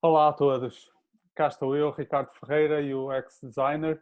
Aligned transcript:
Olá 0.00 0.28
a 0.28 0.32
todos, 0.32 0.90
cá 1.34 1.48
estou 1.48 1.76
eu, 1.76 1.90
Ricardo 1.90 2.30
Ferreira, 2.34 2.80
UX 2.80 3.40
Designer. 3.42 4.00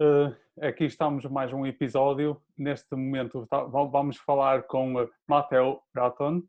Uh, 0.00 0.36
aqui 0.60 0.84
estamos 0.84 1.24
mais 1.24 1.52
um 1.52 1.66
episódio. 1.66 2.40
Neste 2.56 2.94
momento 2.94 3.48
vamos 3.90 4.18
falar 4.18 4.64
com 4.64 5.08
Matteo 5.26 5.80
Bratton. 5.94 6.42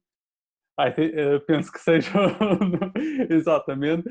Uh, 0.78 1.40
penso 1.48 1.72
que 1.72 1.80
seja 1.80 2.12
exatamente. 3.32 4.08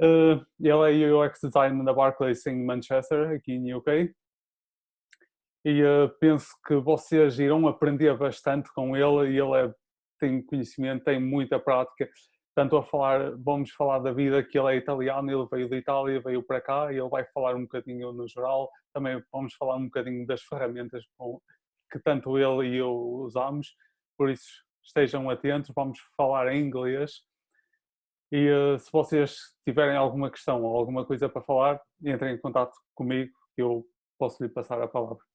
Uh, 0.00 0.44
ele 0.58 1.04
é 1.04 1.12
UX 1.12 1.38
Designer 1.42 1.84
na 1.84 1.92
Barclays 1.92 2.46
em 2.46 2.64
Manchester, 2.64 3.30
aqui 3.30 3.52
em 3.52 3.74
UK. 3.74 4.12
E 5.64 5.84
uh, 5.84 6.08
penso 6.18 6.48
que 6.66 6.74
vocês 6.76 7.38
irão 7.38 7.68
aprender 7.68 8.16
bastante 8.16 8.72
com 8.72 8.96
ele. 8.96 9.34
E 9.34 9.38
ele 9.38 9.68
é 9.68 9.74
tem 10.22 10.40
conhecimento, 10.40 11.04
tem 11.04 11.20
muita 11.20 11.58
prática. 11.58 12.08
Tanto 12.54 12.76
a 12.76 12.82
falar, 12.84 13.36
vamos 13.38 13.72
falar 13.72 13.98
da 13.98 14.12
vida 14.12 14.42
que 14.42 14.56
ele 14.56 14.74
é 14.74 14.76
italiano, 14.76 15.30
ele 15.30 15.48
veio 15.50 15.68
da 15.68 15.76
Itália, 15.76 16.20
veio 16.20 16.42
para 16.42 16.60
cá 16.60 16.92
e 16.92 16.98
ele 16.98 17.08
vai 17.08 17.24
falar 17.32 17.56
um 17.56 17.62
bocadinho 17.62 18.12
no 18.12 18.28
geral. 18.28 18.70
Também 18.92 19.20
vamos 19.32 19.54
falar 19.54 19.76
um 19.76 19.86
bocadinho 19.86 20.24
das 20.26 20.42
ferramentas 20.42 21.02
que 21.90 21.98
tanto 21.98 22.38
ele 22.38 22.68
e 22.68 22.76
eu 22.76 22.92
usamos. 22.92 23.74
Por 24.16 24.30
isso, 24.30 24.62
estejam 24.84 25.28
atentos, 25.28 25.72
vamos 25.74 25.98
falar 26.16 26.52
em 26.52 26.62
inglês. 26.62 27.22
E 28.30 28.48
uh, 28.48 28.78
se 28.78 28.90
vocês 28.92 29.36
tiverem 29.64 29.96
alguma 29.96 30.30
questão 30.30 30.62
ou 30.62 30.76
alguma 30.76 31.04
coisa 31.04 31.28
para 31.28 31.42
falar, 31.42 31.80
entrem 32.02 32.34
em 32.34 32.38
contato 32.38 32.72
comigo, 32.94 33.32
eu 33.56 33.84
posso 34.18 34.42
lhe 34.42 34.48
passar 34.48 34.80
a 34.80 34.86
palavra. 34.86 35.31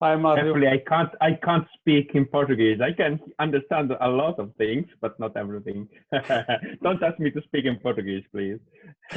Hi, 0.00 0.14
Mario. 0.14 0.50
Actually, 0.50 0.68
I 0.68 0.78
can't. 0.78 1.10
I 1.20 1.32
can't 1.32 1.66
speak 1.74 2.12
in 2.14 2.24
Portuguese. 2.26 2.80
I 2.80 2.92
can 2.92 3.18
understand 3.40 3.92
a 4.00 4.08
lot 4.08 4.38
of 4.38 4.54
things, 4.54 4.86
but 5.00 5.18
not 5.18 5.36
everything. 5.36 5.88
Don't 6.82 7.02
ask 7.02 7.18
me 7.18 7.32
to 7.32 7.42
speak 7.42 7.64
in 7.64 7.78
Portuguese, 7.78 8.22
please. 8.30 8.60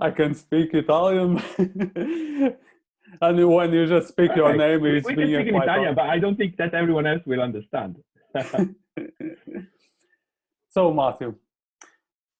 I 0.00 0.10
can 0.12 0.34
speak 0.34 0.74
Italian. 0.74 1.42
and 3.20 3.48
when 3.48 3.72
you 3.72 3.86
just 3.86 4.08
speak 4.08 4.36
your 4.36 4.56
name, 4.56 4.86
it's 4.86 5.04
we 5.08 5.14
can 5.16 5.26
speak 5.26 5.48
in 5.48 5.56
Italian, 5.56 5.96
but 5.96 6.08
I 6.08 6.20
don't 6.20 6.36
think 6.36 6.56
that 6.58 6.72
everyone 6.72 7.06
else 7.06 7.22
will 7.26 7.42
understand. 7.42 7.96
so, 10.70 10.94
Matthew, 10.94 11.34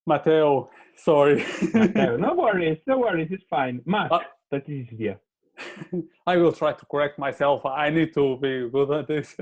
Matteo, 0.06 0.70
sorry. 0.96 1.44
Matteo, 1.74 2.16
no 2.16 2.34
worries, 2.34 2.78
no 2.86 2.98
worries. 2.98 3.28
It's 3.32 3.44
fine. 3.50 3.80
Matt, 3.86 4.12
uh, 4.12 4.20
that 4.52 4.68
is 4.68 4.86
here. 4.88 5.18
I 6.26 6.36
will 6.36 6.52
try 6.52 6.72
to 6.72 6.86
correct 6.86 7.18
myself. 7.18 7.64
I 7.64 7.90
need 7.90 8.14
to 8.14 8.36
be 8.36 8.68
good 8.70 8.90
at 8.90 9.08
this. 9.08 9.36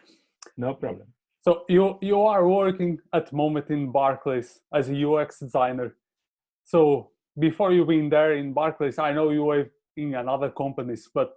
no 0.56 0.74
problem. 0.74 1.06
So 1.40 1.64
you 1.68 1.98
you 2.00 2.20
are 2.22 2.48
working 2.48 2.98
at 3.12 3.30
the 3.30 3.36
moment 3.36 3.70
in 3.70 3.92
Barclays 3.92 4.60
as 4.74 4.88
a 4.88 5.08
UX 5.08 5.38
designer. 5.40 5.96
So 6.64 7.10
before 7.38 7.72
you 7.72 7.84
been 7.84 8.08
there 8.08 8.34
in 8.34 8.52
Barclays, 8.52 8.98
I 8.98 9.12
know 9.12 9.30
you 9.30 9.44
were 9.44 9.70
in 9.96 10.14
another 10.14 10.50
companies, 10.50 11.08
but 11.12 11.34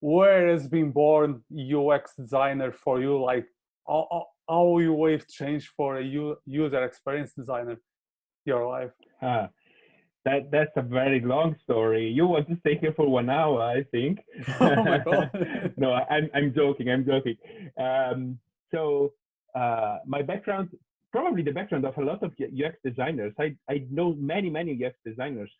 where 0.00 0.48
has 0.48 0.68
been 0.68 0.90
born 0.90 1.42
UX 1.52 2.14
designer 2.16 2.72
for 2.72 3.00
you? 3.00 3.22
Like 3.22 3.46
how, 3.86 4.26
how 4.48 4.78
you 4.78 5.04
have 5.06 5.26
changed 5.28 5.68
for 5.76 5.98
a 5.98 6.04
user 6.46 6.84
experience 6.84 7.32
designer 7.32 7.80
your 8.44 8.66
life? 8.66 8.90
Uh, 9.20 9.46
that 10.28 10.50
that's 10.50 10.76
a 10.76 10.82
very 10.82 11.20
long 11.20 11.56
story. 11.64 12.06
You 12.08 12.26
want 12.26 12.48
to 12.48 12.56
stay 12.60 12.76
here 12.78 12.92
for 12.94 13.08
one 13.08 13.30
hour, 13.30 13.60
I 13.62 13.82
think. 13.94 14.18
Oh 14.60 14.84
my 14.84 14.98
god! 14.98 15.30
no, 15.76 15.92
I'm 16.14 16.28
I'm 16.34 16.52
joking. 16.54 16.90
I'm 16.90 17.04
joking. 17.12 17.36
Um, 17.86 18.38
so 18.72 19.12
uh, 19.54 19.98
my 20.06 20.22
background, 20.22 20.68
probably 21.12 21.42
the 21.42 21.56
background 21.58 21.84
of 21.86 21.96
a 21.96 22.04
lot 22.10 22.22
of 22.22 22.32
UX 22.62 22.74
designers. 22.84 23.32
I 23.38 23.56
I 23.70 23.76
know 23.90 24.08
many 24.34 24.50
many 24.50 24.72
UX 24.84 24.94
designers 25.10 25.50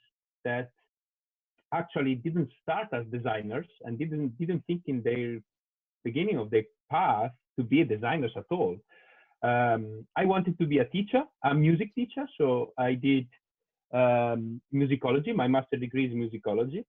that 0.44 0.70
actually 1.72 2.15
didn't 2.26 2.50
start 2.62 2.88
as 2.92 3.04
designers 3.16 3.69
and 3.84 3.98
didn't 3.98 4.38
didn't 4.38 4.62
think 4.66 4.82
in 4.87 5.03
their 5.03 5.38
beginning 6.04 6.38
of 6.38 6.50
their 6.50 6.66
path 6.91 7.32
to 7.56 7.62
be 7.65 7.84
designers 7.84 8.34
at 8.37 8.48
all. 8.50 8.76
Um, 9.42 9.82
I 10.16 10.25
wanted 10.25 10.59
to 10.59 10.66
be 10.66 10.78
a 10.78 10.88
teacher, 10.97 11.22
a 11.44 11.54
music 11.54 11.94
teacher, 11.94 12.25
so 12.38 12.72
I 12.76 12.94
did 12.94 13.26
um, 13.93 14.60
musicology. 14.75 15.34
My 15.34 15.49
master 15.49 15.76
degree 15.76 16.06
is 16.06 16.12
musicology. 16.12 16.84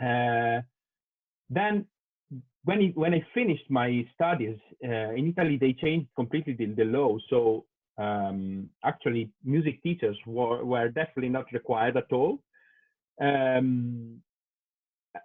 Uh, 0.00 0.62
then 1.50 1.86
when, 2.64 2.82
it, 2.82 2.96
when 2.96 3.14
I 3.14 3.26
finished 3.34 3.64
my 3.68 4.06
studies 4.14 4.58
uh, 4.84 5.12
in 5.12 5.34
Italy, 5.36 5.56
they 5.56 5.72
changed 5.72 6.08
completely 6.14 6.54
the, 6.54 6.66
the 6.66 6.84
law. 6.84 7.16
So 7.30 7.64
um, 7.98 8.68
actually, 8.84 9.30
music 9.44 9.82
teachers 9.82 10.16
were, 10.26 10.64
were 10.64 10.88
definitely 10.88 11.30
not 11.30 11.46
required 11.52 11.96
at 11.96 12.12
all. 12.12 12.38
Um, 13.20 14.20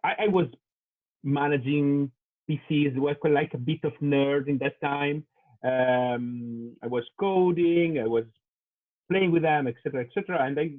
I, 0.04 0.14
I, 0.24 0.28
was 0.28 0.48
managing 1.24 2.12
PCs, 2.50 2.96
was 2.96 3.16
like 3.24 3.54
a 3.54 3.60
bit 3.60 3.82
of 3.84 3.94
nerd 4.02 4.48
in 4.48 4.58
that 4.60 4.82
time. 4.82 5.24
Um, 5.64 6.76
I 6.82 6.88
was 6.88 7.04
coding, 7.20 8.00
I 8.00 8.08
was 8.08 8.26
playing 9.14 9.32
with 9.32 9.44
them, 9.44 9.68
etc., 9.68 10.06
etc. 10.06 10.44
And 10.46 10.60
I 10.60 10.72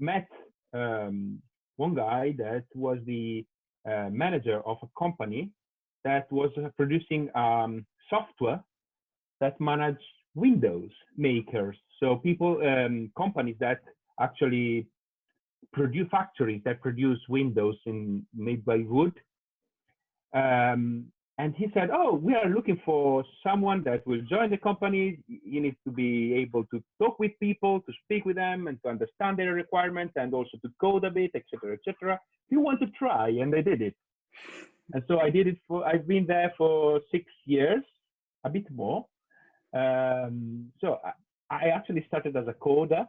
met 0.00 0.26
um, 0.72 1.42
one 1.76 1.94
guy 1.94 2.34
that 2.38 2.64
was 2.74 2.98
the 3.04 3.44
uh, 3.86 4.08
manager 4.10 4.62
of 4.64 4.78
a 4.82 4.88
company 4.98 5.50
that 6.04 6.30
was 6.32 6.50
uh, 6.56 6.68
producing 6.76 7.28
um, 7.36 7.84
software 8.08 8.60
that 9.40 9.60
managed 9.60 10.08
Windows 10.34 10.90
makers. 11.18 11.76
So 12.00 12.16
people, 12.16 12.52
um, 12.66 13.10
companies 13.16 13.56
that 13.60 13.80
actually 14.20 14.86
produce 15.72 16.08
factories 16.10 16.62
that 16.64 16.80
produce 16.80 17.20
Windows 17.28 17.76
in 17.84 18.24
made 18.34 18.64
by 18.64 18.78
wood. 18.88 19.14
Um, 20.32 21.06
and 21.38 21.54
he 21.54 21.68
said, 21.72 21.88
"Oh, 21.90 22.14
we 22.14 22.34
are 22.34 22.48
looking 22.48 22.80
for 22.84 23.24
someone 23.42 23.82
that 23.84 24.06
will 24.06 24.20
join 24.22 24.50
the 24.50 24.58
company. 24.58 25.18
You 25.28 25.60
need 25.60 25.76
to 25.84 25.90
be 25.90 26.34
able 26.34 26.64
to 26.66 26.82
talk 27.00 27.18
with 27.18 27.32
people, 27.40 27.80
to 27.80 27.92
speak 28.04 28.26
with 28.26 28.36
them, 28.36 28.66
and 28.66 28.78
to 28.82 28.90
understand 28.90 29.38
their 29.38 29.54
requirements, 29.54 30.14
and 30.16 30.34
also 30.34 30.58
to 30.62 30.70
code 30.80 31.04
a 31.04 31.10
bit, 31.10 31.30
etc., 31.34 31.74
etc. 31.74 32.20
You 32.50 32.60
want 32.60 32.80
to 32.80 32.86
try?" 32.98 33.28
And 33.28 33.54
I 33.54 33.62
did 33.62 33.80
it. 33.80 33.96
And 34.92 35.02
so 35.08 35.20
I 35.20 35.30
did 35.30 35.46
it 35.46 35.58
for. 35.66 35.86
I've 35.86 36.06
been 36.06 36.26
there 36.26 36.52
for 36.58 37.00
six 37.10 37.24
years, 37.46 37.82
a 38.44 38.50
bit 38.50 38.70
more. 38.70 39.06
Um, 39.72 40.70
so 40.80 41.00
I, 41.02 41.66
I, 41.66 41.68
actually 41.68 42.04
started 42.06 42.36
as 42.36 42.46
a 42.46 42.52
coder, 42.52 43.08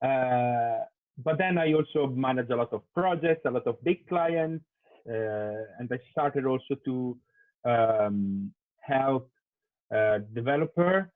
uh, 0.00 0.84
but 1.24 1.38
then 1.38 1.58
I 1.58 1.72
also 1.72 2.06
managed 2.06 2.52
a 2.52 2.56
lot 2.56 2.72
of 2.72 2.82
projects, 2.94 3.42
a 3.46 3.50
lot 3.50 3.66
of 3.66 3.82
big 3.82 4.06
clients 4.06 4.64
and 5.08 5.90
I 5.92 5.98
started 6.10 6.44
also 6.46 6.74
to 6.84 7.18
um, 7.64 8.52
help 8.80 9.30
uh, 9.94 10.18
developer 10.34 11.10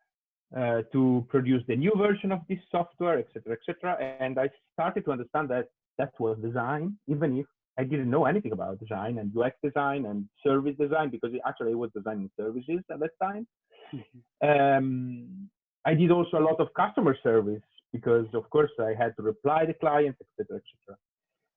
uh, 0.56 0.82
to 0.92 1.26
produce 1.28 1.62
the 1.66 1.76
new 1.76 1.92
version 1.96 2.32
of 2.32 2.40
this 2.48 2.58
software, 2.70 3.18
etc., 3.18 3.56
etc. 3.56 3.96
And 4.20 4.38
I 4.38 4.48
started 4.72 5.04
to 5.06 5.12
understand 5.12 5.48
that 5.50 5.68
that 5.98 6.12
was 6.18 6.38
design, 6.42 6.96
even 7.08 7.38
if 7.38 7.46
I 7.78 7.84
didn't 7.84 8.10
know 8.10 8.26
anything 8.26 8.52
about 8.52 8.80
design 8.80 9.18
and 9.18 9.32
UX 9.36 9.56
design 9.62 10.06
and 10.06 10.28
service 10.42 10.76
design 10.78 11.08
because 11.10 11.32
it 11.32 11.40
actually 11.46 11.74
was 11.74 11.90
designing 11.94 12.30
services 12.38 12.80
at 12.90 13.00
that 13.00 13.10
time. 13.22 13.46
Mm-hmm. 13.94 14.48
Um, 14.48 15.48
I 15.86 15.94
did 15.94 16.10
also 16.10 16.38
a 16.38 16.44
lot 16.44 16.60
of 16.60 16.68
customer 16.74 17.16
service 17.22 17.62
because, 17.92 18.26
of 18.34 18.48
course, 18.50 18.70
I 18.78 18.94
had 18.98 19.16
to 19.16 19.22
reply 19.22 19.64
to 19.64 19.74
clients, 19.74 20.18
etc., 20.38 20.60
etc. 20.60 20.96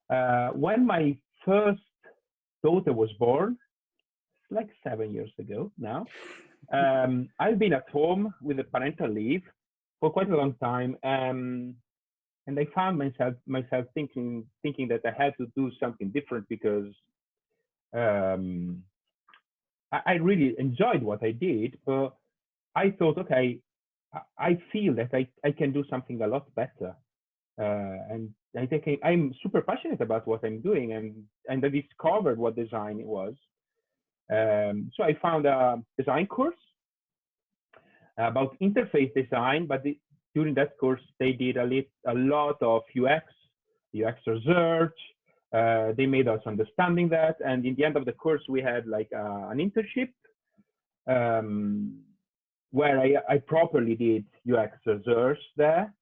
Uh, 0.10 0.54
when 0.54 0.86
my 0.86 1.18
first 1.46 1.82
daughter 2.68 2.94
was 2.94 3.12
born 3.20 3.58
like 4.50 4.70
seven 4.84 5.14
years 5.14 5.34
ago 5.40 5.72
now. 5.78 6.06
Um, 6.74 7.30
I've 7.40 7.60
been 7.60 7.74
at 7.74 7.88
home 7.92 8.34
with 8.42 8.58
a 8.60 8.64
parental 8.64 9.08
leave 9.08 9.44
for 10.00 10.10
quite 10.10 10.32
a 10.32 10.36
long 10.36 10.56
time, 10.56 10.98
um, 11.04 11.76
and 12.48 12.60
I 12.60 12.66
found 12.74 12.98
myself 12.98 13.36
myself 13.46 13.86
thinking 13.94 14.28
thinking 14.64 14.88
that 14.88 15.02
I 15.06 15.14
had 15.24 15.34
to 15.38 15.46
do 15.56 15.70
something 15.80 16.10
different 16.10 16.50
because 16.50 16.92
um, 17.94 18.82
I, 19.92 20.00
I, 20.14 20.14
really 20.14 20.56
enjoyed 20.58 21.04
what 21.04 21.22
I 21.24 21.34
did, 21.48 21.78
but 21.86 22.16
I 22.76 22.90
thought, 22.98 23.20
okay, 23.20 23.60
I, 24.38 24.58
feel 24.72 24.94
that 24.96 25.12
I, 25.14 25.28
I 25.44 25.52
can 25.52 25.72
do 25.72 25.84
something 25.90 26.22
a 26.22 26.28
lot 26.28 26.54
better, 26.56 26.96
and 27.58 28.30
I 28.58 28.66
think 28.66 28.88
I'm 29.04 29.34
super 29.42 29.62
passionate 29.62 30.02
about 30.02 30.28
what 30.28 30.44
I'm 30.44 30.62
doing, 30.62 30.94
and 30.94 31.14
and 31.50 31.64
I 31.66 31.70
discovered 31.70 32.38
what 32.38 32.56
design 32.56 33.00
it 33.00 33.06
was. 33.06 33.34
Um, 34.32 34.92
so 34.96 35.04
I 35.04 35.14
found 35.22 35.46
a 35.46 35.82
design 35.98 36.28
course 36.28 36.56
about 38.18 38.58
interface 38.60 39.14
design, 39.14 39.68
but 39.68 39.84
the, 39.84 39.98
during 40.34 40.56
that 40.56 40.78
course 40.80 41.02
they 41.20 41.34
did 41.34 41.58
a, 41.58 41.64
lit, 41.64 41.90
a 42.08 42.14
lot 42.14 42.58
of 42.62 42.82
UX, 42.98 43.26
UX 43.96 44.20
research. 44.26 44.98
Uh, 45.54 45.94
they 45.96 46.06
made 46.06 46.28
us 46.28 46.42
understanding 46.46 47.08
that, 47.10 47.38
and 47.46 47.66
in 47.66 47.76
the 47.76 47.86
end 47.86 47.96
of 47.96 48.06
the 48.06 48.12
course 48.12 48.42
we 48.50 48.62
had 48.62 48.86
like 48.88 49.10
uh, 49.16 49.50
an 49.50 49.60
internship. 49.60 50.10
Um, 51.08 52.02
where 52.72 53.00
I, 53.00 53.16
I 53.30 53.38
properly 53.38 53.96
did 53.96 54.26
UX 54.54 54.78
research 54.86 55.40
there. 55.56 55.94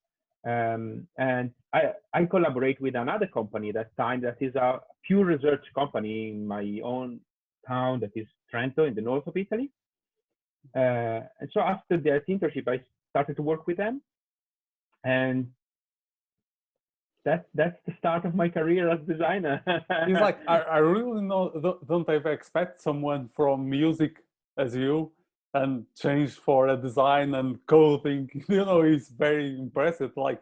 Um, 0.45 1.07
and 1.17 1.51
I, 1.71 1.93
I 2.13 2.25
collaborate 2.25 2.81
with 2.81 2.95
another 2.95 3.27
company 3.27 3.71
that 3.71 3.95
time 3.95 4.21
that 4.21 4.37
is 4.41 4.55
a 4.55 4.81
pure 5.05 5.25
research 5.25 5.65
company 5.73 6.31
in 6.31 6.45
my 6.45 6.81
own 6.83 7.21
town 7.67 8.01
that 8.01 8.11
is 8.15 8.27
Trento 8.53 8.87
in 8.87 8.93
the 8.93 9.01
north 9.01 9.25
of 9.27 9.37
Italy. 9.37 9.71
Uh, 10.75 11.21
and 11.39 11.49
so 11.51 11.61
after 11.61 11.97
that 11.97 12.27
internship, 12.27 12.67
I 12.67 12.81
started 13.09 13.35
to 13.37 13.41
work 13.41 13.67
with 13.67 13.77
them. 13.77 14.01
And 15.03 15.51
that 17.25 17.47
that's 17.53 17.79
the 17.85 17.93
start 17.97 18.25
of 18.25 18.35
my 18.35 18.49
career 18.49 18.89
as 18.89 18.99
designer. 19.07 19.61
it's 19.67 20.21
like 20.21 20.39
I, 20.47 20.59
I 20.59 20.77
really 20.79 21.21
know 21.21 21.77
don't 21.87 22.09
ever 22.09 22.31
expect 22.31 22.81
someone 22.81 23.29
from 23.33 23.69
music 23.69 24.17
as 24.57 24.75
you 24.75 25.11
and 25.53 25.85
change 25.95 26.33
for 26.33 26.69
a 26.69 26.77
design 26.77 27.35
and 27.35 27.59
coding. 27.67 28.29
You 28.49 28.65
know, 28.65 28.81
it's 28.81 29.09
very 29.09 29.57
impressive. 29.57 30.11
Like 30.15 30.41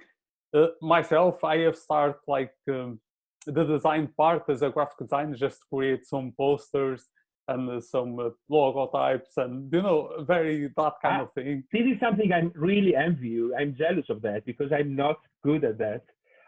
uh, 0.54 0.68
myself, 0.82 1.44
I 1.44 1.58
have 1.60 1.76
started 1.76 2.20
like 2.28 2.54
um, 2.70 3.00
the 3.46 3.64
design 3.64 4.10
part 4.18 4.44
as 4.50 4.62
a 4.62 4.70
graphic 4.70 5.00
designer, 5.00 5.36
just 5.36 5.68
create 5.70 6.06
some 6.06 6.34
posters 6.38 7.10
and 7.48 7.70
uh, 7.70 7.82
some 7.82 8.20
uh, 8.20 8.30
logotypes 8.50 9.38
and 9.38 9.72
you 9.74 9.82
know 9.82 10.24
very 10.28 10.68
that 10.78 10.94
kind 11.02 11.22
ah, 11.22 11.24
of 11.24 11.34
thing 11.34 11.64
this 11.72 11.82
is 11.82 12.00
something 12.00 12.32
i'm 12.32 12.52
really 12.56 12.96
envy 12.96 13.30
you 13.30 13.56
i'm 13.60 13.76
jealous 13.76 14.06
of 14.10 14.22
that 14.22 14.46
because 14.46 14.72
i'm 14.72 14.96
not 14.96 15.18
good 15.44 15.64
at 15.64 15.78
that 15.78 16.04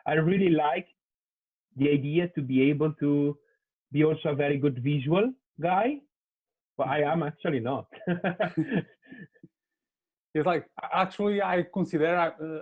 i 0.05 0.13
really 0.13 0.49
like 0.49 0.87
the 1.77 1.89
idea 1.89 2.27
to 2.35 2.41
be 2.41 2.61
able 2.69 2.93
to 2.93 3.37
be 3.91 4.03
also 4.03 4.29
a 4.29 4.35
very 4.35 4.57
good 4.57 4.77
visual 4.83 5.31
guy 5.61 5.97
but 6.77 6.87
i 6.87 6.99
am 7.01 7.23
actually 7.23 7.59
not. 7.59 7.87
It's 10.35 10.47
like 10.47 10.65
actually 10.91 11.43
i 11.43 11.63
consider 11.71 12.15
uh, 12.17 12.61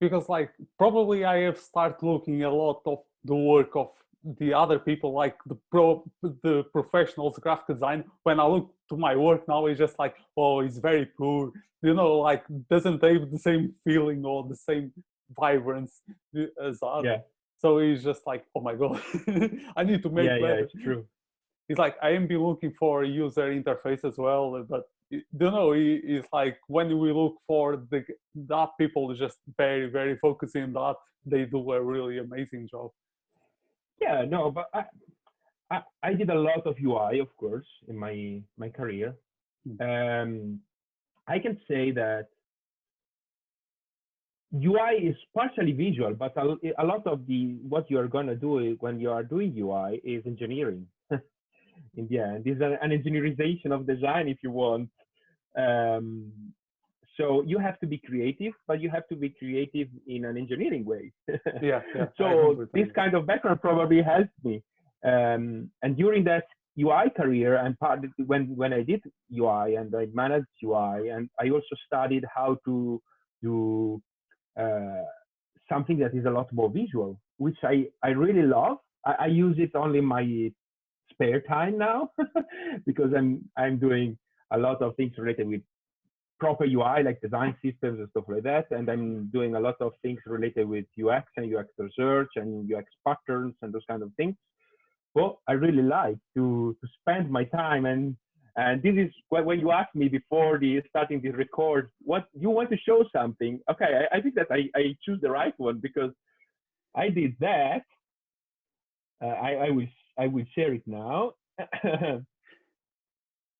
because 0.00 0.28
like 0.28 0.50
probably 0.76 1.24
i 1.24 1.36
have 1.42 1.58
started 1.58 2.04
looking 2.04 2.42
a 2.42 2.50
lot 2.50 2.80
of 2.84 2.98
the 3.24 3.36
work 3.36 3.76
of 3.76 3.90
the 4.38 4.52
other 4.52 4.78
people 4.78 5.12
like 5.12 5.36
the 5.46 5.56
pro 5.70 6.04
the 6.22 6.64
professionals 6.72 7.38
graphic 7.38 7.68
design. 7.68 8.04
When 8.24 8.40
i 8.40 8.46
look 8.46 8.74
to 8.88 8.96
my 8.96 9.14
work 9.14 9.46
now 9.46 9.66
it's 9.66 9.78
just 9.78 9.98
like 9.98 10.16
oh 10.36 10.60
it's 10.60 10.78
very 10.78 11.06
poor. 11.06 11.52
You 11.82 11.94
know 11.94 12.18
like 12.18 12.44
doesn't 12.68 13.02
have 13.04 13.30
the 13.30 13.38
same 13.38 13.74
feeling 13.84 14.24
or 14.24 14.46
the 14.48 14.56
same 14.56 14.92
vibrance 15.38 16.02
as 16.62 16.80
other 16.82 17.08
yeah. 17.08 17.18
so 17.58 17.78
it's 17.78 18.02
just 18.02 18.26
like 18.26 18.44
oh 18.56 18.60
my 18.60 18.74
god 18.74 19.00
i 19.76 19.84
need 19.84 20.02
to 20.02 20.10
make 20.10 20.26
yeah, 20.26 20.38
better. 20.40 20.56
yeah 20.56 20.64
it's 20.64 20.72
true 20.82 21.06
it's 21.70 21.78
like 21.78 21.96
i 22.02 22.10
am 22.10 22.26
be 22.26 22.36
looking 22.36 22.72
for 22.78 23.04
user 23.04 23.48
interface 23.58 24.04
as 24.04 24.16
well 24.18 24.44
but 24.68 24.82
you 25.10 25.22
know 25.54 25.72
it's 25.76 26.28
like 26.32 26.58
when 26.66 26.98
we 26.98 27.12
look 27.12 27.36
for 27.46 27.66
the 27.90 28.04
that 28.52 28.68
people 28.78 29.14
just 29.14 29.38
very 29.56 29.86
very 29.98 30.16
focusing 30.18 30.72
that 30.72 30.96
they 31.24 31.44
do 31.44 31.72
a 31.72 31.80
really 31.92 32.18
amazing 32.18 32.68
job 32.70 32.90
yeah, 34.00 34.24
no, 34.26 34.50
but 34.50 34.68
I, 34.72 34.84
I, 35.70 35.82
I 36.02 36.14
did 36.14 36.30
a 36.30 36.34
lot 36.34 36.66
of 36.66 36.76
UI, 36.82 37.18
of 37.18 37.34
course, 37.36 37.66
in 37.88 37.96
my 37.98 38.40
my 38.56 38.70
career. 38.70 39.14
Hmm. 39.68 39.82
Um, 39.82 40.60
I 41.28 41.38
can 41.38 41.58
say 41.68 41.90
that 41.92 42.28
UI 44.54 45.08
is 45.10 45.16
partially 45.34 45.72
visual, 45.72 46.14
but 46.14 46.36
a, 46.36 46.56
a 46.78 46.84
lot 46.84 47.06
of 47.06 47.26
the 47.26 47.58
what 47.68 47.90
you 47.90 47.98
are 47.98 48.08
gonna 48.08 48.34
do 48.34 48.76
when 48.80 48.98
you 48.98 49.10
are 49.10 49.22
doing 49.22 49.54
UI 49.56 50.00
is 50.02 50.24
engineering. 50.26 50.86
in 51.96 52.06
the 52.08 52.18
end, 52.18 52.46
it's 52.46 52.60
an, 52.60 52.78
an 52.82 52.90
engineerization 52.90 53.72
of 53.72 53.86
design, 53.86 54.28
if 54.28 54.38
you 54.42 54.50
want. 54.50 54.88
Um, 55.56 56.32
so 57.16 57.42
you 57.46 57.58
have 57.58 57.78
to 57.80 57.86
be 57.86 57.98
creative, 57.98 58.54
but 58.66 58.80
you 58.80 58.88
have 58.90 59.06
to 59.08 59.16
be 59.16 59.30
creative 59.30 59.88
in 60.06 60.24
an 60.24 60.36
engineering 60.36 60.84
way. 60.84 61.12
yeah, 61.60 61.80
yeah. 61.94 62.06
So 62.16 62.66
this 62.72 62.88
kind 62.94 63.14
of 63.14 63.26
background 63.26 63.60
probably 63.60 64.02
helped 64.02 64.30
me. 64.42 64.62
Um, 65.04 65.70
and 65.82 65.96
during 65.96 66.24
that 66.24 66.44
UI 66.78 67.10
career, 67.14 67.56
and 67.56 67.78
part 67.78 68.00
when 68.26 68.56
when 68.56 68.72
I 68.72 68.82
did 68.82 69.02
UI 69.36 69.74
and 69.74 69.94
I 69.94 70.06
managed 70.14 70.46
UI, 70.64 71.08
and 71.10 71.28
I 71.38 71.50
also 71.50 71.74
studied 71.86 72.24
how 72.34 72.58
to 72.64 73.02
do 73.42 74.00
uh, 74.58 75.02
something 75.68 75.98
that 75.98 76.14
is 76.14 76.24
a 76.26 76.30
lot 76.30 76.52
more 76.52 76.70
visual, 76.70 77.20
which 77.38 77.58
I 77.62 77.86
I 78.02 78.10
really 78.10 78.42
love. 78.42 78.78
I, 79.04 79.14
I 79.20 79.26
use 79.26 79.56
it 79.58 79.72
only 79.74 79.98
in 79.98 80.04
my 80.04 80.50
spare 81.20 81.40
time 81.42 81.76
now 81.78 82.10
because 82.86 83.12
I'm 83.16 83.44
I'm 83.56 83.78
doing 83.78 84.16
a 84.52 84.58
lot 84.58 84.82
of 84.82 84.96
things 84.96 85.12
related 85.18 85.46
with 85.48 85.62
proper 86.38 86.64
UI, 86.64 87.02
like 87.04 87.20
design 87.20 87.54
systems 87.62 88.00
and 88.00 88.08
stuff 88.10 88.24
like 88.28 88.42
that. 88.44 88.66
And 88.70 88.88
I'm 88.88 89.28
doing 89.30 89.54
a 89.54 89.60
lot 89.60 89.76
of 89.80 89.92
things 90.02 90.18
related 90.26 90.66
with 90.66 90.86
UX 90.98 91.26
and 91.36 91.54
UX 91.54 91.68
research 91.78 92.30
and 92.36 92.72
UX 92.72 92.86
patterns 93.06 93.54
and 93.62 93.72
those 93.72 93.84
kind 93.88 94.02
of 94.02 94.10
things. 94.16 94.34
But 95.14 95.36
I 95.46 95.52
really 95.52 95.82
like 95.82 96.16
to 96.36 96.76
to 96.80 96.88
spend 97.00 97.30
my 97.30 97.44
time 97.44 97.84
and 97.84 98.16
and 98.56 98.82
this 98.82 98.94
is 98.96 99.12
when 99.28 99.60
you 99.60 99.70
asked 99.70 99.94
me 99.94 100.08
before 100.08 100.58
the 100.58 100.82
starting 100.88 101.20
the 101.20 101.30
record, 101.30 101.90
what 102.02 102.24
you 102.34 102.50
want 102.50 102.70
to 102.70 102.76
show 102.78 103.04
something. 103.14 103.60
Okay, 103.70 103.90
I, 104.00 104.16
I 104.16 104.20
think 104.20 104.34
that 104.34 104.48
I, 104.50 104.68
I 104.74 104.96
choose 105.04 105.20
the 105.22 105.30
right 105.30 105.54
one 105.56 105.78
because 105.78 106.10
I 106.96 107.10
did 107.10 107.36
that. 107.40 107.82
Uh, 109.22 109.26
I, 109.28 109.50
I 109.66 109.70
will 109.70 109.86
I 110.18 110.26
will 110.26 110.44
share 110.54 110.72
it 110.72 110.82
now. 110.86 111.32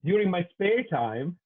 During 0.05 0.31
my 0.31 0.47
spare 0.53 0.85
time, 0.85 1.37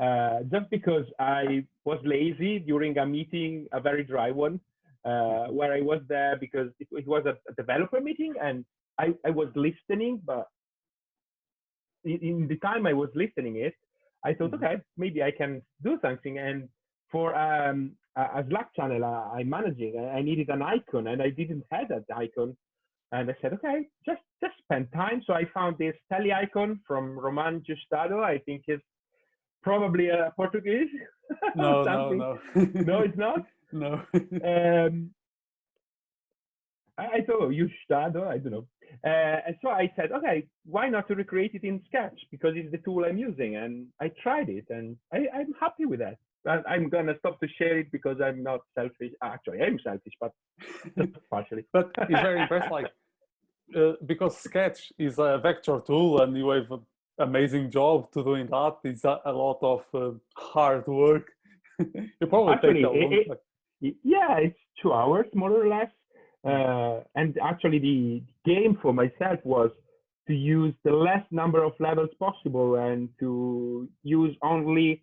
uh, 0.00 0.40
just 0.50 0.70
because 0.70 1.04
I 1.18 1.64
was 1.84 1.98
lazy 2.04 2.58
during 2.58 2.96
a 2.98 3.04
meeting, 3.06 3.66
a 3.72 3.80
very 3.80 4.02
dry 4.02 4.30
one, 4.30 4.58
uh, 5.04 5.46
where 5.48 5.72
I 5.72 5.80
was 5.80 6.00
there 6.08 6.36
because 6.40 6.68
it, 6.80 6.88
it 6.92 7.06
was 7.06 7.24
a, 7.26 7.36
a, 7.50 7.54
developer 7.56 8.00
meeting 8.00 8.34
and 8.40 8.64
I, 8.98 9.14
I 9.26 9.30
was 9.30 9.48
listening, 9.54 10.20
but 10.24 10.46
in, 12.04 12.18
in, 12.22 12.48
the 12.48 12.56
time 12.56 12.86
I 12.86 12.92
was 12.92 13.10
listening 13.14 13.56
it, 13.56 13.74
I 14.24 14.32
thought, 14.32 14.52
mm-hmm. 14.52 14.64
okay, 14.64 14.76
maybe 14.96 15.22
I 15.22 15.30
can 15.30 15.60
do 15.82 15.98
something. 16.00 16.38
And 16.38 16.68
for 17.10 17.34
um, 17.34 17.92
a, 18.16 18.22
a, 18.22 18.44
Slack 18.48 18.74
channel 18.74 19.04
uh, 19.04 19.36
I'm 19.36 19.50
managing, 19.50 19.98
I, 19.98 20.18
I 20.18 20.22
needed 20.22 20.48
an 20.48 20.62
icon 20.62 21.08
and 21.08 21.20
I 21.20 21.30
didn't 21.30 21.64
have 21.70 21.88
that 21.88 22.04
icon. 22.16 22.56
And 23.12 23.30
I 23.30 23.34
said, 23.40 23.52
okay, 23.54 23.88
just 24.06 24.22
just 24.42 24.54
spend 24.64 24.88
time. 24.92 25.22
So 25.26 25.34
I 25.34 25.44
found 25.52 25.76
this 25.78 25.94
tele 26.10 26.32
icon 26.32 26.80
from 26.86 27.18
Roman 27.18 27.62
Justado. 27.62 28.22
I 28.22 28.38
think 28.38 28.64
it's 28.66 28.82
probably 29.62 30.08
a 30.08 30.32
Portuguese. 30.36 30.88
No, 31.56 31.82
no, 31.82 32.12
no. 32.12 32.38
no, 32.74 33.02
it's 33.02 33.16
not. 33.16 33.46
No. 33.74 34.02
um, 34.44 35.10
I, 36.98 37.04
I 37.04 37.20
thought 37.26 37.48
you 37.50 37.70
Stado, 37.88 38.26
I 38.26 38.36
don't 38.36 38.52
know. 38.52 38.66
Uh, 39.02 39.38
and 39.46 39.56
so 39.62 39.70
I 39.70 39.90
said, 39.96 40.12
okay, 40.12 40.46
why 40.66 40.90
not 40.90 41.08
to 41.08 41.14
recreate 41.14 41.54
it 41.54 41.64
in 41.64 41.80
Sketch 41.86 42.18
because 42.30 42.52
it's 42.54 42.70
the 42.70 42.78
tool 42.78 43.06
I'm 43.06 43.16
using, 43.16 43.56
and 43.56 43.86
I 43.98 44.10
tried 44.22 44.50
it, 44.50 44.66
and 44.68 44.98
I, 45.10 45.20
I'm 45.34 45.54
happy 45.58 45.86
with 45.86 46.00
that. 46.00 46.18
I'm 46.46 46.88
gonna 46.90 47.14
stop 47.20 47.40
to 47.40 47.48
share 47.56 47.78
it 47.78 47.92
because 47.92 48.20
I'm 48.20 48.42
not 48.42 48.60
selfish. 48.74 49.12
Actually, 49.22 49.62
I'm 49.62 49.78
selfish, 49.82 50.12
but 50.20 50.32
partially. 51.30 51.64
but 51.72 51.90
it's 51.96 52.20
very 52.20 52.42
impressive, 52.42 52.70
like 52.70 52.90
uh, 53.76 53.92
because 54.04 54.36
Sketch 54.36 54.92
is 54.98 55.18
a 55.18 55.38
vector 55.42 55.80
tool, 55.86 56.20
and 56.22 56.36
you 56.36 56.48
have 56.50 56.70
an 56.70 56.80
amazing 57.18 57.70
job 57.70 58.10
to 58.12 58.22
doing 58.22 58.46
that. 58.48 58.76
It's 58.84 59.04
a, 59.04 59.20
a 59.24 59.32
lot 59.32 59.58
of 59.62 59.82
uh, 59.94 60.16
hard 60.36 60.86
work. 60.86 61.30
you 61.78 62.26
probably 62.28 62.54
actually, 62.54 62.82
take 62.82 63.12
it, 63.12 63.42
it, 63.80 63.94
yeah, 64.02 64.38
it's 64.38 64.58
two 64.80 64.92
hours 64.92 65.26
more 65.34 65.52
or 65.52 65.68
less. 65.68 65.90
Uh, 66.44 67.04
and 67.14 67.38
actually, 67.42 67.78
the 67.78 68.22
game 68.44 68.78
for 68.82 68.92
myself 68.92 69.38
was 69.44 69.70
to 70.28 70.34
use 70.34 70.74
the 70.84 70.92
less 70.92 71.24
number 71.30 71.62
of 71.62 71.72
levels 71.80 72.10
possible 72.18 72.76
and 72.76 73.08
to 73.18 73.88
use 74.02 74.36
only 74.42 75.02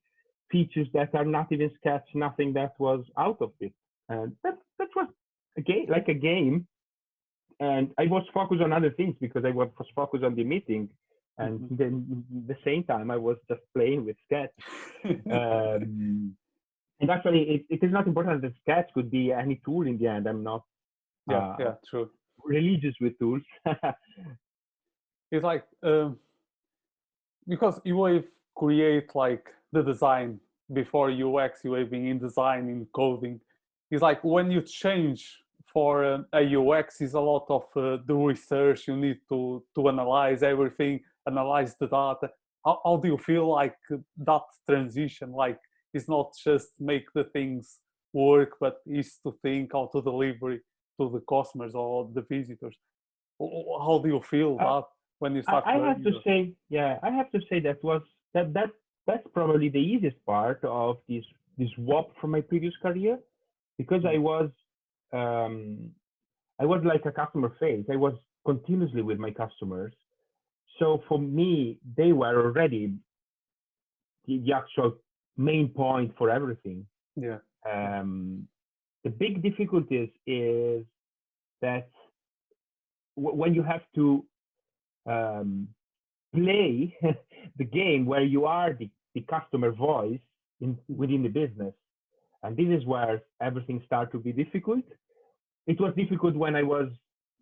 features 0.51 0.88
that 0.93 1.13
are 1.13 1.25
not 1.25 1.51
even 1.51 1.71
sketch, 1.79 2.05
nothing 2.13 2.53
that 2.53 2.73
was 2.79 3.03
out 3.17 3.38
of 3.41 3.51
it. 3.59 3.73
And 4.07 4.35
that 4.43 4.57
that 4.79 4.89
was 4.95 5.07
a 5.57 5.61
game, 5.61 5.88
like 5.89 6.07
a 6.07 6.13
game. 6.13 6.67
And 7.59 7.91
I 7.97 8.05
was 8.05 8.23
focused 8.33 8.61
on 8.61 8.71
other 8.71 8.91
things 8.91 9.15
because 9.19 9.43
I 9.43 9.51
was 9.51 9.69
focused 9.95 10.23
on 10.23 10.35
the 10.35 10.43
meeting 10.43 10.89
and 11.39 11.59
mm-hmm. 11.59 11.75
then 11.75 12.23
the 12.47 12.57
same 12.63 12.83
time 12.83 13.09
I 13.09 13.17
was 13.17 13.37
just 13.49 13.61
playing 13.75 14.05
with 14.05 14.17
Sketch. 14.25 14.51
um, 15.31 16.35
and 17.01 17.09
actually, 17.09 17.43
it, 17.43 17.65
it 17.69 17.85
is 17.85 17.91
not 17.91 18.07
important 18.07 18.41
that 18.41 18.53
Sketch 18.61 18.89
could 18.93 19.09
be 19.09 19.31
any 19.31 19.61
tool 19.63 19.87
in 19.87 19.97
the 19.97 20.07
end. 20.07 20.27
I'm 20.27 20.43
not 20.43 20.63
yeah, 21.29 21.37
uh, 21.37 21.55
yeah, 21.59 21.73
true. 21.89 22.09
religious 22.43 22.95
with 22.99 23.17
tools. 23.19 23.41
it's 25.31 25.43
like 25.43 25.63
um, 25.83 26.17
because 27.47 27.79
you 27.85 28.03
have 28.03 28.25
create 28.55 29.15
like 29.15 29.47
the 29.71 29.81
design 29.81 30.39
before 30.73 31.09
UX, 31.09 31.61
you 31.63 31.73
have 31.73 31.89
been 31.89 32.05
in 32.05 32.19
design 32.19 32.67
in 32.67 32.85
coding. 32.93 33.39
It's 33.91 34.01
like 34.01 34.23
when 34.23 34.51
you 34.51 34.61
change 34.61 35.39
for 35.73 36.25
a 36.33 36.55
UX 36.59 37.01
is 37.01 37.13
a 37.13 37.19
lot 37.19 37.45
of 37.49 37.63
uh, 37.75 37.97
the 38.05 38.15
research 38.15 38.88
you 38.88 38.95
need 38.97 39.19
to 39.29 39.63
to 39.75 39.88
analyze 39.89 40.41
everything 40.43 40.99
analyze 41.27 41.75
the 41.79 41.88
data. 41.88 42.29
How, 42.65 42.79
how 42.83 42.97
do 42.97 43.07
you 43.07 43.17
feel 43.17 43.47
like 43.47 43.77
that 44.29 44.41
transition 44.69 45.31
like 45.31 45.59
it's 45.93 46.09
not 46.09 46.31
just 46.43 46.69
make 46.79 47.05
the 47.13 47.23
things 47.35 47.79
work 48.13 48.51
but 48.59 48.75
is 48.85 49.17
to 49.23 49.29
think 49.43 49.71
how 49.73 49.89
to 49.93 50.01
deliver 50.01 50.51
it 50.57 50.63
to 50.99 51.09
the 51.09 51.21
customers 51.29 51.73
or 51.75 52.09
the 52.13 52.23
visitors? 52.29 52.75
How 53.39 53.99
do 54.03 54.09
you 54.09 54.21
feel 54.21 54.57
Uh, 54.59 54.65
that 54.67 54.88
when 55.19 55.35
you 55.35 55.43
start 55.43 55.63
I, 55.65 55.75
I 55.75 55.88
have 55.89 56.03
to 56.03 56.11
that? 56.11 56.23
say, 56.27 56.39
yeah, 56.69 56.99
I 57.03 57.09
have 57.19 57.29
to 57.35 57.39
say 57.49 57.59
that 57.67 57.79
was 57.83 58.01
that 58.33 58.53
that 58.53 58.71
that's 59.07 59.27
probably 59.33 59.69
the 59.69 59.83
easiest 59.93 60.19
part 60.25 60.59
of 60.63 60.97
this 61.09 61.25
this 61.57 61.71
swap 61.75 62.07
from 62.19 62.29
my 62.31 62.41
previous 62.51 62.75
career 62.85 63.15
because 63.77 64.03
I 64.15 64.17
was 64.17 64.49
um, 65.13 65.91
I 66.59 66.65
was 66.65 66.81
like 66.83 67.05
a 67.05 67.11
customer 67.11 67.53
face. 67.59 67.85
I 67.91 67.95
was 67.95 68.13
continuously 68.45 69.01
with 69.01 69.19
my 69.19 69.31
customers. 69.31 69.93
So 70.79 71.03
for 71.07 71.19
me, 71.19 71.79
they 71.97 72.13
were 72.13 72.45
already 72.45 72.93
the, 74.25 74.39
the 74.39 74.53
actual 74.53 74.97
main 75.37 75.69
point 75.69 76.13
for 76.17 76.29
everything. 76.29 76.85
yeah 77.15 77.39
Um, 77.69 78.47
the 79.03 79.09
big 79.09 79.41
difficulties 79.41 80.09
is 80.27 80.85
that 81.61 81.89
w- 83.15 83.35
when 83.37 83.53
you 83.53 83.63
have 83.63 83.81
to 83.95 84.25
um, 85.05 85.67
play 86.33 86.95
the 87.57 87.65
game 87.65 88.05
where 88.05 88.23
you 88.23 88.45
are 88.45 88.73
the, 88.73 88.89
the 89.15 89.21
customer 89.21 89.71
voice 89.71 90.19
in, 90.61 90.77
within 90.87 91.23
the 91.23 91.29
business. 91.29 91.73
And 92.43 92.55
this 92.55 92.67
is 92.67 92.86
where 92.86 93.22
everything 93.41 93.81
started 93.86 94.12
to 94.12 94.19
be 94.19 94.31
difficult. 94.31 94.84
It 95.67 95.79
was 95.79 95.93
difficult 95.96 96.36
when 96.36 96.55
I 96.55 96.63
was 96.63 96.89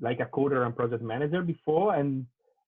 like 0.01 0.19
a 0.19 0.25
coder 0.25 0.65
and 0.65 0.75
project 0.75 1.03
manager 1.03 1.41
before, 1.41 1.95
and, 1.95 2.25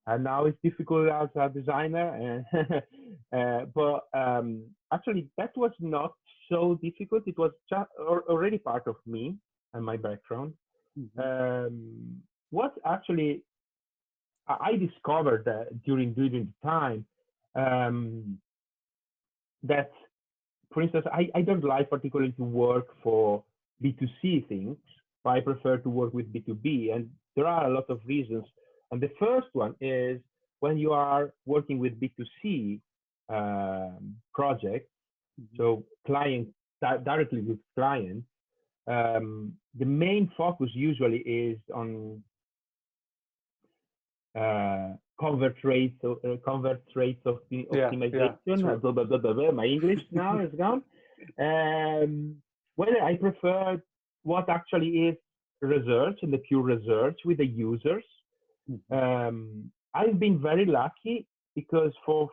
and 0.08 0.24
now 0.24 0.46
it's 0.46 0.58
difficult 0.64 1.10
as 1.10 1.30
a 1.36 1.50
designer. 1.50 2.44
uh, 3.34 3.66
but 3.74 4.08
um, 4.14 4.64
actually, 4.94 5.28
that 5.38 5.56
was 5.56 5.72
not 5.80 6.14
so 6.50 6.80
difficult. 6.82 7.24
It 7.28 7.38
was 7.38 7.52
just 7.70 7.90
already 8.00 8.58
part 8.58 8.88
of 8.88 8.96
me 9.06 9.36
and 9.74 9.86
my 9.86 9.98
background. 9.98 10.54
Mhm. 10.98 11.68
Um, 11.68 12.22
what 12.50 12.74
actually 12.86 13.44
I 14.48 14.58
I 14.70 14.76
discovered 14.76 15.46
that 15.46 15.68
during 15.86 16.14
during 16.14 16.32
the 16.52 16.68
time 16.68 17.06
um, 17.56 18.40
that, 19.64 19.92
for 20.74 20.84
instance, 20.84 21.06
I, 21.12 21.30
I 21.36 21.42
don't 21.42 21.64
like 21.64 21.90
particularly 21.90 22.32
to 22.34 22.44
work 22.44 22.88
for 23.04 23.44
B2C 23.84 24.48
things, 24.48 24.78
but 25.24 25.32
I 25.32 25.40
prefer 25.42 25.78
to 25.78 25.90
work 25.90 26.14
with 26.14 26.32
B2B. 26.32 26.94
And 26.94 27.10
there 27.36 27.48
are 27.48 27.66
a 27.70 27.74
lot 27.74 27.90
of 27.90 28.02
reasons. 28.06 28.46
And 28.92 29.02
the 29.02 29.12
first 29.20 29.48
one 29.54 29.76
is 29.82 30.22
when 30.60 30.78
you 30.78 30.92
are 30.92 31.34
working 31.46 31.80
with 31.80 32.00
B2C 32.00 32.82
um, 33.30 34.16
projects, 34.34 34.90
Mhm. 35.40 35.58
so 35.58 35.86
client 36.06 36.54
di- 36.82 36.98
directly 36.98 37.42
with 37.42 37.60
clients, 37.76 38.28
um, 38.88 39.58
the 39.76 39.86
main 39.86 40.28
focus 40.36 40.70
usually 40.74 41.20
is 41.20 41.60
on 41.74 42.24
uh, 44.36 44.94
convert 45.20 45.58
rates, 45.64 45.98
uh, 46.04 46.16
convert 46.46 46.82
rates 46.96 47.22
of 47.26 47.40
the 47.50 47.68
Yeah, 47.72 47.92
yeah, 47.92 47.92
optimization. 47.92 48.74
uh, 48.74 48.76
blah, 48.78 48.92
blah, 48.92 49.18
blah. 49.34 49.52
My 49.52 49.66
English 49.66 50.02
now 50.12 50.40
is 50.40 50.52
gone. 50.58 50.84
Um, 51.38 52.42
well, 52.78 52.96
I 53.04 53.16
prefer 53.16 53.82
what 54.24 54.50
actually 54.50 55.08
is 55.10 55.16
research 55.62 56.20
and 56.22 56.32
the 56.32 56.38
pure 56.40 56.62
research 56.64 57.20
with 57.26 57.38
the 57.40 57.46
users. 57.46 58.06
Mhm. 58.70 58.82
Um, 59.02 59.72
I've 59.94 60.20
been 60.20 60.40
very 60.40 60.66
lucky 60.66 61.28
because 61.56 61.94
for 62.06 62.30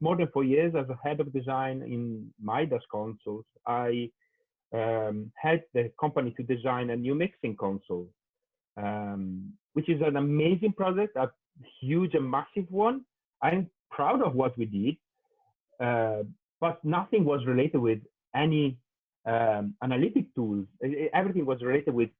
more 0.00 0.16
than 0.16 0.28
four 0.28 0.44
years 0.44 0.74
as 0.74 0.88
a 0.90 0.98
head 1.02 1.20
of 1.20 1.32
design 1.32 1.82
in 1.82 2.32
Midas 2.38 2.82
consoles, 2.90 3.46
I 3.66 4.10
um, 4.72 5.32
had 5.36 5.62
the 5.72 5.90
company 5.98 6.32
to 6.36 6.42
design 6.42 6.90
a 6.90 6.96
new 6.96 7.14
mixing 7.14 7.56
console, 7.56 8.08
um, 8.76 9.52
which 9.74 9.88
is 9.88 10.02
an 10.02 10.16
amazing 10.16 10.72
project, 10.72 11.16
a 11.16 11.30
huge 11.80 12.14
and 12.14 12.28
massive 12.30 12.66
one. 12.70 13.04
I'm 13.42 13.70
proud 13.90 14.22
of 14.22 14.34
what 14.34 14.56
we 14.58 14.66
did, 14.66 14.96
uh, 15.86 16.22
but 16.60 16.84
nothing 16.84 17.24
was 17.24 17.44
related 17.46 17.78
with 17.78 18.00
any 18.34 18.78
um, 19.26 19.74
analytic 19.82 20.34
tools. 20.34 20.66
Everything 21.12 21.46
was 21.46 21.62
related 21.62 21.94
with 21.94 22.10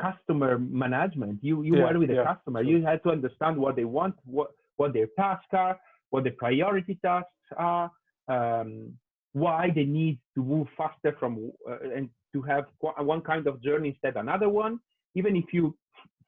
customer 0.00 0.58
management. 0.58 1.38
You 1.42 1.62
you 1.62 1.74
Yeah, 1.74 1.84
were 1.84 1.98
with 1.98 2.08
the 2.08 2.16
yeah, 2.16 2.34
customer. 2.34 2.62
sure. 2.62 2.70
You 2.70 2.84
had 2.84 3.02
to 3.04 3.10
understand 3.10 3.56
what 3.56 3.76
they 3.76 3.84
want, 3.84 4.14
what 4.24 4.50
what 4.76 4.92
their 4.92 5.08
tasks 5.18 5.52
are, 5.52 5.78
what 6.10 6.24
the 6.24 6.30
priority 6.30 6.98
tasks 7.04 7.46
are, 7.56 7.90
um, 8.28 8.98
why 9.32 9.70
they 9.74 9.84
need 9.84 10.18
to 10.34 10.42
move 10.42 10.66
faster 10.76 11.14
from 11.18 11.52
uh, 11.68 11.96
and 11.96 12.08
to 12.32 12.42
have 12.42 12.64
one 12.98 13.20
kind 13.20 13.46
of 13.46 13.62
journey 13.62 13.88
instead 13.90 14.16
another 14.16 14.48
one. 14.48 14.80
Even 15.14 15.36
if 15.36 15.52
you 15.52 15.76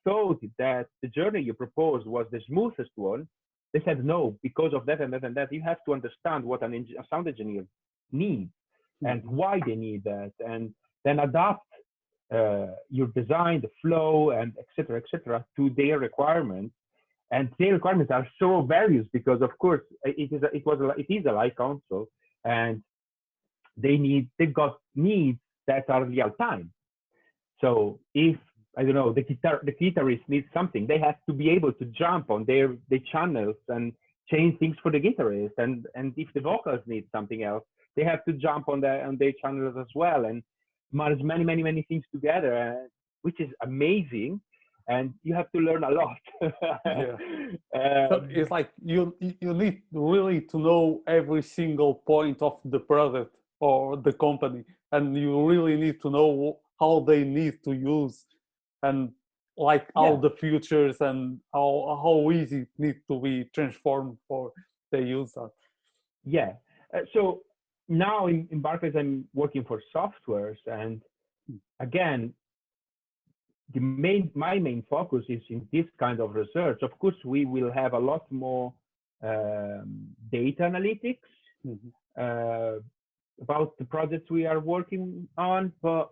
thought 0.04 0.40
that 0.58 0.86
the 1.02 1.08
journey 1.08 1.40
you 1.40 1.54
proposed 1.54 2.06
was 2.06 2.26
the 2.30 2.40
smoothest 2.48 2.90
one, 2.96 3.26
they 3.72 3.82
said 3.84 4.04
no 4.04 4.38
because 4.42 4.72
of 4.72 4.86
that 4.86 5.00
and 5.00 5.12
that 5.12 5.24
and 5.24 5.34
that. 5.36 5.52
You 5.52 5.62
have 5.62 5.78
to 5.86 5.94
understand 5.94 6.44
what 6.44 6.62
an 6.62 6.74
a 6.74 7.04
sound 7.10 7.26
engineer 7.28 7.64
needs 8.12 8.50
and 9.08 9.22
Mhm. 9.22 9.30
why 9.38 9.60
they 9.66 9.76
need 9.86 10.04
that, 10.04 10.32
and 10.38 10.74
then 11.04 11.18
adapt 11.18 11.66
uh, 12.30 12.74
your 12.90 13.08
design, 13.08 13.60
the 13.60 13.70
flow, 13.82 14.30
and 14.30 14.56
etc. 14.58 14.98
etc. 15.02 15.44
to 15.56 15.70
their 15.70 15.98
requirements. 15.98 16.74
And 17.30 17.50
their 17.58 17.72
requirements 17.72 18.10
are 18.10 18.26
so 18.38 18.62
various 18.62 19.06
because, 19.12 19.40
of 19.42 19.56
course, 19.58 19.82
it 20.04 20.32
is 20.32 20.42
a, 20.42 20.54
it 20.54 20.64
was 20.64 20.80
a, 20.80 20.88
it 21.02 21.06
is 21.08 21.26
a 21.26 21.32
live 21.32 21.54
console, 21.56 22.06
and 22.44 22.82
they 23.76 23.96
need 23.96 24.28
they've 24.38 24.54
got 24.54 24.78
needs 24.94 25.40
that 25.66 25.84
are 25.90 26.04
real 26.04 26.30
time. 26.46 26.72
So 27.60 28.00
if 28.14 28.36
I 28.78 28.82
don't 28.84 28.94
know 28.94 29.12
the 29.12 29.22
guitar 29.22 29.60
the 29.62 29.72
guitarist 29.72 30.22
needs 30.28 30.46
something, 30.52 30.86
they 30.86 30.98
have 30.98 31.16
to 31.28 31.32
be 31.32 31.50
able 31.50 31.72
to 31.74 31.84
jump 31.86 32.30
on 32.30 32.44
their 32.44 32.76
the 32.90 33.00
channels 33.12 33.56
and 33.68 33.92
change 34.30 34.58
things 34.58 34.76
for 34.82 34.90
the 34.90 35.00
guitarist. 35.00 35.56
And 35.58 35.86
and 35.94 36.12
if 36.16 36.28
the 36.34 36.40
vocals 36.40 36.80
need 36.86 37.04
something 37.12 37.42
else, 37.42 37.64
they 37.96 38.04
have 38.04 38.24
to 38.26 38.32
jump 38.32 38.68
on 38.68 38.80
their 38.80 39.06
on 39.06 39.16
their 39.18 39.32
channels 39.40 39.76
as 39.78 39.86
well 39.94 40.24
and 40.26 40.42
manage 40.92 41.22
many 41.22 41.44
many 41.44 41.62
many 41.62 41.82
things 41.82 42.04
together, 42.12 42.52
uh, 42.56 42.88
which 43.22 43.40
is 43.40 43.50
amazing. 43.62 44.40
And 44.86 45.14
you 45.22 45.34
have 45.34 45.50
to 45.52 45.60
learn 45.60 45.82
a 45.84 45.90
lot. 45.90 46.18
Yeah. 46.96 47.16
So 48.10 48.16
Um, 48.16 48.28
it's 48.30 48.50
like 48.50 48.70
you 48.84 49.16
you 49.40 49.52
need 49.54 49.82
really 49.92 50.40
to 50.52 50.58
know 50.58 51.02
every 51.06 51.42
single 51.42 51.94
point 52.12 52.42
of 52.42 52.60
the 52.64 52.80
product 52.80 53.34
or 53.60 53.96
the 53.96 54.12
company, 54.12 54.64
and 54.92 55.16
you 55.16 55.32
really 55.52 55.76
need 55.76 56.00
to 56.02 56.10
know 56.10 56.58
how 56.80 57.00
they 57.00 57.24
need 57.24 57.62
to 57.64 57.72
use, 57.72 58.26
and 58.84 58.98
like 59.56 59.86
all 59.94 60.16
the 60.26 60.30
features 60.42 60.96
and 61.00 61.38
how 61.52 61.68
how 62.02 62.30
easy 62.38 62.60
it 62.66 62.74
needs 62.84 62.98
to 63.10 63.20
be 63.26 63.34
transformed 63.54 64.16
for 64.28 64.52
the 64.92 65.00
user. 65.00 65.48
Yeah. 66.24 66.52
Uh, 66.92 67.00
so 67.12 67.42
now 67.88 68.26
in, 68.26 68.48
in 68.50 68.60
Barclays, 68.60 68.96
I'm 68.96 69.24
working 69.32 69.64
for 69.64 69.78
softwares, 69.94 70.62
and 70.66 71.02
again, 71.80 72.20
the 73.74 73.80
main 73.80 74.30
my 74.34 74.58
main 74.58 74.82
focus 74.90 75.24
is 75.28 75.42
in 75.48 75.60
this 75.72 75.86
kind 75.98 76.18
of 76.20 76.34
research. 76.34 76.80
Of 76.82 76.92
course, 76.98 77.20
we 77.24 77.44
will 77.44 77.72
have 77.72 77.92
a 77.94 77.98
lot 78.10 78.24
more 78.30 78.72
um, 79.22 79.88
data 80.30 80.62
analytics 80.70 81.30
Mhm. 81.66 81.90
uh, 82.24 82.76
about 83.40 83.70
the 83.78 83.86
projects 83.94 84.30
we 84.30 84.44
are 84.46 84.60
working 84.74 85.28
on, 85.36 85.72
but 85.82 86.06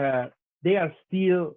uh, 0.00 0.26
they 0.64 0.76
are 0.76 0.92
still 1.06 1.56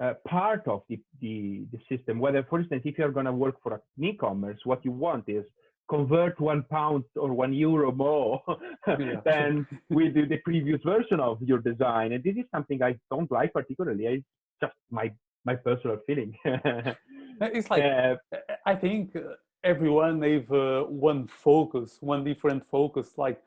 uh, 0.00 0.14
part 0.26 0.66
of 0.66 0.82
the, 0.88 0.98
the, 1.20 1.64
the 1.72 1.78
system. 1.94 2.18
Whether, 2.18 2.42
for 2.48 2.58
instance, 2.60 2.82
if 2.84 2.98
you're 2.98 3.12
going 3.12 3.26
to 3.26 3.32
work 3.32 3.56
for 3.62 3.74
an 3.74 4.04
e-commerce, 4.04 4.58
what 4.64 4.84
you 4.84 4.92
want 4.92 5.24
is 5.28 5.44
convert 5.88 6.40
one 6.40 6.62
pound 6.70 7.04
or 7.16 7.32
one 7.32 7.52
euro 7.52 7.90
more 7.92 8.40
Yeah. 8.86 9.20
than 9.24 9.66
with 9.90 10.14
the, 10.14 10.24
the 10.24 10.38
previous 10.38 10.80
version 10.84 11.20
of 11.20 11.42
your 11.42 11.58
design. 11.58 12.12
And 12.12 12.22
this 12.22 12.36
is 12.36 12.44
something 12.54 12.82
I 12.82 12.98
don't 13.10 13.30
like 13.30 13.52
particularly. 13.52 14.06
It's 14.06 14.24
just 14.62 14.74
my 14.90 15.12
my 15.44 15.56
personal 15.56 15.98
feeling. 16.06 16.34
It's 17.40 17.70
like 17.70 17.82
Uh, 17.82 18.16
I 18.66 18.74
think 18.74 19.16
everyone 19.64 20.22
have 20.22 20.50
uh, 20.52 20.82
one 20.84 21.26
focus, 21.26 21.96
one 22.00 22.22
different 22.24 22.62
focus. 22.70 23.16
Like 23.16 23.38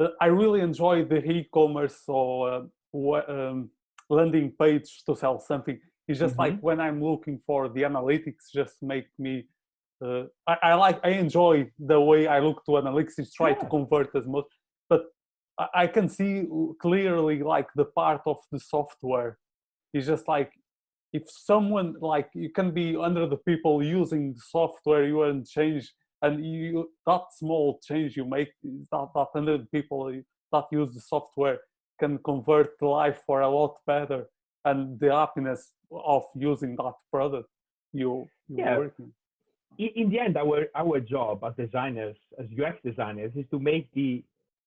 uh, 0.00 0.08
I 0.20 0.26
really 0.26 0.60
enjoy 0.60 1.04
the 1.04 1.20
e-commerce 1.24 2.02
or 2.08 2.68
uh, 2.92 3.32
um, 3.32 3.70
landing 4.08 4.52
page 4.58 5.02
to 5.06 5.16
sell 5.16 5.38
something. 5.40 5.78
It's 6.06 6.18
just 6.18 6.38
like 6.38 6.58
when 6.60 6.80
I'm 6.80 7.02
looking 7.02 7.40
for 7.46 7.68
the 7.68 7.82
analytics, 7.82 8.50
just 8.54 8.76
make 8.82 9.08
me. 9.18 9.46
Uh, 10.02 10.24
I, 10.46 10.56
I 10.62 10.74
like 10.74 11.00
I 11.04 11.10
enjoy 11.10 11.70
the 11.78 12.00
way 12.00 12.26
I 12.26 12.38
look 12.38 12.64
to 12.66 12.72
analytics. 12.72 13.18
Is 13.18 13.32
try 13.32 13.52
to 13.52 13.66
convert 13.66 14.14
as 14.14 14.26
much, 14.26 14.46
but 14.88 15.02
I, 15.58 15.66
I 15.74 15.86
can 15.86 16.08
see 16.08 16.46
clearly 16.80 17.42
like 17.42 17.68
the 17.74 17.84
part 17.84 18.22
of 18.26 18.38
the 18.50 18.60
software. 18.60 19.38
It's 19.92 20.06
just 20.06 20.28
like 20.28 20.52
if 21.12 21.22
someone 21.28 21.94
like 22.00 22.28
you 22.34 22.50
can 22.50 22.70
be 22.70 22.96
under 22.96 23.26
the 23.26 23.36
people 23.36 23.82
using 23.82 24.34
the 24.34 24.40
software 24.40 25.06
you 25.06 25.22
and 25.22 25.46
change 25.46 25.92
and 26.22 26.44
you 26.44 26.90
that 27.06 27.22
small 27.36 27.80
change 27.86 28.16
you 28.16 28.24
make 28.24 28.50
that 28.62 29.08
that 29.14 29.26
hundred 29.32 29.70
people 29.70 30.12
that 30.52 30.64
use 30.70 30.92
the 30.94 31.00
software 31.00 31.58
can 31.98 32.18
convert 32.18 32.80
life 32.82 33.22
for 33.26 33.40
a 33.42 33.48
lot 33.48 33.76
better 33.86 34.26
and 34.64 34.98
the 35.00 35.10
happiness 35.14 35.72
of 35.90 36.24
using 36.34 36.76
that 36.76 36.94
product 37.12 37.48
you 37.92 38.28
you 38.48 38.64
Yeah. 38.64 38.76
working 38.76 39.12
in, 39.78 40.10
the 40.10 40.18
end, 40.18 40.36
our 40.36 40.66
our 40.74 41.00
job 41.00 41.44
as 41.44 41.54
designers, 41.56 42.16
as 42.38 42.46
UX 42.58 42.78
designers, 42.84 43.32
is 43.36 43.46
to 43.50 43.58
make 43.60 43.90
the 43.92 44.24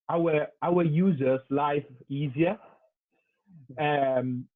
our 0.09 0.47
our 0.61 0.83
users' 0.83 1.41
life 1.49 1.85
easier. 2.09 2.57
Um, 3.77 4.47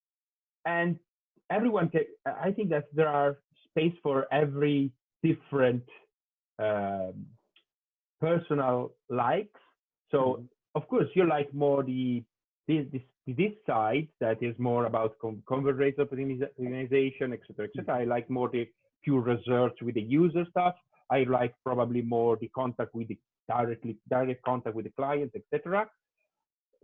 and 0.65 1.00
everyone 1.50 1.89
can. 1.89 2.05
I 2.25 2.51
think 2.51 2.70
that 2.70 2.86
there 2.94 3.08
are 3.08 3.38
space 3.70 3.96
for 4.01 4.27
every 4.32 4.91
different 5.24 5.84
um, 6.60 7.25
personal 8.22 8.94
likes. 9.10 9.60
So 10.12 10.20
Mhm. 10.38 10.48
of 10.75 10.88
course, 10.88 11.10
you 11.15 11.25
like 11.27 11.53
more 11.53 11.84
the 11.84 12.24
this 12.67 12.86
this 12.91 13.01
this 13.27 13.53
side 13.65 14.07
that 14.19 14.41
is 14.41 14.55
more 14.60 14.86
about 14.86 15.17
con- 15.19 15.41
convert 15.48 15.77
rate 15.77 15.98
optimiza- 15.98 16.50
optimization, 16.60 17.34
etc., 17.34 17.67
etc. 17.67 18.01
I 18.01 18.03
like 18.05 18.29
more 18.29 18.50
the 18.50 18.67
pure 19.03 19.22
research 19.22 19.77
with 19.81 19.95
the 19.95 20.01
user 20.01 20.45
stuff. 20.50 20.75
I 21.12 21.24
like 21.24 21.53
probably 21.63 22.01
more 22.01 22.38
the 22.38 22.48
contact 22.50 22.93
with 22.95 23.07
the 23.10 23.17
directly 23.48 23.98
direct 24.10 24.41
contact 24.43 24.75
with 24.75 24.86
the 24.86 24.91
client, 24.91 25.31
etc. 25.36 25.88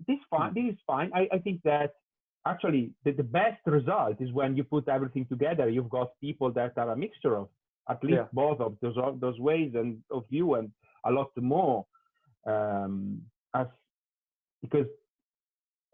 This 0.08 0.20
fine. 0.30 0.54
This 0.54 0.74
is 0.74 0.80
fine. 0.86 1.12
I, 1.14 1.28
I 1.32 1.40
think 1.40 1.62
that 1.64 1.94
actually 2.48 2.92
the, 3.04 3.12
the 3.12 3.24
best 3.24 3.62
result 3.66 4.18
is 4.20 4.32
when 4.32 4.56
you 4.56 4.64
put 4.64 4.88
everything 4.88 5.26
together. 5.28 5.70
You've 5.70 5.90
got 5.90 6.20
people 6.20 6.52
that 6.54 6.78
are 6.78 6.92
a 6.92 6.96
mixture 6.96 7.36
of 7.36 7.50
at 7.90 8.04
least 8.04 8.16
Yeah. 8.18 8.28
both 8.34 8.60
of 8.60 8.78
those 8.82 8.98
of 8.98 9.20
those 9.20 9.40
ways 9.40 9.72
and 9.76 10.00
of 10.12 10.26
you 10.30 10.56
and 10.56 10.72
a 11.06 11.12
lot 11.12 11.32
more. 11.38 11.86
Um, 12.46 13.22
as 13.54 13.68
because 14.62 14.88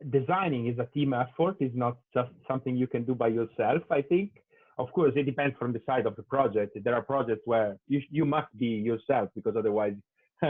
designing 0.09 0.67
is 0.67 0.77
a 0.79 0.85
team 0.93 1.13
effort. 1.13 1.57
It's 1.59 1.75
not 1.75 1.97
just 2.13 2.31
something 2.47 2.75
you 2.75 2.87
can 2.87 3.03
do 3.03 3.15
by 3.15 3.29
yourself. 3.29 3.83
I 3.91 4.01
think. 4.01 4.31
Of 4.79 4.91
course, 4.91 5.13
it 5.15 5.23
depends 5.23 5.55
from 5.57 5.73
the 5.73 5.81
side 5.87 6.05
of 6.05 6.15
the 6.15 6.23
project. 6.23 6.77
There 6.83 6.93
are 6.93 7.01
projects 7.01 7.41
where 7.45 7.77
you 7.87 8.01
you 8.11 8.25
must 8.25 8.55
be 8.57 8.67
yourself 8.67 9.29
because 9.35 9.55
otherwise 9.55 9.95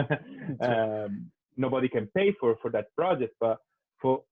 um, 0.61 1.31
nobody 1.55 1.87
can 1.87 2.07
pay 2.07 2.33
for 2.39 2.57
for 2.61 2.69
that 2.71 2.93
project. 2.95 3.35
But 3.39 3.57
for 4.01 4.23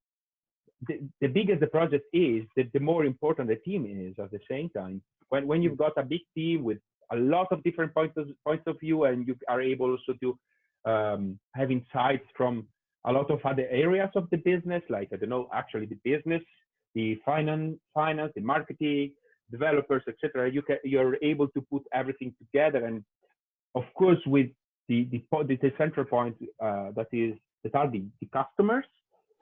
the, 0.86 1.00
the 1.20 1.28
bigger 1.28 1.56
the 1.56 1.66
project 1.66 2.04
is, 2.12 2.44
the, 2.56 2.64
the 2.74 2.80
more 2.80 3.04
important 3.06 3.48
the 3.48 3.56
team 3.56 3.86
is 3.86 4.14
at 4.22 4.30
the 4.30 4.40
same 4.50 4.68
time. 4.70 5.00
When 5.30 5.46
when 5.46 5.62
you've 5.62 5.78
got 5.78 5.92
a 5.96 6.02
big 6.02 6.20
team 6.34 6.62
with 6.62 6.78
a 7.12 7.16
lot 7.16 7.48
of 7.50 7.62
different 7.62 7.94
points 7.94 8.16
of 8.18 8.28
points 8.44 8.64
of 8.66 8.78
view, 8.80 9.04
and 9.04 9.26
you 9.26 9.34
are 9.48 9.62
able 9.62 9.92
also 9.92 10.12
to 10.20 10.38
um, 10.90 11.38
have 11.54 11.70
insights 11.70 12.26
from 12.36 12.66
a 13.06 13.12
lot 13.12 13.30
of 13.30 13.40
other 13.44 13.66
areas 13.70 14.10
of 14.14 14.28
the 14.30 14.36
business, 14.36 14.82
like 14.88 15.08
I 15.12 15.16
don't 15.16 15.28
know, 15.28 15.48
actually 15.52 15.86
the 15.86 15.98
business, 16.04 16.42
the 16.94 17.18
finance, 17.24 17.78
finance, 17.94 18.32
the 18.34 18.42
marketing, 18.42 19.12
developers, 19.50 20.02
etc. 20.08 20.50
You 20.50 20.62
can 20.62 20.78
you're 20.84 21.16
able 21.22 21.48
to 21.48 21.60
put 21.60 21.82
everything 21.92 22.34
together, 22.38 22.84
and 22.84 23.04
of 23.74 23.84
course 23.94 24.18
with 24.26 24.48
the 24.88 25.04
the, 25.12 25.24
the, 25.62 25.72
central 25.78 26.06
point 26.06 26.36
uh, 26.62 26.90
that 26.96 27.08
is 27.12 27.34
that 27.62 27.74
are 27.74 27.90
the, 27.90 28.04
the 28.20 28.28
customers. 28.32 28.86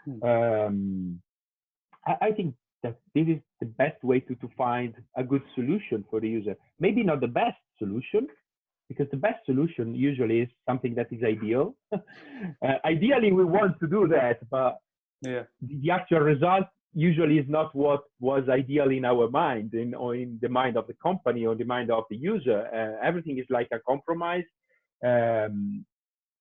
Hmm. 0.04 0.22
Um, 0.22 1.22
I, 2.06 2.26
I 2.26 2.30
think 2.32 2.54
that 2.82 2.96
this 3.14 3.26
is 3.26 3.40
the 3.60 3.66
best 3.66 4.02
way 4.04 4.20
to, 4.20 4.34
to 4.36 4.48
find 4.56 4.94
a 5.16 5.24
good 5.24 5.42
solution 5.54 6.04
for 6.10 6.20
the 6.20 6.28
user. 6.28 6.54
Maybe 6.78 7.02
not 7.02 7.20
the 7.20 7.28
best 7.28 7.56
solution, 7.78 8.28
because 8.88 9.06
the 9.10 9.16
best 9.16 9.44
solution 9.46 9.94
usually 9.94 10.40
is 10.40 10.48
something 10.68 10.94
that 10.94 11.06
is 11.10 11.22
ideal. 11.24 11.74
uh, 11.92 11.98
ideally, 12.84 13.32
we 13.32 13.44
want 13.44 13.78
to 13.80 13.86
do 13.86 14.06
that, 14.08 14.38
but 14.50 14.78
yeah 15.22 15.44
the 15.62 15.90
actual 15.90 16.20
result 16.20 16.66
usually 16.94 17.38
is 17.38 17.46
not 17.48 17.74
what 17.74 18.02
was 18.20 18.48
ideal 18.48 18.90
in 18.90 19.04
our 19.04 19.28
mind 19.28 19.74
in, 19.74 19.94
or 19.94 20.14
in 20.14 20.38
the 20.40 20.48
mind 20.48 20.76
of 20.76 20.86
the 20.86 20.94
company 21.02 21.44
or 21.44 21.54
the 21.56 21.64
mind 21.64 21.90
of 21.90 22.04
the 22.08 22.16
user. 22.16 22.68
Uh, 22.72 23.04
everything 23.04 23.38
is 23.38 23.46
like 23.50 23.68
a 23.72 23.80
compromise 23.80 24.44
um, 25.04 25.84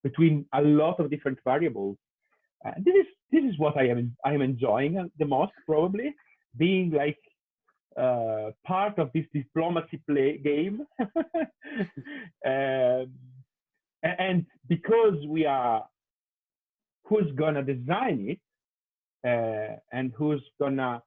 between 0.03 0.45
a 0.53 0.62
lot 0.62 0.99
of 0.99 1.10
different 1.10 1.39
variables. 1.43 1.97
Uh, 2.65 2.71
this 2.77 2.93
is 2.93 3.08
this 3.32 3.43
is 3.43 3.58
what 3.58 3.75
I 3.77 3.88
am 3.88 4.15
I 4.23 4.34
am 4.34 4.41
enjoying 4.41 5.10
the 5.17 5.25
most 5.25 5.53
probably 5.65 6.13
being 6.56 6.91
like 6.91 7.17
uh, 7.97 8.51
part 8.65 8.97
of 8.99 9.12
this 9.13 9.25
diplomacy 9.34 10.01
play 10.08 10.38
game. 10.38 10.86
um, 12.45 13.12
and 14.03 14.45
because 14.67 15.15
we 15.27 15.45
are 15.45 15.84
who's 17.06 17.32
gonna 17.36 17.63
design 17.63 18.27
it 18.29 18.39
uh, 19.27 19.75
and 19.91 20.12
who's 20.17 20.43
gonna 20.60 21.01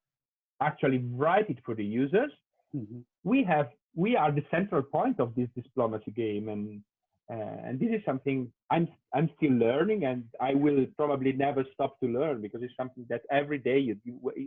actually 0.61 0.99
write 1.15 1.49
it 1.51 1.59
for 1.65 1.75
the 1.75 1.85
users, 1.85 2.33
Mhm. 2.75 3.05
we 3.25 3.43
have 3.45 3.71
we 3.95 4.17
are 4.17 4.31
the 4.33 4.45
central 4.51 4.83
point 4.83 5.21
of 5.21 5.35
this 5.35 5.49
diplomacy 5.55 6.11
game, 6.13 6.49
and 6.49 6.83
uh, 7.31 7.59
and 7.67 7.79
this 7.81 7.91
is 7.91 8.05
something 8.05 8.53
I'm 8.71 8.89
I'm 9.15 9.29
still 9.37 9.53
learning, 9.53 10.05
and 10.05 10.25
I 10.41 10.55
will 10.55 10.87
probably 10.97 11.33
never 11.33 11.65
stop 11.75 11.99
to 12.01 12.07
learn 12.09 12.41
because 12.43 12.63
it's 12.63 12.77
something 12.77 13.07
that 13.09 13.23
every 13.31 13.59
day 13.59 13.79
you 13.79 13.97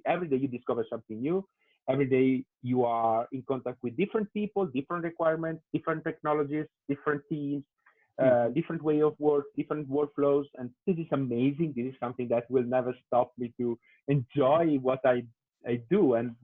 every 0.05 0.27
day 0.27 0.37
you 0.37 0.47
discover 0.47 0.85
something 0.89 1.19
new. 1.21 1.47
Every 1.89 2.05
day 2.05 2.43
you 2.61 2.85
are 2.85 3.27
in 3.31 3.43
contact 3.47 3.77
with 3.81 3.97
different 3.97 4.31
people, 4.33 4.65
different 4.67 5.03
requirements, 5.03 5.63
different 5.73 6.03
technologies, 6.03 6.65
different 6.87 7.23
teams, 7.29 7.63
uh, 8.21 8.49
different 8.49 8.81
way 8.83 9.01
of 9.01 9.15
work, 9.17 9.45
different 9.55 9.89
workflows, 9.89 10.45
and 10.57 10.69
this 10.85 10.97
is 10.97 11.07
amazing. 11.13 11.73
This 11.75 11.85
is 11.85 11.95
something 11.99 12.27
that 12.27 12.49
will 12.51 12.63
never 12.63 12.93
stop 13.07 13.31
me 13.37 13.53
to 13.57 13.79
enjoy 14.07 14.77
what 14.81 14.99
I 15.05 15.23
I 15.65 15.81
do. 15.89 16.15
And 16.15 16.35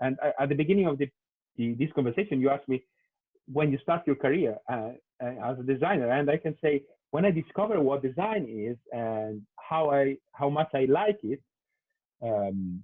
and 0.00 0.18
I, 0.22 0.32
at 0.42 0.48
the 0.48 0.54
beginning 0.54 0.86
of 0.86 0.98
the, 0.98 1.08
the 1.56 1.74
this 1.74 1.90
conversation, 1.94 2.40
you 2.40 2.50
asked 2.50 2.68
me 2.68 2.82
when 3.52 3.70
you 3.70 3.78
start 3.78 4.02
your 4.06 4.16
career 4.16 4.56
uh, 4.70 4.90
uh, 5.22 5.50
as 5.50 5.58
a 5.60 5.62
designer, 5.62 6.10
and 6.10 6.30
I 6.30 6.36
can 6.36 6.56
say 6.62 6.82
when 7.12 7.24
I 7.24 7.30
discover 7.30 7.80
what 7.80 8.02
design 8.02 8.46
is 8.50 8.76
and 8.92 9.42
how 9.56 9.90
I 9.90 10.16
how 10.32 10.50
much 10.50 10.70
I 10.74 10.86
like 10.86 11.20
it, 11.22 11.40
um, 12.22 12.82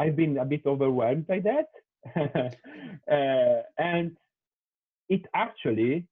I've 0.00 0.16
been 0.16 0.38
a 0.38 0.44
bit 0.44 0.62
overwhelmed 0.66 1.26
by 1.26 1.40
that, 1.50 1.68
uh, 3.16 3.62
and 3.78 4.16
it 5.08 5.22
actually 5.34 6.06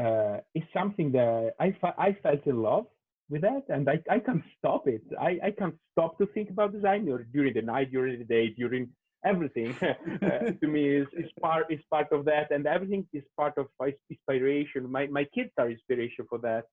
uh, 0.00 0.38
is 0.54 0.64
something 0.72 1.12
that 1.12 1.54
I, 1.60 1.76
I 1.98 2.16
felt 2.22 2.46
in 2.46 2.62
love 2.62 2.86
with 3.28 3.42
that 3.42 3.64
and 3.68 3.88
I, 3.88 3.98
I 4.10 4.18
can't 4.18 4.42
stop 4.58 4.86
it. 4.86 5.02
I, 5.20 5.38
I 5.42 5.50
can't 5.50 5.74
stop 5.92 6.18
to 6.18 6.26
think 6.26 6.50
about 6.50 6.72
design 6.72 7.04
during 7.32 7.54
the 7.54 7.62
night, 7.62 7.90
during 7.90 8.18
the 8.18 8.24
day, 8.24 8.48
during 8.50 8.88
everything. 9.24 9.74
uh, 9.82 10.52
to 10.60 10.66
me 10.66 10.88
is, 11.00 11.08
is 11.16 11.30
part 11.40 11.66
is 11.70 11.80
part 11.90 12.08
of 12.12 12.24
that 12.26 12.50
and 12.50 12.66
everything 12.66 13.06
is 13.12 13.24
part 13.36 13.54
of 13.56 13.66
my 13.80 13.92
inspiration. 14.10 14.90
My 14.90 15.06
my 15.06 15.24
kids 15.34 15.50
are 15.58 15.70
inspiration 15.70 16.26
for 16.28 16.38
that. 16.48 16.64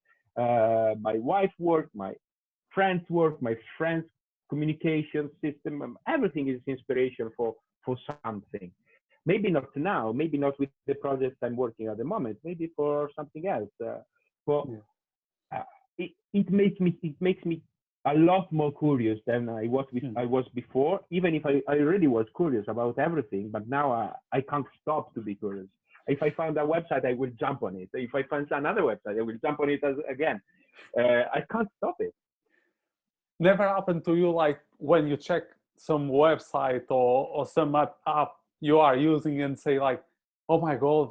Uh, 0.41 0.95
my 0.99 1.15
wife 1.31 1.53
work, 1.59 1.89
my 1.93 2.13
friends 2.73 3.03
work, 3.09 3.41
my 3.41 3.55
friends 3.77 4.05
communication 4.51 5.25
system, 5.43 5.73
um, 5.85 5.93
everything 6.15 6.45
is 6.53 6.59
inspiration 6.75 7.27
for 7.37 7.49
for 7.85 7.95
something 8.23 8.69
maybe 9.25 9.51
not 9.51 9.75
now, 9.75 10.11
maybe 10.11 10.37
not 10.37 10.59
with 10.59 10.69
the 10.87 10.95
project 10.95 11.37
I'm 11.41 11.55
working 11.55 11.87
at 11.87 11.97
the 11.97 12.03
moment, 12.03 12.37
maybe 12.43 12.71
for 12.75 13.09
something 13.15 13.47
else. 13.47 13.69
Uh, 13.83 13.99
but 14.45 14.65
uh, 15.55 15.63
it, 15.97 16.11
it 16.33 16.49
makes 16.51 16.79
me 16.79 16.97
it 17.03 17.15
makes 17.19 17.43
me 17.45 17.61
a 18.05 18.15
lot 18.15 18.51
more 18.51 18.71
curious 18.71 19.19
than 19.27 19.47
I 19.47 19.67
was 19.67 19.85
with, 19.93 20.03
Hmm. 20.03 20.17
I 20.17 20.25
was 20.25 20.45
before. 20.55 21.01
Even 21.11 21.35
if 21.35 21.45
I, 21.45 21.61
I 21.67 21.77
already 21.77 22.07
was 22.07 22.25
curious 22.35 22.65
about 22.67 22.97
everything, 22.97 23.49
but 23.51 23.67
now 23.67 23.91
I, 23.91 24.37
I 24.37 24.41
can't 24.41 24.65
stop 24.81 25.13
to 25.13 25.21
be 25.21 25.35
curious. 25.35 25.67
If 26.07 26.23
I 26.23 26.31
find 26.31 26.57
a 26.57 26.61
website, 26.61 27.05
I 27.05 27.13
will 27.13 27.29
jump 27.39 27.61
on 27.61 27.75
it. 27.75 27.89
If 27.93 28.15
I 28.15 28.23
find 28.23 28.47
another 28.49 28.81
website, 28.81 29.19
I 29.19 29.21
will 29.21 29.37
jump 29.39 29.59
on 29.59 29.69
it 29.69 29.83
as, 29.83 29.97
again. 30.09 30.41
Uh, 30.97 31.25
I 31.31 31.43
can't 31.51 31.69
stop 31.77 31.97
it. 31.99 32.13
Never 33.41 33.67
happened 33.67 34.05
to 34.05 34.15
you 34.15 34.31
like 34.31 34.59
when 34.77 35.07
you 35.07 35.17
check 35.17 35.43
some 35.77 36.09
website 36.09 36.85
or, 36.89 37.27
or 37.27 37.45
some 37.45 37.75
app, 37.75 38.31
you 38.59 38.79
are 38.79 38.95
using 38.95 39.41
and 39.41 39.57
say 39.57 39.79
like 39.79 40.01
oh 40.47 40.59
my 40.59 40.75
god 40.75 41.09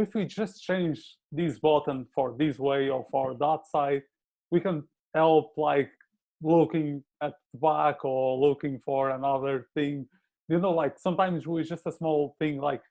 if 0.00 0.14
we 0.14 0.24
just 0.24 0.62
change 0.62 1.16
this 1.30 1.58
button 1.58 2.06
for 2.14 2.34
this 2.38 2.58
way 2.58 2.88
or 2.88 3.06
for 3.10 3.34
that 3.34 3.60
side 3.70 4.02
we 4.50 4.60
can 4.60 4.82
help 5.14 5.52
like 5.56 5.90
looking 6.42 7.02
at 7.20 7.32
the 7.52 7.58
back 7.58 8.04
or 8.04 8.38
looking 8.38 8.78
for 8.84 9.10
another 9.10 9.66
thing. 9.74 10.06
You 10.48 10.60
know 10.60 10.72
like 10.72 10.98
sometimes 10.98 11.46
with 11.46 11.68
just 11.68 11.86
a 11.86 11.92
small 11.92 12.36
thing 12.38 12.60
like 12.60 12.82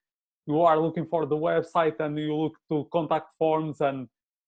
you 0.47 0.61
are 0.61 0.79
looking 0.79 1.05
for 1.05 1.25
the 1.25 1.37
website 1.37 1.99
and 1.99 2.17
you 2.17 2.35
look 2.35 2.53
to 2.69 2.87
contact 2.91 3.29
forms 3.37 3.81
and 3.81 4.07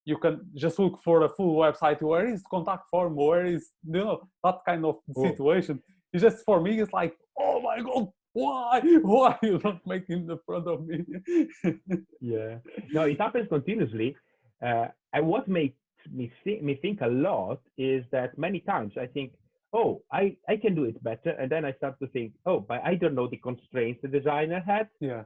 you 0.09 0.17
can 0.23 0.35
just 0.63 0.77
look 0.79 0.95
for 1.07 1.17
a 1.23 1.29
full 1.37 1.53
website 1.63 2.01
where 2.09 2.25
is 2.33 2.41
contact 2.55 2.85
form 2.93 3.13
where 3.15 3.45
is 3.55 3.63
you 3.95 4.03
know 4.05 4.15
that 4.45 4.57
kind 4.69 4.83
of 4.89 4.95
Oh. 5.15 5.23
situation 5.29 5.75
it's 6.13 6.23
just 6.27 6.39
for 6.47 6.57
me 6.65 6.71
it's 6.81 6.93
like 7.01 7.13
oh 7.45 7.57
my 7.69 7.77
god 7.87 8.05
why 8.43 8.73
why 9.13 9.31
you 9.49 9.55
not 9.67 9.79
making 9.93 10.21
the 10.31 10.37
front 10.45 10.67
of 10.73 10.79
me 10.89 10.97
Yeah. 12.33 12.53
No, 12.95 13.01
it 13.13 13.19
happens 13.25 13.47
continuously. 13.55 14.09
Uh, 14.67 14.87
and 15.13 15.23
what 15.27 15.45
makes 15.47 15.77
me, 16.17 16.31
th- 16.43 16.61
me 16.67 16.73
think 16.83 17.01
a 17.01 17.07
lot 17.27 17.59
is 17.77 18.01
that 18.11 18.37
many 18.45 18.59
times 18.73 18.93
I 19.05 19.07
think, 19.15 19.29
oh, 19.73 20.01
I, 20.11 20.35
I 20.47 20.55
can 20.63 20.73
do 20.75 20.83
it 20.91 20.97
better. 21.03 21.31
And 21.39 21.47
then 21.53 21.63
I 21.65 21.73
start 21.73 21.95
to 22.01 22.07
think, 22.07 22.29
oh, 22.45 22.59
but 22.69 22.79
I 22.83 22.95
don't 22.95 23.15
know 23.15 23.27
the 23.27 23.37
constraints 23.37 24.01
the 24.01 24.07
designer 24.07 24.61
had. 24.73 24.87
Yeah. 24.99 25.23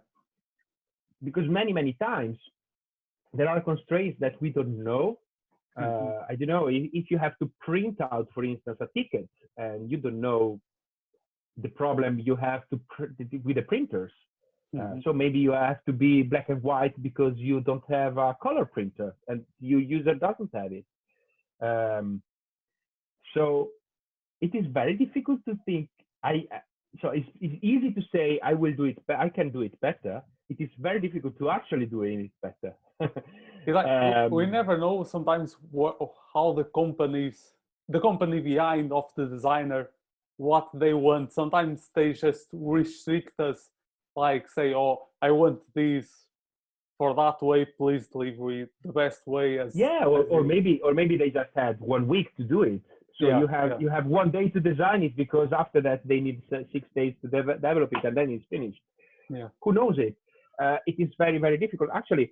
Because 1.23 1.47
many, 1.47 1.71
many 1.73 1.93
times 1.93 2.37
there 3.33 3.49
are 3.49 3.61
constraints 3.61 4.19
that 4.19 4.39
we 4.41 4.49
don't 4.49 4.83
know. 4.83 5.19
Uh, 5.77 6.25
I 6.29 6.35
don't 6.35 6.49
know 6.49 6.67
if, 6.67 6.89
if 6.93 7.09
you 7.09 7.17
have 7.17 7.37
to 7.39 7.49
print 7.59 7.99
out, 8.01 8.27
for 8.33 8.43
instance, 8.43 8.77
a 8.81 8.87
ticket 8.97 9.29
and 9.57 9.89
you 9.89 9.97
don't 9.97 10.19
know 10.19 10.59
the 11.57 11.69
problem 11.69 12.19
you 12.19 12.35
have 12.35 12.67
to 12.69 12.79
pr- 12.89 13.13
with 13.43 13.55
the 13.55 13.61
printers. 13.61 14.11
Uh, 14.73 14.79
Mhm. 14.79 15.03
so 15.03 15.11
maybe 15.11 15.37
you 15.39 15.51
have 15.51 15.83
to 15.85 15.93
be 15.93 16.23
black 16.23 16.47
and 16.49 16.61
white 16.63 16.95
because 17.01 17.37
you 17.37 17.59
don't 17.59 17.83
have 17.89 18.17
a 18.17 18.35
color 18.41 18.65
printer 18.65 19.13
and 19.27 19.45
your 19.59 19.81
user 19.81 20.15
doesn't 20.15 20.49
have 20.53 20.71
it. 20.71 20.85
Um, 21.59 22.21
so 23.33 23.71
it 24.39 24.55
is 24.55 24.65
very 24.67 24.95
difficult 24.95 25.39
to 25.45 25.57
think. 25.65 25.89
I 26.23 26.47
so 27.01 27.09
it's, 27.09 27.29
it's 27.39 27.57
easy 27.61 27.91
to 27.93 28.01
say 28.13 28.39
I 28.43 28.53
will 28.53 28.73
do 28.73 28.85
it. 28.85 28.97
Be- 29.07 29.13
I 29.13 29.29
can 29.29 29.49
do 29.49 29.61
it 29.61 29.79
better. 29.79 30.21
It 30.49 30.59
is 30.59 30.69
very 30.79 30.99
difficult 30.99 31.37
to 31.39 31.49
actually 31.49 31.85
do 31.85 32.03
it 32.03 32.31
better. 32.41 32.75
It's 33.65 33.75
like 33.79 34.29
we- 34.31 34.37
we 34.37 34.43
Um, 34.45 34.51
never 34.51 34.77
know 34.77 35.03
sometimes 35.03 35.49
what, 35.71 35.95
how 36.33 36.53
the 36.53 36.63
companies, 36.81 37.53
the 37.95 37.99
company 37.99 38.39
behind 38.39 38.91
of 38.91 39.05
the 39.17 39.25
designer, 39.35 39.89
what 40.37 40.67
they 40.73 40.93
want. 40.93 41.31
Sometimes 41.31 41.77
they 41.95 42.13
just 42.13 42.47
restrict 42.53 43.39
us, 43.39 43.69
like 44.15 44.43
say, 44.49 44.67
"Oh, 44.73 44.93
I 45.21 45.29
want 45.41 45.59
this 45.75 46.05
for 46.97 47.09
that 47.21 47.37
way. 47.49 47.61
Please 47.81 48.07
deliver 48.07 48.51
it 48.61 48.69
the 48.87 48.93
best 49.03 49.21
way." 49.27 49.59
As 49.59 49.75
yeah, 49.75 50.05
or, 50.11 50.19
or 50.33 50.41
maybe 50.53 50.73
or 50.85 50.91
maybe 51.01 51.15
they 51.21 51.29
just 51.29 51.53
had 51.63 51.75
one 51.95 52.07
week 52.07 52.27
to 52.37 52.43
do 52.55 52.59
it. 52.73 52.81
So 53.19 53.27
Yeah, 53.27 53.39
you 53.41 53.47
have 53.57 53.69
yeah. 53.71 53.79
you 53.83 53.89
have 53.97 54.05
one 54.21 54.29
day 54.31 54.45
to 54.55 54.59
design 54.71 54.99
it 55.07 55.13
because 55.23 55.49
after 55.63 55.79
that 55.87 55.99
they 56.09 56.19
need 56.27 56.37
six 56.75 56.83
days 56.99 57.13
to 57.21 57.27
dev- 57.35 57.61
develop 57.69 57.89
it 57.97 58.03
and 58.07 58.15
then 58.17 58.27
it's 58.35 58.47
finished. 58.55 58.81
Yeah. 59.29 59.49
Who 59.63 59.69
knows 59.79 59.97
it? 60.07 60.15
Uh, 60.63 60.77
it 60.91 60.95
is 61.03 61.09
very 61.23 61.37
very 61.45 61.57
difficult. 61.63 61.89
Actually, 62.01 62.27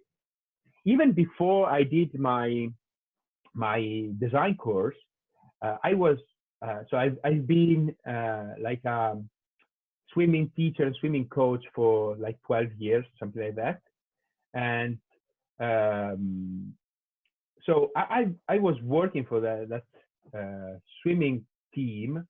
even 0.86 1.12
before 1.12 1.70
I 1.70 1.84
did 1.84 2.18
my 2.18 2.70
my 3.54 4.10
design 4.20 4.56
course, 4.56 4.96
uh, 5.62 5.78
I 5.84 5.94
was 5.94 6.18
uh, 6.62 6.80
so 6.90 6.98
I've 6.98 7.18
I've 7.24 7.48
been 7.48 7.96
uh, 8.08 8.54
like 8.62 8.84
a 8.86 9.18
swimming 10.14 10.52
teacher 10.56 10.84
and 10.84 10.96
swimming 11.00 11.28
coach 11.28 11.64
for 11.76 12.16
like 12.18 12.38
12 12.48 12.74
years, 12.78 13.06
something 13.20 13.42
like 13.42 13.56
that, 13.56 13.82
and 14.54 14.98
um, 15.60 16.74
so 17.66 17.92
I, 17.96 18.32
I 18.50 18.56
I 18.56 18.60
was 18.60 18.76
working 18.82 19.26
for 19.26 19.40
the, 19.40 19.68
that 19.70 20.38
uh, 20.38 20.80
swimming 21.02 21.46
team, 21.74 22.26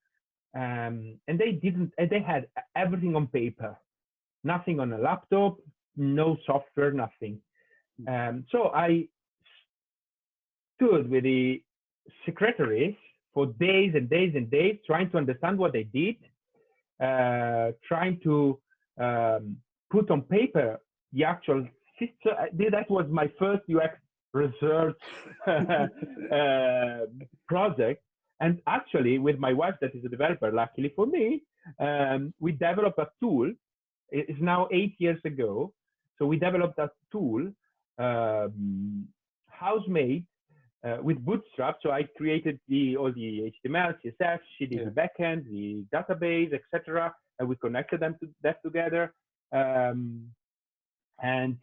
um, 0.55 1.19
and 1.27 1.39
they 1.39 1.51
didn't 1.51 1.93
and 1.97 2.09
they 2.09 2.21
had 2.21 2.47
everything 2.75 3.15
on 3.15 3.27
paper, 3.27 3.77
nothing 4.43 4.79
on 4.79 4.93
a 4.93 4.97
laptop, 4.97 5.57
no 5.95 6.38
software, 6.45 6.91
nothing. 6.91 7.41
Um, 8.07 8.45
so 8.51 8.71
I 8.73 9.07
stood 10.75 11.09
with 11.09 11.23
the 11.23 11.62
secretaries 12.25 12.95
for 13.33 13.47
days 13.47 13.93
and 13.95 14.09
days 14.09 14.33
and 14.35 14.49
days, 14.49 14.77
trying 14.85 15.09
to 15.12 15.17
understand 15.17 15.57
what 15.57 15.73
they 15.73 15.83
did, 15.83 16.15
uh, 17.03 17.71
trying 17.88 18.19
to 18.23 18.59
um, 18.99 19.57
put 19.91 20.09
on 20.12 20.21
paper 20.23 20.79
the 21.13 21.23
actual 21.23 21.67
system. 21.97 22.33
That 22.53 22.89
was 22.89 23.05
my 23.09 23.29
first 23.39 23.63
UX 23.69 23.95
research 24.33 24.97
uh, 25.47 27.05
project. 27.47 28.03
And 28.41 28.62
actually, 28.67 29.19
with 29.19 29.38
my 29.38 29.53
wife, 29.53 29.75
that 29.81 29.93
is 29.95 30.05
a 30.05 30.09
developer, 30.09 30.51
luckily 30.51 30.93
for 30.95 31.05
me, 31.05 31.41
um, 31.79 32.33
we 32.39 32.53
developed 32.53 32.99
a 32.99 33.07
tool. 33.21 33.51
It's 34.09 34.39
now 34.41 34.67
eight 34.71 34.95
years 34.97 35.19
ago. 35.25 35.73
So 36.17 36.25
we 36.25 36.38
developed 36.38 36.79
a 36.79 36.89
tool, 37.12 37.51
um, 37.99 39.07
house 39.47 39.83
made, 39.88 40.25
uh, 40.83 40.97
with 41.01 41.23
Bootstrap. 41.23 41.77
So 41.83 41.91
I 41.91 42.03
created 42.17 42.59
the 42.67 42.97
all 42.97 43.12
the 43.12 43.51
HTML, 43.51 43.95
CSS, 44.01 44.39
she 44.57 44.65
did 44.65 44.79
Yeah. 44.79 44.85
the 44.85 44.91
backend, 44.91 45.45
the 45.45 45.83
database, 45.93 46.53
etc. 46.53 47.13
And 47.38 47.47
we 47.49 47.55
connected 47.57 47.99
them 47.99 48.15
to 48.21 48.29
that 48.41 48.62
together. 48.63 49.13
Um, 49.51 50.31
and 51.21 51.57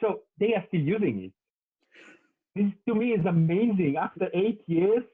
so 0.00 0.22
they 0.38 0.54
are 0.54 0.64
still 0.68 0.80
using 0.80 1.24
it. 1.24 1.32
This 2.54 2.72
to 2.86 2.94
me 2.94 3.12
is 3.12 3.24
amazing. 3.26 3.96
After 3.96 4.28
eight 4.34 4.62
years, 4.66 5.04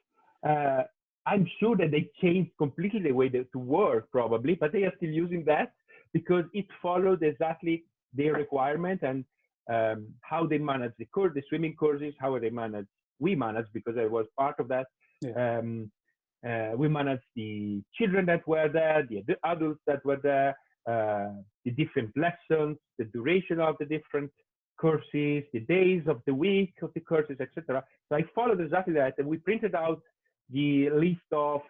uh, 0.47 0.83
I'm 1.27 1.47
sure 1.59 1.77
that 1.77 1.91
they 1.91 2.11
changed 2.21 2.51
completely 2.59 3.01
the 3.01 3.13
way 3.13 3.29
they, 3.29 3.45
to 3.45 3.59
work, 3.59 4.11
probably, 4.11 4.55
but 4.55 4.73
they 4.73 4.85
are 4.85 4.93
still 4.97 5.11
using 5.11 5.45
that 5.45 5.73
because 6.13 6.45
it 6.53 6.67
followed 6.83 7.23
exactly 7.23 7.85
their 8.13 8.33
requirement 8.35 9.03
and 9.03 9.25
um, 9.69 10.09
how 10.23 10.47
they 10.47 10.59
manage 10.59 10.93
the 10.99 11.07
course, 11.07 11.33
the 11.35 11.43
swimming 11.49 11.75
courses, 11.75 12.15
how 12.21 12.39
they 12.39 12.51
manage. 12.51 12.87
We 13.19 13.35
manage 13.35 13.67
because 13.75 13.97
I 13.99 14.07
was 14.07 14.27
part 14.39 14.57
of 14.59 14.69
that. 14.69 14.87
Um, 15.37 15.91
uh, 16.47 16.73
we 16.77 16.89
manage 16.89 17.21
the 17.37 17.83
children 17.99 18.25
that 18.27 18.47
were 18.49 18.69
there, 18.69 19.07
the 19.09 19.19
ad- 19.19 19.37
adults 19.45 19.81
that 19.87 20.05
were 20.05 20.19
there, 20.23 20.57
uh, 20.89 21.35
the 21.65 21.71
different 21.73 22.11
lessons, 22.17 22.79
the 22.99 23.05
duration 23.13 23.61
of 23.61 23.77
the 23.79 23.85
different 23.85 24.31
courses, 24.81 25.45
the 25.53 25.61
days 25.69 26.03
of 26.07 26.23
the 26.27 26.35
week 26.35 26.73
of 26.81 26.91
the 26.95 27.01
courses, 27.01 27.37
etc. 27.41 27.85
So 28.09 28.17
I 28.17 28.25
followed 28.35 28.61
exactly 28.61 28.95
that, 28.95 29.15
and 29.19 29.27
we 29.27 29.37
printed 29.37 29.75
out 29.75 30.01
the 30.51 30.89
list 30.91 31.29
of 31.33 31.61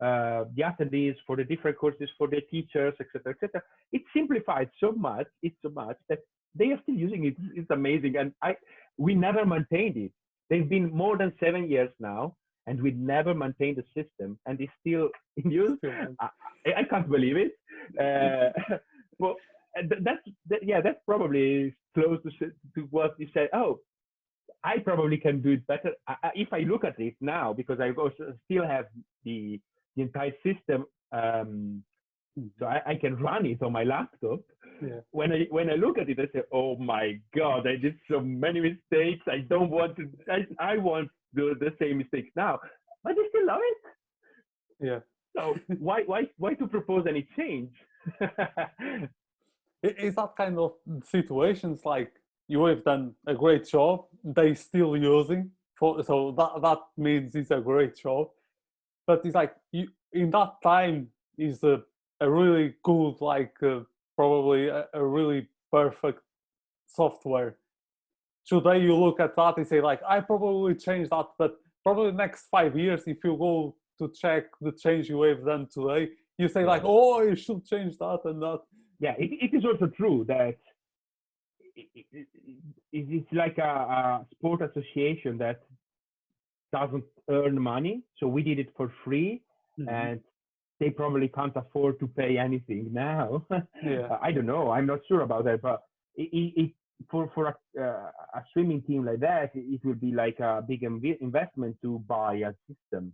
uh, 0.00 0.44
the 0.54 0.62
attendees 0.62 1.16
for 1.26 1.36
the 1.36 1.44
different 1.44 1.76
courses 1.76 2.08
for 2.16 2.28
the 2.28 2.40
teachers, 2.50 2.94
etc., 3.00 3.34
etc. 3.34 3.62
It 3.92 4.02
simplified 4.14 4.70
so 4.80 4.92
much, 4.92 5.26
it's 5.42 5.56
so 5.62 5.70
much 5.70 5.96
that 6.08 6.20
they 6.54 6.70
are 6.72 6.80
still 6.82 6.94
using 6.94 7.26
it. 7.26 7.36
It's 7.54 7.70
amazing, 7.70 8.16
and 8.16 8.32
I 8.42 8.56
we 8.96 9.14
never 9.14 9.44
maintained 9.44 9.96
it. 9.96 10.12
They've 10.48 10.68
been 10.68 10.90
more 10.90 11.16
than 11.16 11.32
seven 11.38 11.70
years 11.70 11.90
now, 12.00 12.36
and 12.66 12.82
we 12.82 12.90
never 12.92 13.34
maintained 13.34 13.76
the 13.76 13.84
system, 13.94 14.38
and 14.46 14.60
it's 14.60 14.72
still 14.80 15.10
in 15.36 15.50
use. 15.50 15.78
I, 16.18 16.28
I 16.78 16.84
can't 16.84 17.08
believe 17.08 17.36
it. 17.36 17.52
Uh, 17.98 18.76
well, 19.18 19.36
that's 19.74 20.24
that, 20.48 20.60
yeah, 20.62 20.80
that's 20.80 21.00
probably 21.06 21.74
close 21.94 22.18
to 22.22 22.30
to 22.74 22.80
what 22.90 23.14
you 23.18 23.28
said. 23.34 23.48
Oh, 23.52 23.80
I 24.64 24.78
probably 24.78 25.16
can 25.16 25.40
do 25.40 25.52
it 25.52 25.66
better 25.66 25.92
I, 26.06 26.30
if 26.34 26.52
I 26.52 26.60
look 26.60 26.84
at 26.84 26.98
it 27.00 27.14
now 27.20 27.52
because 27.52 27.80
I 27.80 27.90
also 27.90 28.34
still 28.44 28.66
have 28.66 28.86
the 29.24 29.60
the 30.00 30.06
entire 30.08 30.32
system. 30.42 30.86
Um, 31.12 31.82
so 32.58 32.66
I, 32.66 32.80
I 32.86 32.94
can 32.94 33.16
run 33.16 33.44
it 33.46 33.62
on 33.62 33.72
my 33.72 33.84
laptop. 33.84 34.40
Yeah. 34.82 35.00
When 35.10 35.32
I 35.32 35.46
when 35.50 35.68
I 35.68 35.74
look 35.74 35.98
at 35.98 36.08
it, 36.08 36.18
I 36.18 36.26
say, 36.32 36.42
"Oh 36.52 36.76
my 36.76 37.18
God, 37.36 37.66
I 37.66 37.76
did 37.76 37.96
so 38.10 38.20
many 38.20 38.60
mistakes. 38.60 39.24
I 39.28 39.38
don't 39.52 39.70
want 39.70 39.96
to. 39.96 40.08
I, 40.30 40.46
I 40.58 40.76
want 40.78 41.08
to 41.08 41.40
do 41.40 41.54
the 41.58 41.72
same 41.80 41.98
mistakes 41.98 42.30
now." 42.36 42.58
But 43.04 43.14
they 43.16 43.22
still 43.28 43.46
love 43.46 43.60
it. 43.72 43.78
yeah. 44.88 45.00
So 45.36 45.54
why 45.78 46.02
why 46.06 46.20
why 46.38 46.54
to 46.54 46.66
propose 46.66 47.06
any 47.06 47.26
change? 47.36 47.72
I- 48.20 49.08
Is 49.82 50.14
that 50.16 50.32
kind 50.36 50.58
of 50.58 50.72
situations 51.04 51.84
like 51.84 52.12
you 52.48 52.64
have 52.66 52.84
done 52.84 53.14
a 53.26 53.34
great 53.34 53.64
job, 53.66 54.04
they 54.24 54.54
still 54.54 54.96
using 54.96 55.50
for 55.78 56.02
so 56.04 56.32
that 56.38 56.52
that 56.62 56.78
means 56.96 57.34
it's 57.34 57.50
a 57.50 57.60
great 57.60 57.96
job. 57.96 58.28
But 59.06 59.24
it's 59.24 59.34
like 59.34 59.54
you 59.72 59.88
in 60.12 60.30
that 60.30 60.54
time 60.62 61.08
is 61.38 61.62
a, 61.62 61.82
a 62.20 62.30
really 62.30 62.74
good 62.82 63.20
like 63.20 63.54
uh, 63.62 63.80
probably 64.16 64.68
a, 64.68 64.86
a 64.94 65.04
really 65.04 65.48
perfect 65.70 66.20
software. 66.86 67.56
Today 68.46 68.78
you 68.80 68.96
look 68.96 69.20
at 69.20 69.36
that 69.36 69.56
and 69.56 69.66
say 69.66 69.80
like 69.80 70.00
I 70.06 70.20
probably 70.20 70.74
change 70.74 71.08
that, 71.10 71.26
but 71.38 71.56
probably 71.82 72.12
next 72.12 72.48
five 72.50 72.76
years 72.76 73.02
if 73.06 73.18
you 73.24 73.36
go 73.36 73.76
to 73.98 74.12
check 74.12 74.44
the 74.60 74.72
change 74.72 75.08
you 75.08 75.22
have 75.22 75.44
done 75.44 75.68
today, 75.72 76.10
you 76.38 76.48
say 76.48 76.64
like 76.64 76.82
oh 76.84 77.22
you 77.22 77.36
should 77.36 77.64
change 77.64 77.98
that 77.98 78.20
and 78.24 78.42
that. 78.42 78.60
yeah, 78.98 79.14
it, 79.18 79.30
it 79.44 79.56
is 79.56 79.64
also 79.64 79.86
true 79.86 80.24
that 80.28 80.56
it, 81.76 81.88
it, 81.94 82.06
it, 82.12 82.26
it's 82.92 83.32
like 83.32 83.58
a, 83.58 83.62
a 83.62 84.26
sport 84.32 84.62
association 84.62 85.38
that 85.38 85.62
doesn't 86.72 87.04
earn 87.30 87.60
money. 87.60 88.02
So 88.18 88.26
we 88.28 88.42
did 88.42 88.58
it 88.58 88.68
for 88.76 88.92
free, 89.04 89.42
and 89.88 90.20
they 90.80 90.90
probably 90.90 91.28
can't 91.28 91.56
afford 91.56 91.98
to 92.00 92.06
pay 92.06 92.38
anything 92.38 92.88
now. 92.92 93.46
Yeah. 93.82 94.18
I 94.20 94.32
don't 94.32 94.46
know. 94.46 94.70
I'm 94.70 94.86
not 94.86 95.00
sure 95.08 95.22
about 95.22 95.44
that, 95.44 95.60
but 95.62 95.82
it, 96.16 96.52
it, 96.62 96.70
for 97.10 97.30
for 97.34 97.44
a, 97.52 97.54
uh, 97.80 98.10
a 98.38 98.44
swimming 98.52 98.82
team 98.82 99.04
like 99.06 99.20
that, 99.20 99.50
it, 99.54 99.64
it 99.74 99.84
will 99.84 99.94
be 99.94 100.12
like 100.12 100.38
a 100.40 100.62
big 100.66 100.82
inv- 100.82 101.20
investment 101.20 101.76
to 101.82 101.90
buy 102.06 102.34
a 102.34 102.52
system. 102.68 103.12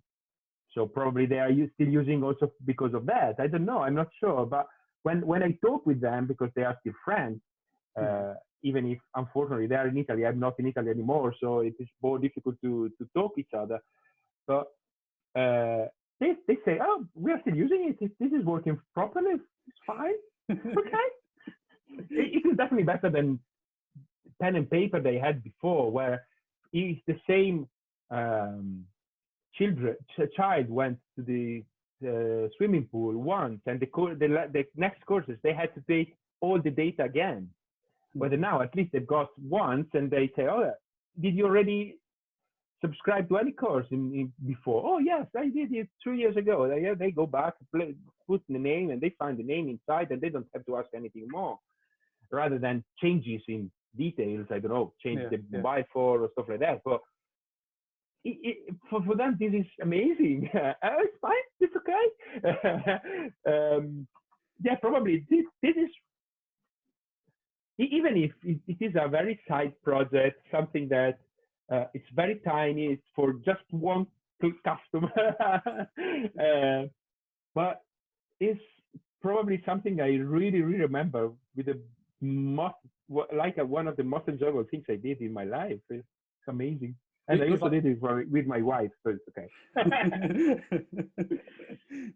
So 0.75 0.87
probably 0.87 1.27
they 1.27 1.39
are 1.39 1.51
u- 1.51 1.71
still 1.75 1.89
using 1.89 2.23
also 2.23 2.51
because 2.65 2.95
of 2.95 3.07
that. 3.07 3.37
I 3.39 3.47
don't 3.47 3.65
know. 3.65 3.81
I'm 3.81 3.95
not 3.95 4.09
sure. 4.21 4.45
But 4.47 4.67
when 5.05 5.27
when 5.27 5.43
I 5.43 5.53
talk 5.65 5.87
with 5.87 6.01
them 6.01 6.27
because 6.27 6.51
they 6.57 6.65
are 6.65 6.77
still 6.81 6.95
friends, 7.05 7.41
uh, 8.01 8.35
even 8.63 8.91
if 8.91 8.99
unfortunately 9.15 9.67
they 9.69 9.77
are 9.77 9.89
in 9.89 9.97
Italy, 9.97 10.27
I'm 10.27 10.41
not 10.41 10.59
in 10.59 10.67
Italy 10.67 10.91
anymore, 10.91 11.35
so 11.41 11.61
it 11.61 11.75
is 11.79 11.89
more 12.03 12.19
difficult 12.19 12.57
to 12.65 12.91
to 12.99 13.09
talk 13.15 13.33
each 13.39 13.55
other. 13.63 13.79
But 14.47 14.67
uh, 15.39 15.89
they 16.21 16.35
they 16.49 16.57
say, 16.65 16.79
oh, 16.83 17.05
we 17.15 17.33
are 17.33 17.41
still 17.43 17.55
using 17.57 17.95
it. 18.01 18.11
This 18.19 18.33
is 18.33 18.45
working 18.45 18.79
properly. 18.95 19.33
It's 19.69 19.79
fine. 19.87 20.15
okay. 20.51 21.07
it 22.11 22.47
is 22.47 22.57
definitely 22.57 22.85
better 22.85 23.11
than 23.11 23.39
pen 24.41 24.57
and 24.57 24.71
paper 24.71 25.01
they 25.01 25.19
had 25.19 25.43
before, 25.43 25.91
where 25.91 26.27
if 26.73 26.99
the 27.07 27.19
same 27.27 27.69
um, 28.11 28.85
children 29.55 29.97
ch- 30.17 30.35
child 30.37 30.69
went 30.69 30.99
to 31.17 31.23
the 31.23 31.65
uh, 32.07 32.49
swimming 32.57 32.87
pool 32.91 33.17
once, 33.17 33.61
and 33.67 33.81
the, 33.81 33.87
co- 33.87 34.15
the 34.15 34.29
the 34.53 34.65
next 34.77 35.05
courses 35.07 35.39
they 35.43 35.55
had 35.55 35.75
to 35.75 35.83
take 35.89 36.15
all 36.41 36.61
the 36.61 36.71
data 36.71 37.05
again. 37.05 37.49
But 38.15 38.33
now 38.33 38.63
at 38.63 38.75
least 38.75 38.93
they've 38.93 39.07
got 39.07 39.29
once, 39.41 39.89
and 39.95 40.11
they 40.11 40.31
say, 40.37 40.47
"Oh, 40.47 40.73
did 41.21 41.35
you 41.35 41.45
already 41.47 41.99
subscribe 42.81 43.29
to 43.29 43.39
any 43.39 43.53
course 43.53 43.87
in, 43.91 44.13
in 44.15 44.33
before?" 44.47 44.83
Oh, 44.85 44.99
yes, 44.99 45.27
I 45.37 45.49
did 45.49 45.73
it 45.73 45.89
two 46.03 46.13
years 46.13 46.37
ago. 46.37 46.69
They, 46.69 46.93
they 46.99 47.11
go 47.11 47.27
back, 47.27 47.55
play, 47.75 47.95
put 48.27 48.43
the 48.49 48.59
name, 48.59 48.91
and 48.91 49.01
they 49.01 49.11
find 49.19 49.39
the 49.39 49.43
name 49.43 49.69
inside, 49.69 50.11
and 50.11 50.21
they 50.21 50.29
don't 50.29 50.47
have 50.55 50.65
to 50.67 50.77
ask 50.77 50.89
anything 50.95 51.27
more. 51.31 51.59
Rather 52.31 52.59
than 52.59 52.85
changes 53.01 53.43
in 53.49 53.71
details, 53.97 54.47
I 54.51 54.59
don't 54.59 54.73
know, 54.73 54.93
change 55.03 55.21
Yeah, 55.23 55.29
the 55.31 55.43
yeah. 55.51 55.61
mobile 55.61 55.85
phone 55.93 56.21
or 56.21 56.29
stuff 56.33 56.47
like 56.49 56.61
that. 56.61 56.83
But 56.85 57.01
it, 58.25 58.39
it, 58.43 58.75
for, 58.91 59.03
for 59.05 59.17
them, 59.17 59.37
this 59.39 59.53
is 59.53 59.67
amazing. 59.81 60.51
oh, 60.55 60.73
it's 60.83 61.19
fine. 61.21 61.47
It's 61.61 61.77
okay. 61.77 62.99
um, 63.77 64.07
yeah, 64.63 64.75
probably 64.77 65.25
this, 65.31 65.45
this 65.63 65.77
is 65.77 65.91
even 67.79 68.17
if 68.17 68.33
it, 68.43 68.59
it 68.67 68.85
is 68.85 68.95
a 68.99 69.09
very 69.09 69.39
side 69.49 69.73
project, 69.83 70.41
something 70.51 70.89
that 70.89 71.19
uh, 71.73 71.85
it's 71.95 72.09
very 72.15 72.41
tiny, 72.47 72.87
it's 72.87 73.03
for 73.15 73.35
just 73.45 73.63
one 73.71 74.07
customer, 74.65 75.11
uh, 76.41 76.83
but 77.55 77.81
it's 78.39 78.61
probably 79.23 79.63
something 79.65 80.01
I 80.01 80.17
really, 80.17 80.63
really 80.63 80.81
remember 80.81 81.31
with 81.57 81.67
the 81.67 81.81
most, 82.21 82.75
like 83.35 83.59
a, 83.59 83.65
one 83.65 83.89
of 83.89 83.97
the 83.97 84.05
most 84.05 84.29
enjoyable 84.29 84.65
things 84.71 84.85
I 84.89 84.95
did 84.97 85.21
in 85.21 85.33
my 85.33 85.45
life. 85.45 85.79
It's 85.91 86.07
amazing. 86.49 86.95
And 87.29 87.43
I 87.43 87.49
also 87.49 87.69
did 87.69 87.85
it 87.87 87.99
for, 87.99 88.25
with 88.31 88.47
my 88.47 88.63
wife, 88.63 88.93
so 89.03 89.11
it's 89.11 89.29
okay. 89.31 89.49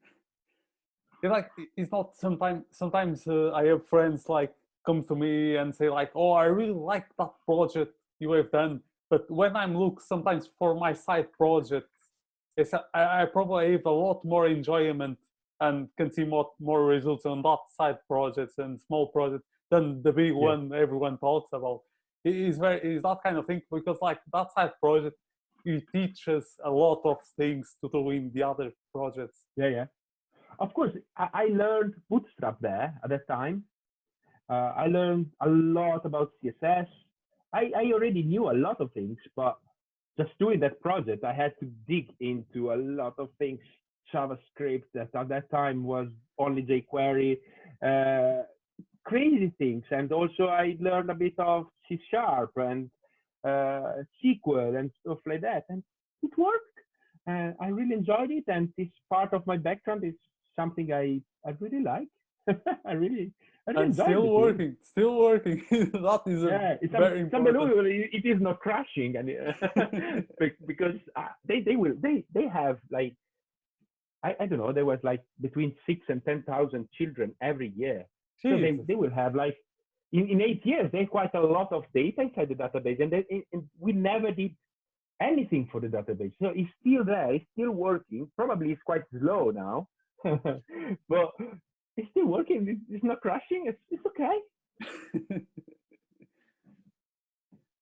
it's 1.22 1.30
like 1.30 1.50
it's 1.76 1.92
not 1.92 2.16
sometimes 2.16 2.64
sometimes 2.70 3.26
uh, 3.26 3.52
i 3.52 3.64
have 3.64 3.86
friends 3.86 4.28
like 4.28 4.52
come 4.86 5.02
to 5.04 5.14
me 5.14 5.56
and 5.56 5.74
say 5.74 5.88
like 5.88 6.10
oh 6.14 6.32
i 6.32 6.44
really 6.44 6.72
like 6.72 7.06
that 7.18 7.30
project 7.44 7.92
you 8.18 8.30
have 8.32 8.50
done 8.50 8.80
but 9.10 9.30
when 9.30 9.56
i'm 9.56 9.76
look 9.76 10.00
sometimes 10.00 10.48
for 10.58 10.74
my 10.74 10.92
side 10.92 11.28
projects 11.32 11.98
it's 12.56 12.72
a- 12.72 12.84
I, 12.94 13.22
I 13.22 13.24
probably 13.26 13.72
have 13.72 13.86
a 13.86 13.90
lot 13.90 14.24
more 14.24 14.46
enjoyment 14.46 15.18
and 15.60 15.88
can 15.98 16.10
see 16.10 16.24
more 16.24 16.48
more 16.60 16.84
results 16.86 17.26
on 17.26 17.42
that 17.42 17.58
side 17.76 17.98
projects 18.08 18.56
and 18.58 18.80
small 18.80 19.08
projects 19.08 19.46
than 19.70 20.02
the 20.02 20.12
big 20.12 20.32
Yeah. 20.34 20.48
one 20.52 20.72
everyone 20.74 21.16
talks 21.18 21.50
about 21.52 21.80
it 22.24 22.34
is 22.48 22.58
very 22.58 22.78
is 22.94 23.02
that 23.02 23.18
kind 23.24 23.36
of 23.38 23.46
thing 23.46 23.62
because 23.70 23.98
like 24.08 24.20
that 24.32 24.48
side 24.56 24.72
project 24.80 25.16
it 25.64 25.84
teaches 25.92 26.44
a 26.64 26.70
lot 26.70 27.00
of 27.04 27.18
things 27.36 27.76
to 27.80 27.90
do 27.92 28.10
in 28.10 28.30
the 28.34 28.42
other 28.42 28.68
projects 28.94 29.38
Yeah, 29.56 29.68
yeah. 29.78 29.86
Of 30.58 30.74
course, 30.74 30.92
I, 31.16 31.26
I 31.42 31.44
learned 31.62 31.94
Bootstrap 32.10 32.56
there 32.60 32.88
at 33.02 33.08
that 33.10 33.26
time. 33.28 33.56
Uh, 34.52 34.72
I 34.84 34.86
learned 34.88 35.26
a 35.40 35.48
lot 35.48 36.02
about 36.04 36.28
CSS. 36.42 36.88
I, 37.52 37.70
I 37.76 37.92
already 37.92 38.22
knew 38.22 38.50
a 38.50 38.52
lot 38.52 38.80
of 38.80 38.92
things, 38.92 39.18
but 39.36 39.56
just 40.18 40.30
doing 40.38 40.60
that 40.60 40.80
project, 40.80 41.24
I 41.24 41.32
had 41.32 41.52
to 41.60 41.66
dig 41.88 42.08
into 42.20 42.72
a 42.72 42.76
lot 42.76 43.14
of 43.18 43.28
things. 43.38 43.60
JavaScript 44.12 44.84
that 44.92 45.08
at 45.14 45.28
that 45.28 45.48
time 45.50 45.84
was 45.84 46.08
only 46.38 46.62
jQuery, 46.62 47.38
uh, 47.86 48.42
crazy 49.04 49.52
things. 49.56 49.84
And 49.90 50.10
also 50.12 50.46
I 50.46 50.76
learned 50.80 51.10
a 51.10 51.14
bit 51.14 51.34
of 51.38 51.66
C 51.88 52.00
Sharp 52.10 52.50
and 52.56 52.90
uh, 53.44 54.02
SQL 54.24 54.78
and 54.78 54.90
stuff 55.00 55.18
like 55.26 55.42
that. 55.42 55.64
And 55.68 55.82
it 56.22 56.36
worked 56.36 56.70
and 57.26 57.54
I 57.60 57.68
really 57.68 57.94
enjoyed 57.94 58.30
it. 58.30 58.44
And 58.48 58.68
this 58.76 58.88
part 59.08 59.32
of 59.32 59.46
my 59.46 59.56
background 59.56 60.04
is 60.04 60.14
something 60.56 60.92
I 60.92 61.20
I 61.46 61.54
really 61.60 61.82
like. 61.82 62.08
I 62.86 62.92
really 62.92 63.32
and 63.76 63.94
still 63.94 64.28
working, 64.28 64.76
still 64.82 65.16
working. 65.16 65.64
that 65.70 66.22
is 66.26 66.42
a 66.42 66.46
Yeah, 66.46 66.76
it's, 66.80 66.92
very 66.92 67.20
it's 67.20 67.34
important. 67.34 67.86
It, 67.86 68.24
is 68.24 68.40
not 68.40 68.60
crashing, 68.60 69.16
and 69.16 69.26
be- 70.38 70.52
because 70.66 70.96
uh, 71.16 71.28
they 71.46 71.60
they 71.60 71.76
will 71.76 71.94
they 72.00 72.24
they 72.34 72.48
have 72.48 72.78
like 72.90 73.14
I, 74.24 74.36
I 74.40 74.46
don't 74.46 74.58
know 74.58 74.72
there 74.72 74.84
was 74.84 74.98
like 75.02 75.22
between 75.40 75.74
six 75.86 76.00
and 76.08 76.24
ten 76.24 76.42
thousand 76.42 76.88
children 76.96 77.34
every 77.40 77.72
year. 77.76 78.04
So 78.42 78.48
they, 78.48 78.78
they 78.88 78.94
will 78.94 79.10
have 79.10 79.34
like 79.34 79.56
in, 80.12 80.28
in 80.28 80.40
eight 80.40 80.64
years 80.64 80.88
there's 80.92 81.08
quite 81.08 81.34
a 81.34 81.40
lot 81.40 81.72
of 81.72 81.84
data 81.94 82.22
inside 82.22 82.48
the 82.48 82.54
database, 82.54 83.00
and, 83.02 83.12
they, 83.12 83.24
and 83.52 83.62
we 83.78 83.92
never 83.92 84.30
did 84.32 84.54
anything 85.20 85.68
for 85.70 85.80
the 85.80 85.88
database. 85.88 86.32
So 86.40 86.48
it's 86.54 86.70
still 86.80 87.04
there, 87.04 87.34
it's 87.34 87.44
still 87.52 87.72
working. 87.72 88.30
Probably 88.36 88.72
it's 88.72 88.82
quite 88.82 89.02
slow 89.18 89.50
now, 89.50 89.88
but 90.24 91.30
it's 91.96 92.10
still 92.10 92.26
working. 92.26 92.66
It's, 92.68 92.80
it's 92.90 93.04
not 93.04 93.20
crashing. 93.20 93.64
It's 93.66 93.80
it's 93.90 94.06
okay. 94.06 94.38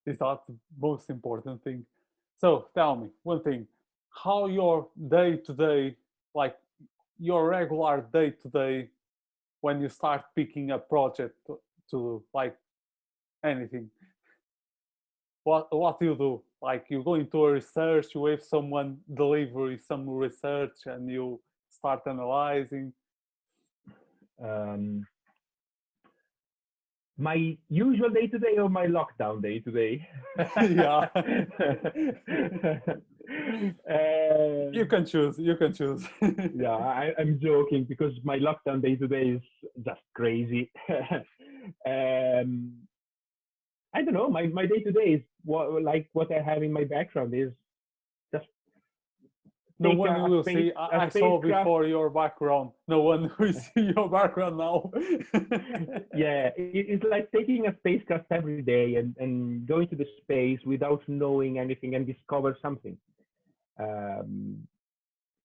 is 0.06 0.18
that 0.18 0.40
the 0.48 0.54
most 0.80 1.10
important 1.10 1.62
thing? 1.62 1.84
So 2.38 2.68
tell 2.74 2.96
me 2.96 3.08
one 3.22 3.42
thing: 3.42 3.66
how 4.10 4.46
your 4.46 4.88
day 5.08 5.36
to 5.36 5.52
day, 5.52 5.96
like 6.34 6.56
your 7.18 7.48
regular 7.48 8.06
day 8.12 8.30
to 8.42 8.48
day, 8.48 8.88
when 9.60 9.80
you 9.80 9.88
start 9.88 10.22
picking 10.34 10.70
a 10.70 10.78
project 10.78 11.34
to, 11.46 11.58
to 11.90 12.22
like 12.32 12.56
anything. 13.44 13.90
What 15.44 15.74
what 15.74 15.98
do 15.98 16.06
you 16.06 16.16
do? 16.16 16.42
Like 16.60 16.86
you 16.88 17.02
go 17.02 17.14
into 17.14 17.44
a 17.44 17.52
research, 17.52 18.06
you 18.14 18.24
have 18.26 18.42
someone 18.42 18.98
deliver 19.14 19.76
some 19.78 20.08
research, 20.08 20.86
and 20.86 21.08
you 21.10 21.40
start 21.70 22.00
analyzing. 22.06 22.92
Um, 24.42 25.06
my 27.16 27.56
usual 27.68 28.10
day 28.10 28.26
today 28.28 28.56
or 28.58 28.68
my 28.68 28.86
lockdown 28.86 29.42
day 29.42 29.60
today? 29.60 30.06
Yeah. 30.60 31.08
Uh, 33.90 34.70
You 34.72 34.86
can 34.86 35.04
choose. 35.04 35.38
You 35.38 35.56
can 35.56 35.72
choose. 35.72 36.06
yeah, 36.54 36.76
I, 36.76 37.12
I'm 37.18 37.38
joking 37.40 37.84
because 37.84 38.12
my 38.24 38.38
lockdown 38.38 38.80
day 38.82 38.96
today 38.96 39.30
is 39.36 39.42
just 39.84 40.00
crazy. 40.14 40.70
um, 41.86 42.72
I 43.94 44.02
don't 44.02 44.14
know. 44.14 44.28
My 44.30 44.46
my 44.46 44.66
day 44.66 44.80
to 44.80 44.92
day 44.92 45.08
is 45.18 45.22
what 45.44 45.82
like 45.82 46.08
what 46.12 46.30
I 46.32 46.40
have 46.40 46.62
in 46.62 46.72
my 46.72 46.84
background 46.84 47.34
is 47.34 47.52
No 49.80 49.90
one 49.90 50.30
will 50.30 50.42
space- 50.42 50.56
see. 50.56 50.72
I 50.76 51.08
saw 51.08 51.40
spacecraft- 51.40 51.64
before 51.64 51.84
your 51.86 52.10
background. 52.10 52.70
No 52.88 53.00
one 53.00 53.30
will 53.38 53.52
see 53.52 53.92
your 53.96 54.08
background 54.08 54.58
now. 54.58 54.90
yeah, 56.14 56.50
it's 56.56 57.04
like 57.04 57.30
taking 57.30 57.66
a 57.66 57.76
spacecraft 57.78 58.26
every 58.30 58.62
day 58.62 58.96
and, 58.96 59.16
and 59.18 59.66
going 59.66 59.88
to 59.88 59.96
the 59.96 60.06
space 60.20 60.58
without 60.64 61.02
knowing 61.06 61.58
anything 61.58 61.94
and 61.94 62.06
discover 62.06 62.56
something. 62.60 62.96
Um, 63.78 64.66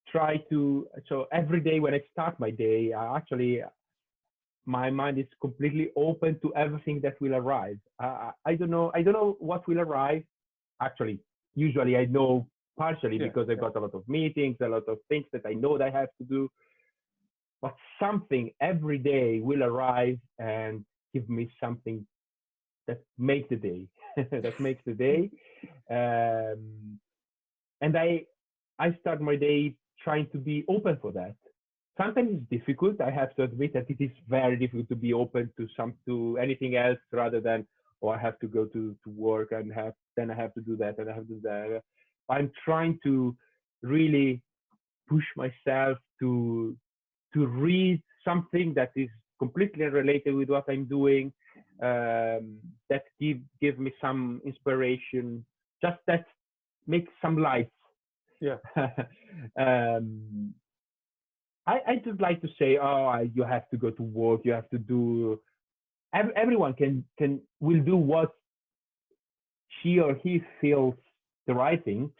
try 0.07 0.37
to 0.49 0.87
so 1.07 1.27
every 1.31 1.59
day 1.59 1.79
when 1.79 1.93
I 1.93 2.01
start 2.11 2.39
my 2.39 2.49
day, 2.49 2.93
I 2.93 3.15
actually 3.15 3.61
my 4.65 4.89
mind 4.89 5.19
is 5.19 5.27
completely 5.41 5.91
open 5.95 6.39
to 6.39 6.55
everything 6.55 7.01
that 7.01 7.19
will 7.21 7.35
arrive. 7.35 7.77
I, 7.99 8.05
I 8.05 8.31
I 8.47 8.55
don't 8.55 8.71
know. 8.71 8.91
I 8.95 9.03
don't 9.03 9.13
know 9.13 9.37
what 9.39 9.67
will 9.67 9.79
arrive. 9.79 10.23
Actually, 10.81 11.19
usually 11.53 11.97
I 11.97 12.05
know 12.05 12.47
partially 12.77 13.17
Yeah, 13.17 13.25
because 13.27 13.49
I've 13.49 13.57
yeah. 13.57 13.61
got 13.61 13.75
a 13.75 13.79
lot 13.79 13.93
of 13.93 14.07
meetings, 14.07 14.57
a 14.61 14.67
lot 14.67 14.87
of 14.87 14.97
things 15.09 15.25
that 15.33 15.45
I 15.45 15.53
know 15.53 15.77
that 15.77 15.87
I 15.87 15.99
have 15.99 16.09
to 16.19 16.23
do. 16.23 16.49
But 17.61 17.75
something 17.99 18.51
every 18.61 18.97
day 18.97 19.39
will 19.39 19.63
arrive 19.63 20.19
and 20.39 20.83
give 21.13 21.29
me 21.29 21.51
something 21.59 22.05
that 22.87 23.01
makes 23.17 23.49
the 23.49 23.55
day 23.55 23.87
that 24.17 24.59
makes 24.59 24.83
the 24.85 24.93
day. 24.93 25.29
Um, 25.89 26.99
and 27.81 27.97
i 27.97 28.23
i 28.79 28.91
start 29.01 29.21
my 29.21 29.35
day 29.35 29.75
trying 30.03 30.27
to 30.31 30.37
be 30.37 30.65
open 30.67 30.97
for 31.01 31.11
that. 31.13 31.35
Sometimes 31.97 32.29
it's 32.33 32.49
difficult 32.49 32.99
i 33.01 33.11
have 33.11 33.35
to 33.35 33.43
admit 33.43 33.73
that 33.73 33.89
it 33.89 33.99
is 33.99 34.11
very 34.27 34.57
difficult 34.57 34.89
to 34.89 34.95
be 34.95 35.13
open 35.13 35.51
to 35.57 35.67
some 35.77 35.93
to 36.07 36.37
anything 36.41 36.75
else 36.75 36.97
rather 37.11 37.39
than 37.39 37.65
oh 38.01 38.09
i 38.09 38.17
have 38.17 38.37
to 38.39 38.47
go 38.47 38.65
to 38.65 38.95
to 39.03 39.09
work 39.11 39.51
and 39.51 39.71
have 39.73 39.93
then 40.17 40.31
i 40.31 40.35
have 40.43 40.53
to 40.55 40.61
do 40.61 40.75
that 40.75 40.97
and 40.97 41.09
i 41.09 41.13
have 41.13 41.27
to 41.27 41.35
do 41.35 41.41
that 41.43 41.81
i'm 42.29 42.51
trying 42.65 42.97
to 43.03 43.35
really 43.81 44.41
push 45.09 45.25
myself 45.35 45.97
to 46.19 46.75
to 47.33 47.47
read 47.47 48.01
something 48.23 48.73
that 48.75 48.91
is 48.95 49.09
completely 49.39 49.85
related 49.85 50.33
with 50.35 50.49
what 50.49 50.65
I'm 50.69 50.85
doing 50.85 51.33
um, 51.81 52.57
that 52.89 53.03
give 53.19 53.39
give 53.59 53.79
me 53.79 53.91
some 53.99 54.41
inspiration, 54.45 55.45
just 55.81 55.97
that 56.07 56.25
make 56.87 57.07
some 57.21 57.37
light. 57.37 57.69
Yeah. 58.39 58.57
um, 59.59 60.53
I 61.67 61.75
I 61.87 61.95
just 62.05 62.21
like 62.21 62.41
to 62.41 62.49
say, 62.59 62.77
oh, 62.81 63.27
you 63.33 63.43
have 63.43 63.69
to 63.71 63.77
go 63.77 63.89
to 63.89 64.03
work, 64.03 64.41
you 64.45 64.53
have 64.53 64.69
to 64.69 64.77
do. 64.77 65.39
Every, 66.13 66.33
everyone 66.35 66.73
can 66.73 67.03
can 67.17 67.41
will 67.59 67.81
do 67.81 67.95
what 67.95 68.31
she 69.81 69.99
or 69.99 70.15
he 70.23 70.41
feels 70.61 70.95
the 71.47 71.53
right 71.53 71.83
thing. 71.83 72.11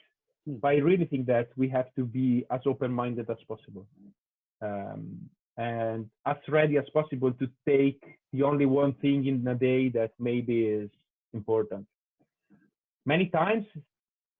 Hmm. 0.46 0.56
But 0.62 0.70
I 0.70 0.76
really 0.78 1.06
think 1.06 1.26
that 1.28 1.50
we 1.56 1.70
have 1.70 1.94
to 1.96 2.06
be 2.06 2.46
as 2.52 2.62
open-minded 2.66 3.30
as 3.30 3.38
possible. 3.48 3.86
Um, 4.62 5.30
and 5.58 6.10
as 6.26 6.38
ready 6.48 6.78
as 6.78 6.86
possible 6.94 7.32
to 7.34 7.48
take 7.68 8.02
the 8.32 8.42
only 8.44 8.66
one 8.66 8.94
thing 8.94 9.28
in 9.28 9.48
a 9.48 9.56
day 9.56 9.90
that 9.90 10.12
maybe 10.20 10.66
is 10.66 10.90
important. 11.34 11.86
Many 13.06 13.28
times 13.28 13.66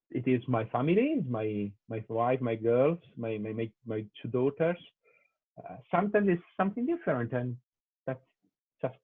it 0.10 0.28
is 0.28 0.42
my 0.48 0.66
family, 0.66 1.24
my 1.28 1.72
my 1.90 2.04
wife, 2.08 2.42
my 2.42 2.56
girls, 2.56 3.00
my 3.18 3.38
my 3.38 3.52
my, 3.52 3.70
my 3.86 4.06
two 4.22 4.30
daughters. 4.30 4.78
Uh, 5.58 5.76
sometimes 5.92 6.30
it's 6.30 6.42
something 6.58 6.86
different, 6.86 7.32
and 7.34 7.56
that's 8.08 8.24
just 8.82 8.96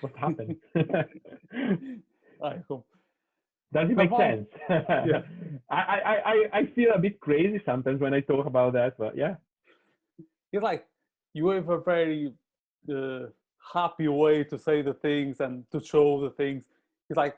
what 0.00 0.12
happened. 0.24 0.56
I 2.42 2.56
hope. 2.68 2.86
Does 3.72 3.90
it 3.90 3.96
make 3.96 4.10
sense? 4.16 4.48
Yeah. 4.68 5.22
I, 5.70 5.76
I, 5.76 6.14
I, 6.32 6.58
I 6.58 6.66
feel 6.66 6.92
a 6.92 6.98
bit 6.98 7.18
crazy 7.20 7.60
sometimes 7.64 8.00
when 8.00 8.12
I 8.12 8.20
talk 8.20 8.46
about 8.46 8.74
that, 8.74 8.98
but 8.98 9.16
yeah. 9.16 9.36
It's 10.52 10.62
like 10.62 10.86
you 11.32 11.48
have 11.48 11.70
a 11.70 11.80
very 11.80 12.34
uh, 12.92 13.26
happy 13.72 14.08
way 14.08 14.44
to 14.44 14.58
say 14.58 14.82
the 14.82 14.92
things 14.92 15.40
and 15.40 15.64
to 15.72 15.82
show 15.82 16.20
the 16.20 16.30
things. 16.30 16.64
It's 17.08 17.16
like 17.16 17.36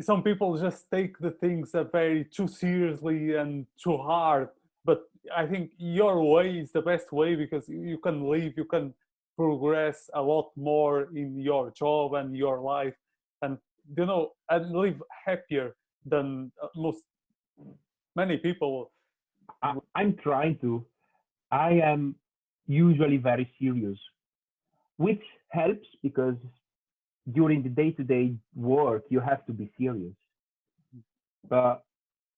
some 0.00 0.22
people 0.22 0.58
just 0.58 0.90
take 0.90 1.18
the 1.18 1.30
things 1.30 1.72
very 1.92 2.24
too 2.24 2.48
seriously 2.48 3.36
and 3.36 3.66
too 3.82 3.96
hard. 3.96 4.48
But 4.84 5.04
I 5.34 5.46
think 5.46 5.70
your 5.78 6.22
way 6.22 6.58
is 6.58 6.72
the 6.72 6.82
best 6.82 7.12
way 7.12 7.36
because 7.36 7.68
you 7.68 7.80
you 7.82 7.98
can 7.98 8.24
live, 8.28 8.54
you 8.56 8.64
can 8.64 8.94
progress 9.36 10.10
a 10.14 10.22
lot 10.22 10.50
more 10.56 11.08
in 11.14 11.38
your 11.38 11.70
job 11.70 12.14
and 12.14 12.36
your 12.36 12.60
life, 12.60 12.94
and 13.42 13.58
you 13.96 14.06
know, 14.06 14.32
and 14.50 14.72
live 14.72 15.02
happier 15.24 15.74
than 16.04 16.50
uh, 16.62 16.68
most 16.76 16.98
many 18.14 18.36
people. 18.38 18.90
I, 19.62 19.74
I'm 19.94 20.16
trying 20.22 20.58
to. 20.60 20.84
I 21.50 21.72
am 21.84 22.16
usually 22.66 23.16
very 23.16 23.50
serious, 23.60 23.98
which 24.96 25.22
helps 25.50 25.86
because 26.02 26.36
during 27.32 27.62
the 27.62 27.68
day-to-day 27.68 28.34
work 28.54 29.04
you 29.08 29.20
have 29.20 29.44
to 29.46 29.52
be 29.52 29.70
serious. 29.78 30.14
But 31.48 31.82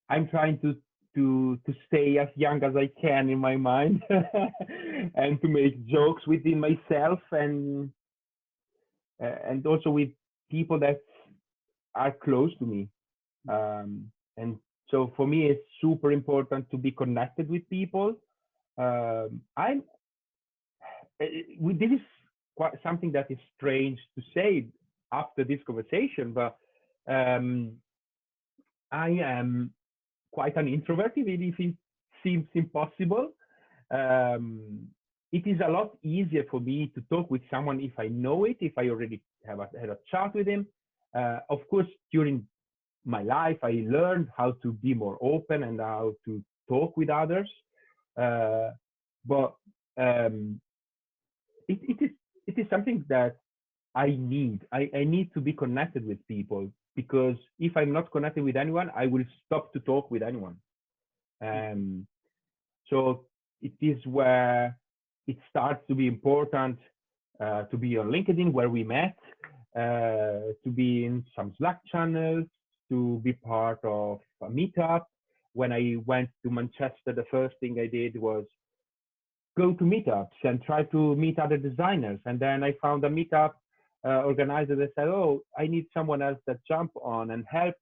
I'm 0.08 0.28
trying 0.28 0.58
to 0.60 0.76
to 1.14 1.58
to 1.66 1.74
stay 1.86 2.18
as 2.18 2.28
young 2.36 2.62
as 2.62 2.74
I 2.76 2.90
can 3.00 3.28
in 3.30 3.38
my 3.38 3.56
mind 3.56 4.02
and 4.10 5.40
to 5.40 5.48
make 5.48 5.86
jokes 5.86 6.26
within 6.26 6.60
myself 6.60 7.20
and 7.32 7.90
uh, 9.22 9.36
and 9.48 9.66
also 9.66 9.90
with 9.90 10.10
people 10.50 10.78
that 10.80 11.00
are 11.98 12.12
close 12.12 12.52
to 12.58 12.64
me. 12.64 12.88
Um, 13.48 14.10
and 14.36 14.56
so 14.90 15.12
for 15.16 15.26
me, 15.26 15.46
it's 15.52 15.66
super 15.80 16.10
important 16.12 16.70
to 16.70 16.76
be 16.78 16.90
connected 16.92 17.46
with 17.48 17.68
people. 17.68 18.08
Um, 18.78 19.40
I'm. 19.56 19.82
uh, 21.22 21.26
This 21.82 21.92
is 21.98 22.04
quite 22.56 22.74
something 22.82 23.12
that 23.12 23.30
is 23.30 23.38
strange 23.56 23.98
to 24.14 24.22
say 24.34 24.50
after 25.12 25.44
this 25.44 25.60
conversation, 25.66 26.32
but 26.32 26.56
um, 27.16 27.72
I 28.90 29.10
am 29.36 29.72
quite 30.32 30.56
an 30.56 30.68
introvert, 30.68 31.12
even 31.16 31.42
if 31.42 31.58
it 31.58 31.74
seems 32.22 32.46
impossible. 32.54 33.24
Um, 33.90 34.88
it 35.32 35.46
is 35.46 35.60
a 35.60 35.70
lot 35.70 35.90
easier 36.02 36.44
for 36.50 36.60
me 36.60 36.90
to 36.94 37.00
talk 37.12 37.30
with 37.30 37.42
someone 37.50 37.80
if 37.80 37.92
I 37.98 38.08
know 38.08 38.44
it, 38.44 38.56
if 38.60 38.74
I 38.76 38.88
already 38.88 39.20
have 39.46 39.60
a, 39.60 39.68
had 39.80 39.90
a 39.90 39.98
chat 40.10 40.34
with 40.34 40.46
him. 40.46 40.66
Uh, 41.14 41.40
of 41.50 41.60
course, 41.68 41.86
during 42.12 42.46
my 43.04 43.22
life, 43.22 43.58
I 43.62 43.84
learned 43.88 44.28
how 44.36 44.52
to 44.62 44.72
be 44.72 44.94
more 44.94 45.18
open 45.20 45.62
and 45.62 45.80
how 45.80 46.14
to 46.26 46.42
talk 46.68 46.96
with 46.96 47.10
others. 47.10 47.50
Uh, 48.16 48.70
but 49.24 49.54
um, 49.96 50.60
it, 51.68 51.78
it 51.82 52.02
is 52.04 52.10
it 52.46 52.58
is 52.58 52.66
something 52.70 53.04
that 53.08 53.36
I 53.94 54.16
need. 54.18 54.64
I, 54.72 54.90
I 54.94 55.04
need 55.04 55.32
to 55.34 55.40
be 55.40 55.52
connected 55.52 56.06
with 56.06 56.26
people 56.26 56.70
because 56.96 57.36
if 57.58 57.76
I'm 57.76 57.92
not 57.92 58.10
connected 58.10 58.42
with 58.42 58.56
anyone, 58.56 58.90
I 58.96 59.06
will 59.06 59.24
stop 59.44 59.72
to 59.72 59.80
talk 59.80 60.10
with 60.10 60.22
anyone. 60.22 60.56
Um, 61.40 62.06
so 62.88 63.24
it 63.62 63.72
is 63.80 64.04
where 64.06 64.76
it 65.26 65.36
starts 65.50 65.82
to 65.88 65.94
be 65.94 66.06
important 66.06 66.78
uh, 67.40 67.64
to 67.64 67.76
be 67.76 67.96
on 67.98 68.08
LinkedIn, 68.08 68.50
where 68.52 68.68
we 68.68 68.82
met, 68.82 69.16
uh, 69.76 70.54
to 70.64 70.70
be 70.74 71.04
in 71.04 71.24
some 71.36 71.52
Slack 71.58 71.80
channels, 71.90 72.44
to 72.90 73.20
be 73.22 73.32
part 73.32 73.78
of 73.84 74.20
a 74.42 74.46
meetup. 74.46 75.02
When 75.54 75.72
I 75.72 75.96
went 76.06 76.30
to 76.44 76.50
Manchester, 76.50 77.12
the 77.12 77.24
first 77.30 77.56
thing 77.60 77.78
I 77.80 77.86
did 77.86 78.20
was 78.20 78.44
go 79.56 79.72
to 79.72 79.84
meetups 79.84 80.38
and 80.44 80.62
try 80.62 80.84
to 80.84 81.16
meet 81.16 81.38
other 81.38 81.56
designers. 81.56 82.20
And 82.26 82.38
then 82.38 82.62
I 82.62 82.74
found 82.80 83.04
a 83.04 83.10
meetup 83.10 83.52
uh, 84.06 84.22
organizer 84.22 84.76
that 84.76 84.90
said, 84.94 85.08
"Oh, 85.08 85.42
I 85.58 85.66
need 85.66 85.86
someone 85.92 86.22
else 86.22 86.38
that 86.46 86.58
jump 86.66 86.92
on 87.02 87.32
and 87.32 87.44
helps." 87.50 87.80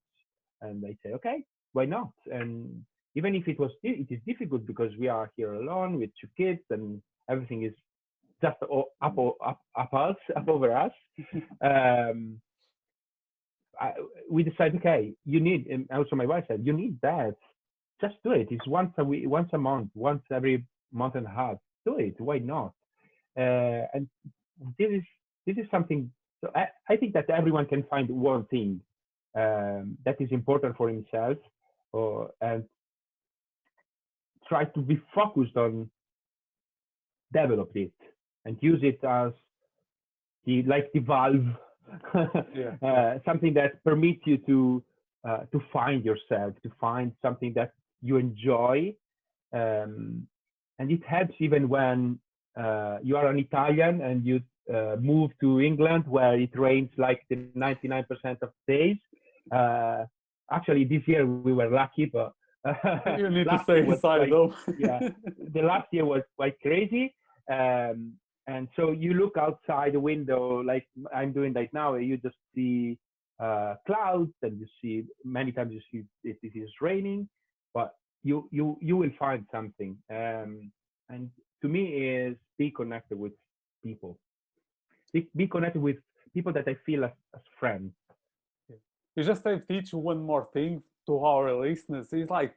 And 0.61 0.83
I 0.85 0.97
say, 1.03 1.13
"Okay, 1.13 1.43
why 1.73 1.85
not?" 1.85 2.11
And 2.31 2.83
even 3.15 3.35
if 3.35 3.47
it 3.47 3.59
was 3.59 3.71
it 3.83 4.07
is 4.09 4.19
difficult 4.25 4.65
because 4.65 4.91
we 4.97 5.07
are 5.07 5.31
here 5.35 5.53
alone 5.53 5.99
with 5.99 6.09
two 6.19 6.29
kids 6.35 6.61
and 6.69 7.01
everything 7.29 7.63
is 7.63 7.73
just 8.41 8.57
up 8.61 9.17
o- 9.17 9.35
up 9.41 9.59
up 9.75 9.93
us 9.93 10.15
up 10.35 10.47
over 10.47 10.75
us. 10.75 10.91
um, 11.61 12.39
I, 13.79 13.93
we 14.29 14.43
decided, 14.43 14.77
okay, 14.79 15.13
you 15.25 15.39
need. 15.39 15.67
And 15.67 15.87
also, 15.91 16.15
my 16.15 16.25
wife 16.25 16.45
said, 16.47 16.61
"You 16.65 16.73
need 16.73 16.99
that. 17.01 17.35
Just 18.01 18.15
do 18.23 18.31
it. 18.31 18.47
It's 18.51 18.67
once 18.67 18.93
a 18.97 19.03
week, 19.03 19.27
once 19.29 19.49
a 19.53 19.57
month, 19.57 19.89
once 19.95 20.23
every 20.31 20.65
month 20.91 21.15
and 21.15 21.25
a 21.25 21.29
half. 21.29 21.57
Do 21.85 21.97
it. 21.97 22.15
Why 22.19 22.39
not?" 22.39 22.73
Uh, 23.37 23.85
and 23.93 24.07
this 24.79 24.89
is 24.91 25.03
this 25.45 25.57
is 25.57 25.65
something. 25.71 26.11
So 26.41 26.51
I, 26.55 26.67
I 26.89 26.97
think 26.97 27.13
that 27.13 27.29
everyone 27.29 27.65
can 27.65 27.83
find 27.83 28.09
one 28.09 28.45
thing 28.45 28.81
um, 29.35 29.97
that 30.05 30.19
is 30.19 30.29
important 30.31 30.77
for 30.77 30.89
himself, 30.89 31.37
or 31.93 32.31
and 32.41 32.63
try 34.47 34.65
to 34.65 34.81
be 34.81 34.99
focused 35.13 35.57
on 35.57 35.89
develop 37.33 37.71
it 37.75 37.91
and 38.47 38.57
use 38.61 38.79
it 38.81 39.03
as 39.03 39.31
the 40.45 40.63
like 40.63 40.89
the 40.93 40.99
valve, 40.99 41.45
Yeah. 42.55 42.75
uh, 42.89 43.19
something 43.25 43.53
that 43.53 43.83
permits 43.83 44.21
you 44.25 44.37
to 44.49 44.83
uh, 45.27 45.41
to 45.51 45.61
find 45.71 46.05
yourself, 46.05 46.53
to 46.63 46.69
find 46.79 47.11
something 47.21 47.53
that 47.53 47.71
you 48.01 48.15
enjoy, 48.17 48.95
um, 49.53 50.25
and 50.79 50.91
it 50.91 51.03
helps 51.05 51.35
even 51.39 51.67
when 51.67 52.19
uh, 52.55 52.97
you 53.03 53.17
are 53.17 53.27
an 53.27 53.39
Italian 53.39 54.01
and 54.01 54.25
you 54.25 54.41
uh, 54.73 54.95
move 54.99 55.31
to 55.41 55.61
England 55.61 56.05
where 56.07 56.39
it 56.39 56.57
rains 56.57 56.89
like 56.97 57.21
the 57.29 57.37
99% 57.55 58.05
of 58.41 58.51
days. 58.67 58.97
Uh, 59.51 60.05
actually, 60.51 60.83
this 60.85 61.03
year 61.07 61.25
we 61.25 61.53
were 61.53 61.69
lucky, 61.69 62.05
but 62.05 62.33
you 63.17 63.29
need 63.29 63.45
to 63.45 63.59
stay 63.63 63.79
inside 63.85 64.31
though. 64.31 64.53
yeah. 64.79 65.09
the 65.53 65.61
last 65.61 65.87
year 65.91 66.05
was 66.05 66.23
quite 66.35 66.59
crazy. 66.61 67.15
Um, 67.51 68.13
and 68.47 68.69
so 68.75 68.91
you 68.91 69.13
look 69.13 69.37
outside 69.37 69.93
the 69.93 69.99
window, 69.99 70.61
like 70.61 70.87
I'm 71.13 71.33
doing 71.33 71.53
right 71.53 71.73
now, 71.73 71.95
you 71.95 72.17
just 72.17 72.37
see 72.55 72.97
uh, 73.39 73.75
clouds 73.85 74.31
and 74.41 74.59
you 74.59 74.67
see 74.81 75.05
many 75.23 75.51
times 75.51 75.73
you 75.73 75.81
see 75.91 76.05
it, 76.23 76.37
it 76.41 76.57
is 76.57 76.71
raining, 76.81 77.27
but 77.73 77.95
you 78.23 78.47
you 78.51 78.77
you 78.81 78.95
will 78.95 79.11
find 79.19 79.45
something. 79.51 79.97
Um, 80.09 80.71
and 81.09 81.29
to 81.61 81.67
me 81.67 82.09
is 82.09 82.37
be 82.57 82.71
connected 82.71 83.19
with 83.19 83.33
people. 83.83 84.17
Be, 85.13 85.27
be 85.35 85.47
connected 85.47 85.81
with 85.81 85.97
people 86.33 86.53
that 86.53 86.67
I 86.67 86.75
feel 86.85 87.05
as, 87.05 87.11
as 87.35 87.41
friends. 87.59 87.91
you 89.15 89.23
just 89.23 89.43
have 89.43 89.67
to 89.67 89.73
teach 89.73 89.93
one 89.93 90.21
more 90.21 90.47
thing 90.53 90.83
to 91.05 91.19
our 91.19 91.53
listeners. 91.53 92.07
It's 92.13 92.31
like 92.31 92.55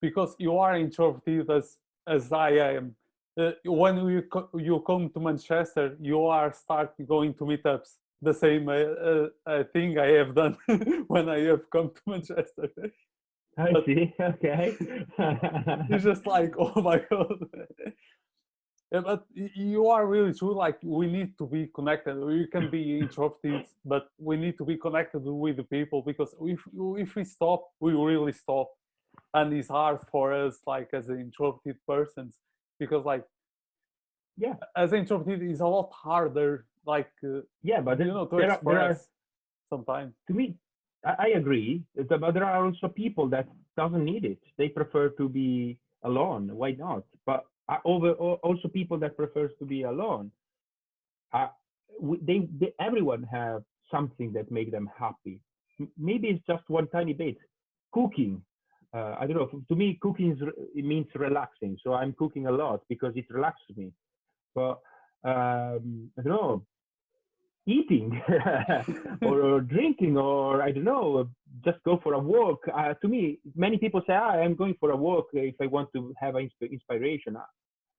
because 0.00 0.34
you 0.38 0.58
are 0.58 0.76
introverted 0.76 1.48
as 1.48 1.78
as 2.08 2.32
I 2.32 2.50
am. 2.50 2.96
Uh, 3.38 3.52
when 3.64 3.96
you 4.08 4.22
co- 4.22 4.50
you 4.58 4.80
come 4.80 5.08
to 5.10 5.20
Manchester, 5.20 5.96
you 6.00 6.24
are 6.26 6.52
start 6.52 6.92
going 7.06 7.32
to 7.34 7.44
meetups. 7.44 7.96
The 8.20 8.34
same 8.34 8.68
uh, 8.68 9.28
uh, 9.46 9.64
thing 9.72 9.98
I 9.98 10.08
have 10.20 10.34
done 10.34 10.56
when 11.08 11.28
I 11.28 11.40
have 11.50 11.68
come 11.70 11.90
to 11.94 12.02
Manchester. 12.06 12.68
I 13.58 13.72
But- 13.72 13.84
see. 13.86 14.14
Okay. 14.20 14.76
It's 15.90 16.04
just 16.04 16.26
like, 16.26 16.54
oh 16.58 16.80
my 16.82 16.98
god. 17.10 17.38
Yeah, 18.92 19.00
but 19.00 19.24
you 19.34 19.88
are 19.88 20.06
really 20.06 20.34
true. 20.34 20.54
Like 20.54 20.78
we 20.82 21.06
need 21.06 21.38
to 21.38 21.46
be 21.46 21.66
connected. 21.74 22.14
We 22.18 22.46
can 22.46 22.70
be 22.70 22.98
introverted, 22.98 23.64
but 23.86 24.04
we 24.18 24.36
need 24.36 24.58
to 24.58 24.64
be 24.66 24.76
connected 24.76 25.22
with 25.24 25.56
the 25.56 25.64
people 25.64 26.02
because 26.02 26.34
if 26.42 26.60
if 27.04 27.14
we 27.16 27.24
stop, 27.24 27.60
we 27.80 27.94
really 27.94 28.32
stop, 28.32 28.68
and 29.32 29.50
it's 29.54 29.68
hard 29.68 30.00
for 30.12 30.34
us, 30.34 30.54
like 30.66 30.90
as 30.92 31.08
an 31.08 31.18
introverted 31.20 31.76
persons, 31.88 32.38
because 32.84 33.04
like 33.12 33.24
yeah, 34.44 34.54
as 34.82 34.92
an 34.92 34.98
introverted, 35.00 35.42
it's 35.42 35.60
a 35.60 35.66
lot 35.76 35.90
harder. 35.92 36.50
Like 36.94 37.12
uh, 37.24 37.40
yeah, 37.62 37.80
but 37.86 37.98
you 38.00 38.06
know 38.06 38.26
to 38.26 38.36
there 38.36 38.50
are- 38.50 38.54
express 38.54 38.74
there 38.74 38.90
are- 38.90 39.00
sometimes. 39.72 40.12
to 40.28 40.32
me, 40.40 40.46
I, 41.10 41.12
I 41.26 41.28
agree. 41.40 41.70
But 41.94 42.32
there 42.34 42.44
are 42.44 42.64
also 42.66 42.88
people 42.88 43.26
that 43.34 43.46
doesn't 43.80 44.04
need 44.12 44.24
it. 44.24 44.40
They 44.58 44.68
prefer 44.80 45.04
to 45.20 45.24
be 45.28 45.78
alone. 46.10 46.44
Why 46.60 46.70
not? 46.86 47.04
But 47.30 47.40
uh, 47.68 47.78
over 47.84 48.10
al- 48.26 48.40
also 48.48 48.66
people 48.68 48.98
that 49.02 49.12
prefers 49.22 49.52
to 49.60 49.64
be 49.74 49.82
alone. 49.92 50.30
Uh, 51.32 51.48
they, 52.28 52.38
they 52.60 52.70
everyone 52.88 53.22
have 53.38 53.62
something 53.94 54.32
that 54.36 54.50
make 54.58 54.70
them 54.76 54.86
happy. 55.04 55.36
Maybe 56.08 56.26
it's 56.32 56.44
just 56.52 56.64
one 56.78 56.86
tiny 56.88 57.12
bit. 57.24 57.36
Cooking. 57.92 58.42
Uh, 58.94 59.16
I 59.18 59.26
don't 59.26 59.36
know. 59.36 59.62
To 59.68 59.74
me, 59.74 59.98
cooking 60.00 60.32
is, 60.32 60.84
means 60.84 61.06
relaxing. 61.14 61.78
So 61.82 61.94
I'm 61.94 62.12
cooking 62.12 62.46
a 62.46 62.52
lot 62.52 62.82
because 62.88 63.12
it 63.16 63.24
relaxes 63.30 63.76
me. 63.76 63.92
But 64.54 64.80
um, 65.24 66.10
I 66.18 66.22
don't 66.22 66.26
know 66.26 66.62
eating 67.66 68.20
or, 69.22 69.40
or 69.42 69.60
drinking 69.60 70.16
or 70.16 70.62
I 70.62 70.72
don't 70.72 70.84
know, 70.84 71.28
just 71.64 71.78
go 71.84 72.00
for 72.02 72.14
a 72.14 72.18
walk. 72.18 72.60
Uh, 72.74 72.94
to 72.94 73.08
me, 73.08 73.38
many 73.54 73.78
people 73.78 74.02
say, 74.06 74.14
ah, 74.14 74.30
I'm 74.30 74.54
going 74.54 74.74
for 74.80 74.90
a 74.90 74.96
walk 74.96 75.28
if 75.32 75.54
I 75.60 75.66
want 75.66 75.90
to 75.94 76.12
have 76.20 76.34
insp- 76.34 76.70
inspiration. 76.70 77.36
Uh, 77.36 77.44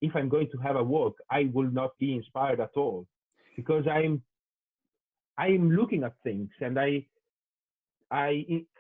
If 0.02 0.16
I'm 0.16 0.28
going 0.28 0.50
to 0.52 0.58
have 0.58 0.76
a 0.76 0.84
walk, 0.84 1.16
I 1.30 1.50
will 1.54 1.72
not 1.72 1.92
be 1.98 2.14
inspired 2.16 2.60
at 2.60 2.76
all 2.76 3.06
because 3.56 3.86
I'm 3.88 4.22
I'm 5.38 5.72
looking 5.72 6.04
at 6.04 6.14
things 6.24 6.50
and 6.60 6.78
I 6.78 7.06
I 8.12 8.32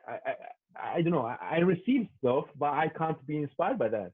I, 0.07 0.17
I, 0.81 1.01
don't 1.01 1.11
know. 1.11 1.25
I, 1.25 1.37
I 1.51 1.57
receive 1.59 2.07
stuff, 2.19 2.45
but 2.57 2.71
I 2.73 2.89
can't 2.97 3.25
be 3.27 3.37
inspired 3.37 3.79
by 3.79 3.89
that. 3.89 4.11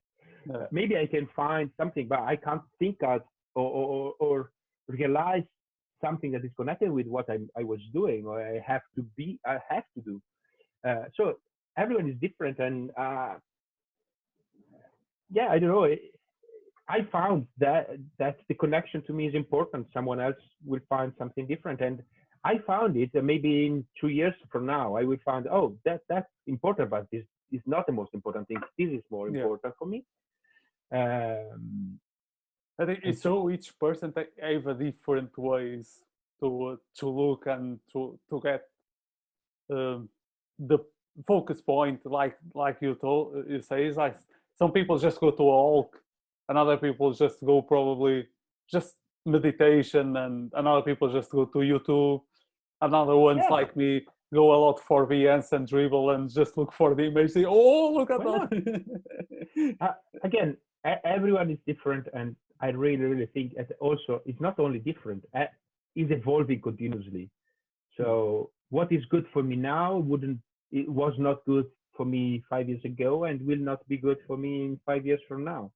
Maybe 0.72 0.97
I 0.97 1.05
can 1.05 1.28
find 1.36 1.70
something, 1.78 2.07
but 2.07 2.20
I 2.20 2.36
can't 2.36 2.62
think 2.80 2.97
of 3.03 3.22
or, 3.55 3.70
or, 3.70 4.14
or 4.20 4.51
realize 4.88 5.43
something 6.03 6.32
that 6.32 6.43
is 6.43 6.51
connected 6.55 6.89
with 6.91 7.07
what 7.07 7.30
I, 7.30 7.39
I 7.57 7.64
was 7.64 7.80
doing 7.93 8.26
or 8.26 8.41
I 8.41 8.60
have 8.66 8.82
to 8.95 9.03
be, 9.16 9.39
I 9.45 9.57
have 9.70 9.84
to 9.95 10.01
do. 10.03 10.22
Uh, 10.88 11.03
so 11.16 11.36
everyone 11.78 12.10
is 12.10 12.16
different. 12.22 12.60
And 12.60 12.89
uh, 12.97 13.36
yeah, 15.32 15.49
I 15.49 15.60
don't 15.60 15.70
know. 15.70 15.86
I- 15.86 15.99
I 16.91 17.07
found 17.12 17.45
that 17.60 17.88
that 18.18 18.38
the 18.47 18.55
connection 18.55 19.03
to 19.03 19.14
me 19.14 19.28
is 19.28 19.36
important. 19.36 19.86
Someone 19.93 20.20
else 20.20 20.41
will 20.66 20.80
find 20.89 21.14
something 21.20 21.45
different. 21.45 21.82
And 21.82 22.01
I 22.43 22.57
found 22.59 22.95
it 22.97 23.11
uh, 23.15 23.21
maybe 23.21 23.65
in 23.65 23.85
two 23.99 24.07
years 24.07 24.33
from 24.51 24.65
now, 24.65 24.95
I 24.95 25.03
will 25.03 25.19
find, 25.25 25.47
oh, 25.47 25.77
that 25.85 26.01
that's 26.07 26.31
important, 26.47 26.89
but 26.89 27.07
this 27.11 27.25
is 27.51 27.61
not 27.65 27.85
the 27.85 27.91
most 27.91 28.13
important 28.13 28.47
thing. 28.47 28.61
This 28.77 28.89
is 28.91 29.03
more 29.11 29.29
Yeah. 29.29 29.41
important 29.41 29.73
for 29.77 29.85
me. 29.87 30.05
Um, 30.91 31.99
I 32.79 32.85
think 32.85 32.99
it's 33.03 33.21
so 33.21 33.49
each 33.49 33.77
person 33.77 34.13
ta- 34.13 34.33
have 34.41 34.67
a 34.67 34.73
different 34.73 35.37
ways 35.37 36.05
to 36.39 36.47
uh, 36.65 36.75
to 36.99 37.09
look 37.09 37.45
and 37.47 37.79
to 37.91 38.17
to 38.29 38.39
get 38.41 38.61
um, 39.69 40.09
the 40.57 40.79
focus 41.27 41.61
point. 41.61 42.05
Like 42.05 42.37
like 42.55 42.77
you 42.81 42.95
told 42.95 43.45
you 43.49 43.61
say, 43.61 43.85
is 43.87 43.97
like 43.97 44.15
some 44.55 44.71
people 44.71 44.97
just 44.97 45.19
go 45.19 45.31
to 45.31 45.43
a 45.43 45.45
walk, 45.45 46.01
and 46.47 46.57
other 46.57 46.77
people 46.77 47.11
just 47.13 47.43
go 47.45 47.61
probably 47.61 48.27
just 48.71 48.95
meditation, 49.25 50.15
and 50.15 50.51
another 50.55 50.81
people 50.81 51.11
just 51.11 51.29
go 51.31 51.45
to 51.45 51.59
YouTube. 51.59 52.21
Another 52.82 53.15
ones 53.17 53.41
Yeah. 53.43 53.55
like 53.55 53.75
me 53.75 54.05
go 54.34 54.53
a 54.53 54.57
lot 54.65 54.80
for 54.80 55.05
Behance 55.07 55.51
and 55.53 55.67
Dribbble 55.67 56.13
and 56.15 56.30
just 56.30 56.57
look 56.57 56.71
for 56.71 56.93
the 56.95 57.05
image. 57.07 57.32
Say, 57.32 57.45
oh, 57.45 57.91
look 57.93 58.11
at 58.11 58.23
Why 58.23 58.47
that. 58.47 59.97
again, 60.23 60.55
e- 60.88 61.01
everyone 61.03 61.49
is 61.51 61.57
different, 61.65 62.07
and 62.13 62.36
I 62.61 62.69
really, 62.69 63.03
really 63.05 63.25
think 63.27 63.55
that 63.55 63.71
also 63.80 64.21
it's 64.25 64.39
not 64.39 64.59
only 64.59 64.80
different, 64.80 65.23
uh, 65.36 65.45
it's 65.95 66.11
evolving 66.11 66.61
continuously. 66.61 67.30
So 67.97 68.51
what 68.69 68.91
is 68.91 69.03
good 69.05 69.25
for 69.34 69.41
me 69.43 69.55
now 69.55 69.97
wouldn't 69.97 70.39
it 70.71 70.88
was 70.88 71.13
not 71.17 71.43
good 71.45 71.65
for 71.97 72.05
me 72.05 72.43
five 72.49 72.69
years 72.69 72.86
ago, 72.86 73.23
and 73.25 73.41
will 73.45 73.57
not 73.57 73.86
be 73.88 73.97
good 73.97 74.17
for 74.27 74.38
me 74.38 74.65
in 74.65 74.80
five 74.86 75.05
years 75.05 75.19
from 75.27 75.43
now, 75.43 75.71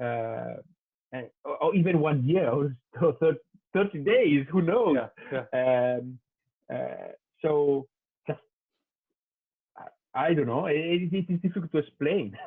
uh, 0.00 0.56
and, 1.12 1.26
or, 1.44 1.56
or 1.62 1.74
even 1.74 1.98
one 2.00 2.22
year 2.24 2.48
or 3.02 3.12
thir- 3.18 3.38
thirty 3.72 3.98
days. 4.00 4.46
Who 4.52 4.60
knows? 4.62 4.98
yeah, 5.32 5.44
yeah. 5.52 5.96
Um, 5.96 6.18
uh, 6.18 6.27
so 7.42 7.86
I, 10.14 10.34
don't 10.34 10.46
know. 10.46 10.66
It, 10.66 11.12
it 11.12 11.26
is 11.28 11.40
difficult 11.40 11.72
to 11.72 11.78
explain. 11.78 12.36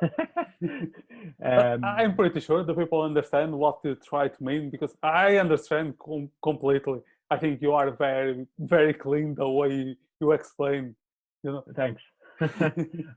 Um, 1.44 1.84
I'm 1.84 2.14
pretty 2.14 2.38
sure 2.38 2.62
the 2.62 2.74
people 2.74 3.02
understand 3.02 3.52
what 3.52 3.80
you 3.82 3.96
try 3.96 4.28
to 4.28 4.44
mean 4.44 4.70
because 4.70 4.94
I 5.02 5.38
understand 5.38 5.94
com- 5.98 6.30
completely. 6.40 7.00
I 7.30 7.36
think 7.36 7.60
you 7.60 7.72
are 7.72 7.90
very, 7.90 8.46
very 8.58 8.94
clean 8.94 9.34
the 9.34 9.48
way 9.48 9.96
you 10.20 10.32
explain. 10.32 10.94
You 11.42 11.52
know, 11.52 11.64
thanks. 11.74 12.00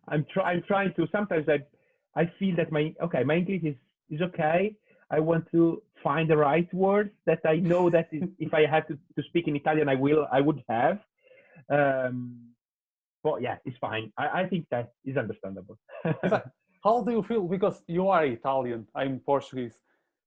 I'm 0.08 0.26
trying. 0.34 0.58
I'm 0.58 0.64
trying 0.64 0.94
to. 0.96 1.08
Sometimes 1.12 1.48
I, 1.48 1.60
I 2.20 2.32
feel 2.40 2.56
that 2.56 2.72
my 2.72 2.96
okay, 3.04 3.24
my 3.24 3.36
English 3.36 3.64
is 3.64 3.76
is 4.10 4.22
okay. 4.22 4.76
I 5.16 5.20
want 5.20 5.44
to 5.52 5.82
find 6.04 6.30
the 6.30 6.38
right 6.38 6.72
words 6.74 7.12
that 7.26 7.42
I 7.46 7.56
know 7.72 7.90
that 7.96 8.08
if 8.12 8.30
if 8.46 8.52
I 8.54 8.66
had 8.74 8.84
to, 8.90 8.96
to 9.16 9.22
speak 9.30 9.48
in 9.50 9.56
Italian, 9.56 9.88
I 9.96 9.98
will. 10.06 10.24
I 10.38 10.42
would 10.46 10.62
have. 10.70 10.98
Um, 11.78 12.18
but 13.24 13.42
yeah, 13.42 13.58
it's 13.66 13.80
fine. 13.90 14.06
I, 14.24 14.26
I 14.42 14.44
think 14.50 14.64
that 14.74 14.88
is 15.10 15.18
understandable. 15.24 15.78
how 16.88 16.96
do 17.06 17.12
you 17.12 17.24
feel? 17.30 17.44
Because 17.56 17.82
you 17.88 18.04
are 18.14 18.26
Italian, 18.26 18.82
I'm 18.94 19.14
Portuguese, 19.32 19.78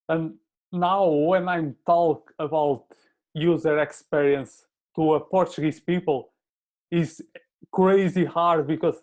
and 0.09 0.23
now 0.73 1.05
when 1.31 1.49
I'm 1.55 1.77
talk 1.87 2.33
about 2.39 2.85
user 3.35 3.79
experience 3.79 4.53
to 4.97 5.15
a 5.15 5.21
Portuguese 5.21 5.81
people, 5.81 6.33
is 6.91 7.23
crazy 7.71 8.25
hard 8.25 8.67
because 8.67 8.97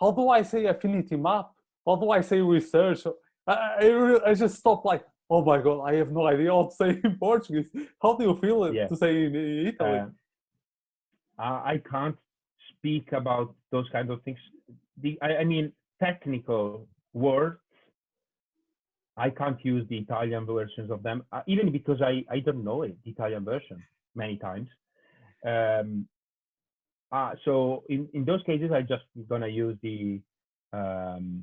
how 0.00 0.10
do 0.12 0.28
I 0.28 0.42
say 0.42 0.66
affinity 0.66 1.16
map? 1.16 1.50
How 1.86 1.96
do 1.96 2.10
I 2.10 2.20
say 2.20 2.40
research? 2.40 3.00
I, 3.46 3.52
I, 3.52 4.30
I 4.30 4.34
just 4.34 4.56
stop 4.56 4.84
like, 4.84 5.04
oh 5.30 5.44
my 5.44 5.60
god, 5.60 5.82
I 5.82 5.94
have 5.94 6.10
no 6.10 6.26
idea 6.26 6.54
what 6.54 6.70
to 6.70 6.76
say 6.76 7.00
in 7.02 7.16
Portuguese. 7.20 7.70
How 8.02 8.14
do 8.16 8.24
you 8.24 8.36
feel 8.36 8.72
Yeah. 8.72 8.86
to 8.88 8.96
say 8.96 9.24
in 9.26 9.34
Italy? 9.34 10.00
Uh, 11.38 11.60
I 11.72 11.82
can't 11.90 12.16
speak 12.72 13.12
about 13.12 13.54
those 13.70 13.88
kind 13.90 14.10
of 14.10 14.22
things. 14.22 14.38
The 15.02 15.18
I, 15.22 15.36
I 15.38 15.44
mean 15.44 15.72
technical 16.02 16.88
words. 17.12 17.60
I 19.18 19.30
can't 19.30 19.62
use 19.64 19.86
the 19.88 19.98
Italian 19.98 20.44
versions 20.44 20.90
of 20.90 21.02
them, 21.02 21.24
uh, 21.32 21.40
even 21.46 21.72
because 21.72 22.02
I, 22.02 22.22
I 22.30 22.40
don't 22.40 22.62
know 22.62 22.82
it, 22.82 22.96
the 23.02 23.10
Italian 23.12 23.44
version 23.46 23.82
many 24.14 24.36
times. 24.36 24.68
Um, 25.46 26.06
uh, 27.12 27.32
so 27.44 27.84
in, 27.88 28.08
in 28.12 28.26
those 28.26 28.42
cases, 28.44 28.72
I 28.72 28.82
just 28.82 29.04
gonna 29.28 29.46
use 29.48 29.76
the 29.82 30.20
um, 30.74 31.40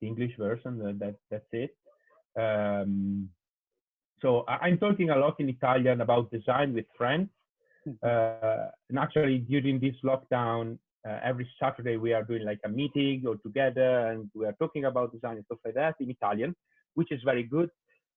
the 0.00 0.06
English 0.06 0.34
version. 0.38 0.78
That, 0.78 0.98
that 0.98 1.16
that's 1.30 1.52
it. 1.52 1.76
Um, 2.38 3.28
so 4.20 4.44
I'm 4.46 4.78
talking 4.78 5.10
a 5.10 5.16
lot 5.16 5.40
in 5.40 5.48
Italian 5.48 6.00
about 6.00 6.30
design 6.30 6.74
with 6.74 6.84
friends. 6.96 7.28
Uh, 8.02 8.68
and 8.90 8.98
actually, 8.98 9.38
during 9.38 9.80
this 9.80 9.94
lockdown, 10.04 10.78
uh, 11.08 11.18
every 11.24 11.48
Saturday 11.58 11.96
we 11.96 12.12
are 12.12 12.22
doing 12.22 12.44
like 12.44 12.60
a 12.64 12.68
meeting 12.68 13.24
or 13.26 13.36
together, 13.36 14.08
and 14.08 14.30
we 14.34 14.44
are 14.44 14.54
talking 14.60 14.84
about 14.84 15.12
design 15.12 15.36
and 15.36 15.44
stuff 15.46 15.58
like 15.64 15.74
that 15.74 15.94
in 16.00 16.10
Italian, 16.10 16.54
which 16.94 17.10
is 17.10 17.22
very 17.24 17.42
good 17.42 17.70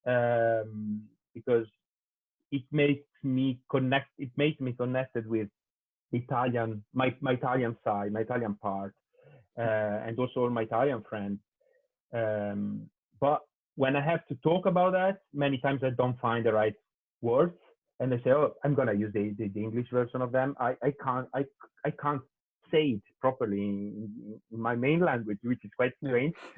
um, 0.05 1.01
because 1.33 1.65
it 2.51 2.63
makes 2.71 3.07
me 3.23 3.59
connect. 3.71 4.09
It 4.17 4.31
makes 4.35 4.59
me 4.59 4.73
connected 4.73 5.25
with 5.27 5.47
Italian, 6.11 6.83
my 6.93 7.15
my 7.21 7.33
Italian 7.33 7.77
side, 7.83 8.11
my 8.11 8.21
Italian 8.21 8.55
part, 8.55 8.93
uh, 9.57 10.05
and 10.05 10.19
also 10.19 10.41
all 10.41 10.49
my 10.49 10.63
Italian 10.63 11.03
friends. 11.09 11.39
Um, 12.13 12.89
but 13.19 13.41
when 13.75 13.95
I 13.95 14.01
have 14.01 14.25
to 14.27 14.35
talk 14.35 14.65
about 14.65 14.93
that, 14.93 15.19
many 15.33 15.57
times 15.57 15.81
I 15.83 15.89
don't 15.91 16.19
find 16.19 16.45
the 16.45 16.53
right 16.53 16.75
words, 17.21 17.57
and 17.99 18.13
I 18.13 18.17
say, 18.23 18.31
"Oh, 18.31 18.53
I'm 18.63 18.75
gonna 18.75 18.93
use 18.93 19.13
the, 19.13 19.33
the, 19.37 19.47
the 19.49 19.63
English 19.63 19.89
version 19.91 20.21
of 20.21 20.31
them." 20.31 20.55
I, 20.59 20.75
I 20.83 20.93
can't 21.03 21.27
I 21.33 21.45
I 21.85 21.91
can't 21.91 22.21
say 22.71 22.83
it 22.97 23.01
properly 23.21 23.59
in, 23.61 24.39
in 24.51 24.59
my 24.59 24.75
main 24.75 24.99
language, 24.99 25.39
which 25.43 25.63
is 25.63 25.71
quite 25.75 25.93
strange. 26.03 26.33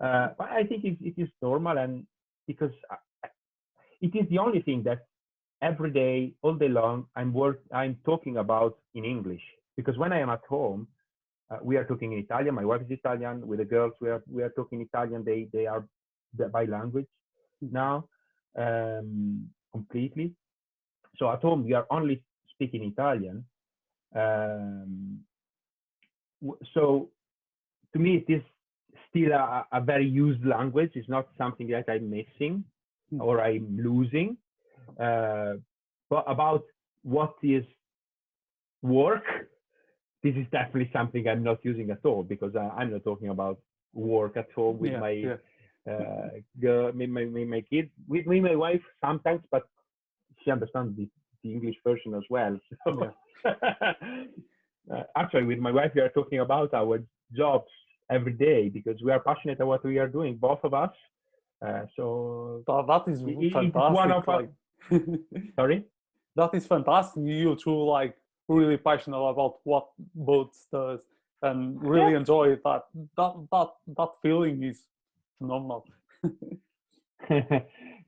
uh, 0.00 0.28
but 0.38 0.48
I 0.50 0.64
think 0.64 0.84
it, 0.84 0.98
it 1.00 1.14
is 1.16 1.28
normal, 1.42 1.78
and 1.78 2.06
because 2.46 2.72
I, 2.90 3.28
it 4.00 4.14
is 4.14 4.28
the 4.30 4.38
only 4.38 4.62
thing 4.62 4.82
that 4.84 5.06
every 5.62 5.90
day, 5.90 6.34
all 6.42 6.54
day 6.54 6.68
long, 6.68 7.06
I'm 7.16 7.32
work 7.32 7.60
I'm 7.72 7.96
talking 8.04 8.36
about 8.38 8.78
in 8.94 9.04
English. 9.04 9.42
Because 9.76 9.96
when 9.98 10.12
I 10.12 10.20
am 10.20 10.30
at 10.30 10.40
home, 10.48 10.86
uh, 11.50 11.58
we 11.62 11.76
are 11.76 11.84
talking 11.84 12.12
in 12.12 12.18
Italian. 12.18 12.54
My 12.54 12.64
wife 12.64 12.82
is 12.82 12.90
Italian. 12.90 13.46
With 13.46 13.58
the 13.58 13.64
girls, 13.64 13.92
we 14.00 14.08
are 14.08 14.22
we 14.30 14.42
are 14.42 14.50
talking 14.50 14.80
Italian. 14.80 15.24
They 15.24 15.48
they 15.52 15.66
are 15.66 15.86
by 16.52 16.64
language 16.64 17.06
now. 17.60 18.08
um, 18.58 19.48
completely. 19.72 20.32
So 21.18 21.30
at 21.30 21.40
home 21.42 21.64
we 21.64 21.72
are 21.74 21.86
only 21.90 22.22
speaking 22.50 22.82
Italian. 22.84 23.44
Um, 24.14 25.20
so 26.74 27.10
to 27.92 27.98
me 27.98 28.24
it 28.26 28.32
is 28.32 28.42
still 29.10 29.32
a, 29.32 29.66
a, 29.72 29.80
very 29.80 30.06
used 30.06 30.44
language. 30.44 30.92
It's 30.94 31.08
not 31.08 31.28
something 31.36 31.68
that 31.68 31.84
I'm 31.88 32.08
missing 32.10 32.64
hmm. 33.10 33.20
or 33.20 33.42
I'm 33.42 33.78
losing. 33.82 34.36
Uh, 34.98 35.54
but 36.08 36.24
about 36.26 36.64
what 37.02 37.34
is 37.42 37.64
work, 38.82 39.24
this 40.22 40.34
is 40.34 40.46
definitely 40.50 40.90
something 40.92 41.28
I'm 41.28 41.42
not 41.42 41.58
using 41.62 41.90
at 41.90 42.04
all 42.04 42.22
because 42.22 42.54
I, 42.56 42.68
I'm 42.78 42.92
not 42.92 43.04
talking 43.04 43.28
about 43.28 43.58
work 43.92 44.36
at 44.36 44.50
home 44.52 44.78
with 44.78 44.92
yeah, 44.92 45.00
my 45.00 45.10
yeah. 45.10 45.36
Uh, 45.88 46.28
girl, 46.60 46.92
my, 46.92 47.06
my, 47.06 47.24
my 47.24 47.60
kids, 47.60 47.90
with 48.08 48.26
me, 48.26 48.40
my 48.40 48.56
wife 48.56 48.82
sometimes, 49.00 49.42
but 49.50 49.62
she 50.42 50.50
understands 50.50 50.96
the, 50.96 51.08
the 51.44 51.52
English 51.52 51.76
version 51.84 52.14
as 52.14 52.24
well. 52.30 52.58
So, 52.84 53.12
uh, 54.94 55.02
actually, 55.16 55.44
with 55.44 55.58
my 55.58 55.70
wife, 55.70 55.92
we 55.94 56.00
are 56.00 56.08
talking 56.08 56.40
about 56.40 56.74
our 56.74 57.02
jobs 57.32 57.70
every 58.10 58.32
day 58.32 58.68
because 58.68 59.02
we 59.02 59.10
are 59.10 59.20
passionate 59.20 59.56
about 59.56 59.66
what 59.66 59.84
we 59.84 59.98
are 59.98 60.08
doing, 60.08 60.36
both 60.36 60.60
of 60.62 60.74
us. 60.74 60.90
Uh, 61.64 61.82
so 61.96 62.62
that 62.66 63.04
is 63.08 63.22
it, 63.26 63.52
fantastic. 63.52 64.26
like, 64.26 64.50
sorry, 65.56 65.84
that 66.36 66.54
is 66.54 66.66
fantastic. 66.66 67.22
You 67.24 67.56
two 67.56 67.84
like 67.84 68.14
really 68.48 68.76
passionate 68.76 69.16
about 69.16 69.58
what 69.64 69.88
boats 70.14 70.66
does 70.70 71.00
and 71.42 71.82
really 71.82 72.12
yeah. 72.12 72.18
enjoy 72.18 72.56
that. 72.64 72.82
That 73.16 73.34
that 73.50 73.68
that 73.96 74.08
feeling 74.22 74.62
is 74.62 74.82
phenomenal. 75.38 75.86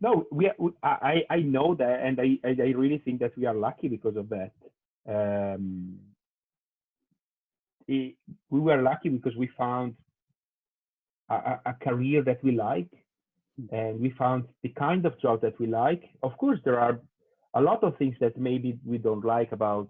no, 0.00 0.26
we, 0.30 0.50
we, 0.58 0.70
I 0.82 1.22
I 1.30 1.40
know 1.40 1.74
that, 1.74 2.00
and 2.02 2.20
I 2.20 2.38
I 2.44 2.70
really 2.70 2.98
think 2.98 3.20
that 3.20 3.36
we 3.36 3.46
are 3.46 3.54
lucky 3.54 3.88
because 3.88 4.16
of 4.16 4.28
that. 4.28 4.52
Um, 5.08 5.98
it, 7.86 8.14
we 8.50 8.60
were 8.60 8.82
lucky 8.82 9.08
because 9.08 9.34
we 9.36 9.48
found 9.56 9.94
a, 11.30 11.58
a, 11.66 11.74
career 11.82 12.22
that 12.22 12.42
we 12.44 12.52
like 12.52 12.90
and 13.72 13.98
we 13.98 14.10
found 14.10 14.44
the 14.62 14.68
kind 14.70 15.06
of 15.06 15.18
job 15.20 15.40
that 15.40 15.58
we 15.58 15.66
like 15.66 16.02
of 16.22 16.36
course 16.36 16.58
there 16.64 16.78
are 16.78 17.00
a 17.54 17.60
lot 17.60 17.82
of 17.82 17.96
things 17.96 18.14
that 18.20 18.36
maybe 18.36 18.78
we 18.84 18.98
don't 18.98 19.24
like 19.24 19.52
about 19.52 19.88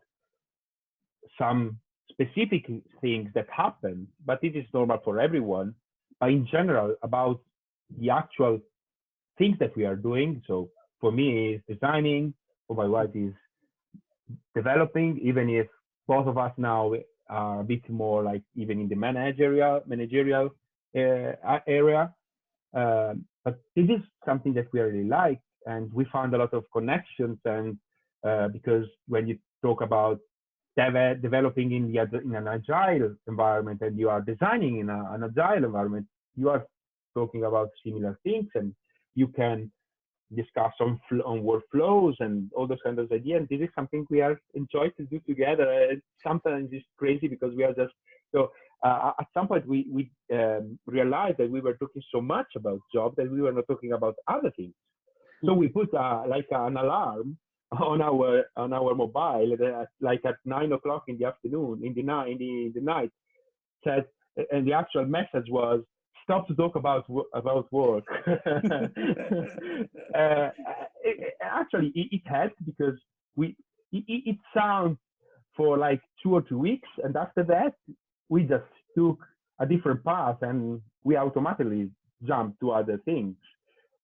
some 1.37 1.77
specific 2.11 2.67
things 3.01 3.29
that 3.35 3.47
happen 3.51 4.07
but 4.25 4.39
it 4.43 4.55
is 4.57 4.65
normal 4.73 4.99
for 5.05 5.21
everyone 5.21 5.75
in 6.23 6.47
general 6.51 6.95
about 7.03 7.41
the 8.01 8.11
actual 8.11 8.59
things 9.39 9.57
that 9.61 9.75
we 9.77 9.85
are 9.87 9.97
doing 9.97 10.43
so 10.47 10.69
for 11.01 11.13
me 11.13 11.55
is 11.55 11.61
designing 11.69 12.35
for 12.67 12.75
my 12.77 12.87
wife 12.87 13.11
is 13.15 13.33
developing 14.55 15.19
even 15.23 15.49
if 15.49 15.67
both 16.07 16.27
of 16.27 16.37
us 16.39 16.53
now 16.57 16.93
are 17.29 17.61
a 17.61 17.65
bit 17.65 17.89
more 17.89 18.23
like 18.23 18.43
even 18.57 18.81
in 18.81 18.89
the 18.89 18.95
managerial 18.97 19.81
managerial 19.87 20.51
uh, 20.97 21.59
area. 21.67 22.13
Um, 22.75 23.25
but 23.45 23.59
it 23.77 23.91
is 23.91 24.01
something 24.27 24.53
that 24.55 24.67
we 24.73 24.81
really 24.81 25.05
like, 25.09 25.41
and 25.67 25.93
we 25.93 26.05
found 26.13 26.35
a 26.35 26.39
lot 26.39 26.53
of 26.55 26.65
connections. 26.73 27.39
And 27.45 27.79
uh, 28.27 28.49
because 28.49 28.87
when 29.07 29.27
you 29.27 29.39
talk 29.63 29.81
about 29.81 30.19
dev- 30.79 31.21
developing 31.21 31.73
in 31.73 31.93
the 31.93 32.01
in 32.27 32.35
an 32.41 32.49
agile 32.57 33.15
environment 33.27 33.81
and 33.83 33.99
you 33.99 34.09
are 34.09 34.21
designing 34.21 34.79
in 34.83 34.89
a, 34.89 35.01
an 35.15 35.25
agile 35.25 35.65
environment, 35.65 36.07
you 36.37 36.49
are 36.49 36.65
talking 37.15 37.45
about 37.45 37.69
similar 37.85 38.19
things, 38.23 38.49
and 38.55 38.75
you 39.15 39.29
can 39.29 39.71
discuss 40.41 40.75
on 40.81 41.01
on 41.31 41.37
workflows 41.51 42.15
and 42.21 42.51
all 42.55 42.67
those 42.67 42.85
kinds 42.85 42.99
of 43.01 43.11
ideas. 43.11 43.41
And 43.41 43.49
this 43.49 43.67
is 43.67 43.75
something 43.75 44.07
we 44.09 44.21
are 44.21 44.37
enjoy 44.55 44.87
to 44.99 45.05
do 45.13 45.19
together. 45.31 45.67
sometimes 46.29 46.69
it's 46.73 46.87
crazy 47.03 47.29
because 47.35 47.53
we 47.59 47.65
are 47.65 47.75
just 47.83 47.95
so. 48.35 48.41
Uh, 48.87 49.11
at 49.23 49.27
some 49.35 49.49
point, 49.49 49.67
we 49.67 49.79
we 49.97 50.03
um, 50.39 50.79
realized 50.87 51.39
that 51.39 51.51
we 51.51 51.61
were 51.61 51.77
talking 51.83 52.03
so 52.15 52.21
much 52.35 52.51
about 52.61 52.79
job 52.95 53.09
that 53.17 53.29
we 53.35 53.41
were 53.45 53.57
not 53.59 53.67
talking 53.71 53.93
about 53.99 54.15
other 54.35 54.53
things. 54.59 54.75
So 55.45 55.53
we 55.63 55.67
put 55.79 55.93
uh, 55.95 56.23
like 56.35 56.47
an 56.53 56.77
alarm 56.77 57.37
on 57.73 58.01
our 58.01 58.45
on 58.57 58.73
our 58.73 58.95
mobile, 58.95 59.57
like 60.01 60.25
at 60.25 60.37
nine 60.45 60.73
o'clock 60.73 61.05
in 61.09 61.19
the 61.19 61.27
afternoon, 61.27 61.83
in 61.85 61.95
the 61.95 62.03
night, 62.03 62.33
in 62.33 62.39
the, 62.39 62.67
in 62.67 62.73
the 62.75 62.81
night, 62.81 63.11
said, 63.85 64.07
and 64.51 64.67
the 64.67 64.73
actual 64.73 65.05
message 65.05 65.47
was 65.51 65.83
stop 66.25 66.47
to 66.49 66.55
talk 66.55 66.77
about 66.77 67.05
about 67.35 67.71
work. 67.73 68.05
uh, 68.27 68.33
it, 71.05 71.35
actually, 71.43 71.93
it, 71.95 72.09
it, 72.13 72.23
helped 72.25 72.65
because 72.65 72.99
we 73.37 73.57
it, 73.93 74.05
it 74.07 74.37
sounds 74.57 74.99
for 75.57 75.77
like 75.77 76.01
two 76.23 76.35
or 76.35 76.43
two 76.43 76.59
weeks, 76.59 76.89
and 77.05 77.17
after 77.17 77.43
that, 77.45 77.75
we 78.29 78.43
just 78.43 78.65
took 78.97 79.19
a 79.61 79.67
different 79.67 80.03
path 80.05 80.37
and 80.43 80.81
we 81.05 81.17
automatically 81.17 81.91
jumped 82.27 82.61
to 82.61 82.71
other 82.71 82.99
things. 83.05 83.35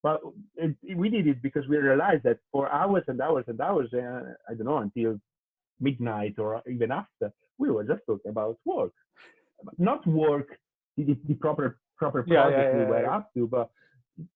But 0.04 0.20
it, 0.56 0.76
we 0.94 1.08
did 1.08 1.26
it 1.26 1.40
because 1.40 1.66
we 1.66 1.78
realized 1.78 2.24
that 2.24 2.38
for 2.52 2.70
hours 2.70 3.04
and 3.08 3.18
hours 3.22 3.46
and 3.48 3.58
hours, 3.58 3.88
uh, 3.94 4.34
I 4.46 4.52
don't 4.54 4.66
know, 4.66 4.76
until 4.76 5.18
midnight 5.80 6.34
or 6.38 6.62
even 6.70 6.92
after, 6.92 7.32
we 7.56 7.70
were 7.70 7.84
just 7.84 8.02
talking 8.06 8.30
about 8.30 8.58
work. 8.66 8.92
Not 9.78 10.06
work, 10.06 10.58
the, 10.98 11.16
the 11.26 11.34
proper 11.34 11.78
proper 11.96 12.22
project 12.22 12.58
yeah, 12.58 12.72
yeah, 12.72 12.78
we 12.80 12.84
were 12.84 13.10
up 13.10 13.32
to, 13.32 13.46
but 13.46 13.70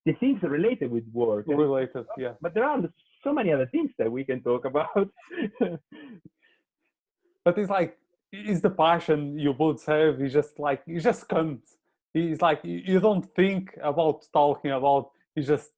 the 0.07 0.15
things 0.15 0.43
related 0.43 0.91
with 0.91 1.05
work. 1.13 1.45
Related, 1.47 2.07
yeah. 2.17 2.33
But 2.41 2.55
there 2.55 2.65
are 2.65 2.81
so 3.23 3.35
many 3.35 3.53
other 3.53 3.67
things 3.67 3.91
that 3.99 4.11
we 4.11 4.25
can 4.25 4.41
talk 4.43 4.65
about. 4.65 4.89
but 7.45 7.59
it's 7.59 7.69
like 7.69 7.99
it's 8.33 8.63
the 8.63 8.71
passion 8.71 9.39
you 9.39 9.53
both 9.53 9.85
have. 9.85 10.19
It's 10.23 10.33
just 10.33 10.59
like 10.59 10.81
it 10.87 11.01
just 11.01 11.29
comes. 11.29 11.61
It's 12.15 12.41
like 12.41 12.61
you 12.65 13.01
don't 13.01 13.27
think 13.35 13.77
about 13.83 14.25
talking 14.33 14.71
about. 14.71 15.11
It 15.39 15.47
just 15.47 15.71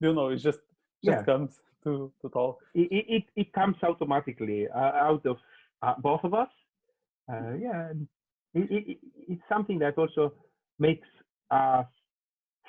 you 0.00 0.12
know 0.12 0.28
it 0.28 0.36
just 0.36 0.60
just 1.04 1.18
yeah. 1.18 1.22
comes 1.24 1.50
to 1.84 2.12
to 2.22 2.28
talk. 2.30 2.58
It 2.74 2.88
it, 3.16 3.24
it 3.36 3.52
comes 3.52 3.76
automatically 3.82 4.68
uh, 4.68 4.92
out 5.08 5.24
of 5.26 5.36
uh, 5.82 5.94
both 5.98 6.22
of 6.24 6.34
us. 6.34 6.48
Uh, 7.30 7.54
yeah, 7.60 7.92
it, 8.54 8.70
it, 8.70 8.98
it's 9.28 9.42
something 9.48 9.78
that 9.80 9.98
also 9.98 10.32
makes 10.78 11.08
us 11.50 11.86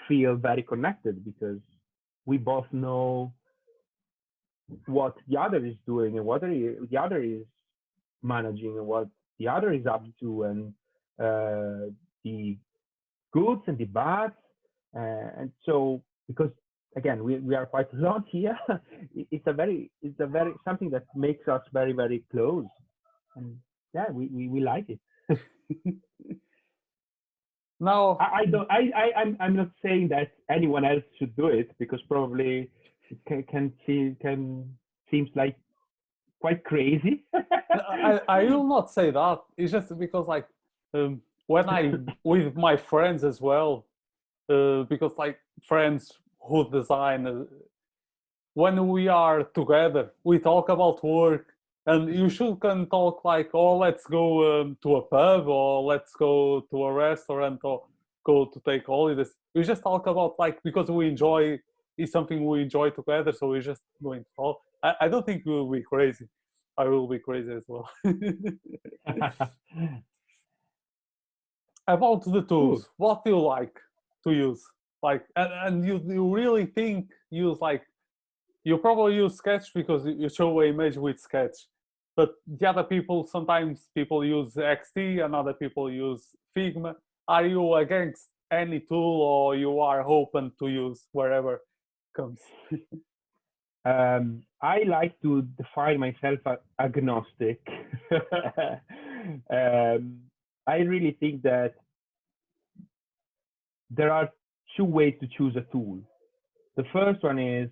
feel 0.07 0.35
very 0.35 0.63
connected 0.63 1.23
because 1.23 1.61
we 2.25 2.37
both 2.37 2.65
know 2.71 3.33
what 4.85 5.15
the 5.27 5.37
other 5.39 5.65
is 5.65 5.75
doing 5.85 6.17
and 6.17 6.25
what 6.25 6.41
the 6.41 6.97
other 6.99 7.21
is 7.21 7.45
managing 8.21 8.77
and 8.77 8.85
what 8.85 9.07
the 9.39 9.47
other 9.47 9.71
is 9.71 9.85
up 9.85 10.03
to 10.19 10.43
and 10.43 10.73
uh, 11.19 11.89
the 12.23 12.57
goods 13.33 13.61
and 13.67 13.77
the 13.77 13.85
bads. 13.85 14.33
Uh, 14.95 15.29
and 15.39 15.51
so, 15.65 16.03
because 16.29 16.51
again, 16.95 17.23
we, 17.23 17.39
we 17.39 17.55
are 17.55 17.65
quite 17.65 17.91
a 17.93 17.97
lot 17.97 18.23
here, 18.29 18.57
it's 19.13 19.47
a 19.47 19.53
very, 19.53 19.91
it's 20.01 20.19
a 20.21 20.27
very, 20.27 20.53
something 20.63 20.89
that 20.91 21.05
makes 21.15 21.47
us 21.49 21.61
very, 21.73 21.91
very 21.91 22.23
close. 22.31 22.65
And 23.35 23.57
yeah, 23.93 24.09
we, 24.11 24.27
we, 24.27 24.47
we 24.47 24.61
like 24.61 24.87
it. 24.89 24.99
No, 27.79 28.17
I, 28.19 28.41
I 28.41 28.45
don't. 28.45 28.69
I, 28.69 28.91
I 28.95 29.21
I'm 29.21 29.37
I'm 29.39 29.55
not 29.55 29.69
saying 29.81 30.09
that 30.09 30.31
anyone 30.51 30.83
else 30.83 31.03
should 31.17 31.33
do 31.37 31.47
it 31.47 31.71
because 31.79 32.01
probably 32.09 32.69
it 33.09 33.17
can 33.25 33.43
can 33.43 33.73
see 33.85 34.15
can 34.21 34.69
seems 35.09 35.29
like 35.33 35.55
quite 36.41 36.63
crazy. 36.65 37.23
I 37.33 38.19
I 38.27 38.43
will 38.43 38.67
not 38.67 38.91
say 38.91 39.11
that. 39.11 39.39
It's 39.57 39.71
just 39.71 39.97
because 39.97 40.27
like 40.27 40.45
um, 40.93 41.21
when 41.47 41.69
I 41.69 41.93
with 42.25 42.53
my 42.55 42.75
friends 42.75 43.23
as 43.23 43.39
well, 43.39 43.85
uh, 44.49 44.83
because 44.83 45.13
like 45.17 45.39
friends 45.63 46.13
who 46.41 46.69
design. 46.69 47.27
Uh, 47.27 47.43
when 48.53 48.87
we 48.87 49.07
are 49.07 49.43
together, 49.43 50.11
we 50.23 50.39
talk 50.39 50.69
about 50.69 51.03
work, 51.03 51.53
and 51.85 52.13
you 52.13 52.29
should 52.29 52.59
can 52.59 52.87
talk 52.87 53.23
like 53.23 53.49
oh 53.53 53.77
let's 53.77 54.05
go 54.05 54.61
um, 54.61 54.77
to 54.83 54.95
a 54.97 55.01
pub 55.01 55.47
or 55.47 55.83
let's 55.83 56.13
go 56.13 56.61
to 56.71 56.83
a 56.83 56.93
restaurant 56.93 57.59
or 57.63 57.83
go 58.25 58.45
to 58.45 58.59
take 58.65 58.85
holidays. 58.85 59.35
We 59.55 59.63
just 59.63 59.83
talk 59.83 60.07
about 60.07 60.35
like 60.39 60.61
because 60.63 60.89
we 60.91 61.07
enjoy 61.07 61.59
is 61.97 62.11
something 62.11 62.45
we 62.45 62.61
enjoy 62.61 62.89
together 62.91 63.31
so 63.31 63.49
we're 63.49 63.61
just 63.61 63.81
going 64.01 64.23
to 64.23 64.29
talk. 64.35 64.61
I, 64.81 64.93
I 65.01 65.07
don't 65.09 65.25
think 65.25 65.45
we 65.45 65.51
will 65.53 65.71
be 65.71 65.81
crazy. 65.81 66.27
I 66.77 66.85
will 66.85 67.07
be 67.07 67.19
crazy 67.19 67.51
as 67.53 67.65
well. 67.67 67.89
About 71.87 72.23
the 72.23 72.43
tools. 72.43 72.89
what 72.97 73.23
do 73.25 73.31
you 73.31 73.39
like 73.39 73.79
to 74.23 74.31
use 74.31 74.63
like 75.01 75.23
and, 75.35 75.51
and 75.65 75.87
you, 75.87 76.01
you 76.05 76.33
really 76.33 76.65
think 76.65 77.09
use 77.29 77.59
like 77.61 77.83
you 78.63 78.77
probably 78.77 79.15
use 79.15 79.35
sketch 79.35 79.73
because 79.73 80.05
you 80.05 80.29
show 80.29 80.59
an 80.59 80.69
image 80.69 80.97
with 80.97 81.19
sketch 81.19 81.67
but 82.15 82.33
the 82.47 82.67
other 82.67 82.83
people 82.83 83.25
sometimes 83.25 83.89
people 83.95 84.25
use 84.25 84.53
XD 84.55 85.23
and 85.23 85.35
other 85.35 85.53
people 85.53 85.91
use 85.91 86.27
figma 86.57 86.95
are 87.27 87.45
you 87.45 87.75
against 87.75 88.29
any 88.51 88.79
tool 88.79 89.21
or 89.21 89.55
you 89.55 89.79
are 89.79 90.07
open 90.07 90.51
to 90.59 90.67
use 90.67 91.07
wherever 91.11 91.61
comes 92.15 92.39
Um, 93.85 94.43
I 94.61 94.83
like 94.83 95.19
to 95.21 95.43
define 95.57 95.99
myself 95.99 96.39
as 96.45 96.57
agnostic. 96.79 97.61
um, 99.49 100.19
I 100.67 100.77
really 100.79 101.15
think 101.19 101.43
that 101.43 101.75
there 103.89 104.11
are 104.11 104.29
two 104.79 104.85
ways 104.85 105.13
to 105.19 105.27
choose 105.37 105.55
a 105.57 105.65
tool. 105.73 105.99
The 106.77 106.85
first 106.93 107.21
one 107.21 107.37
is 107.37 107.69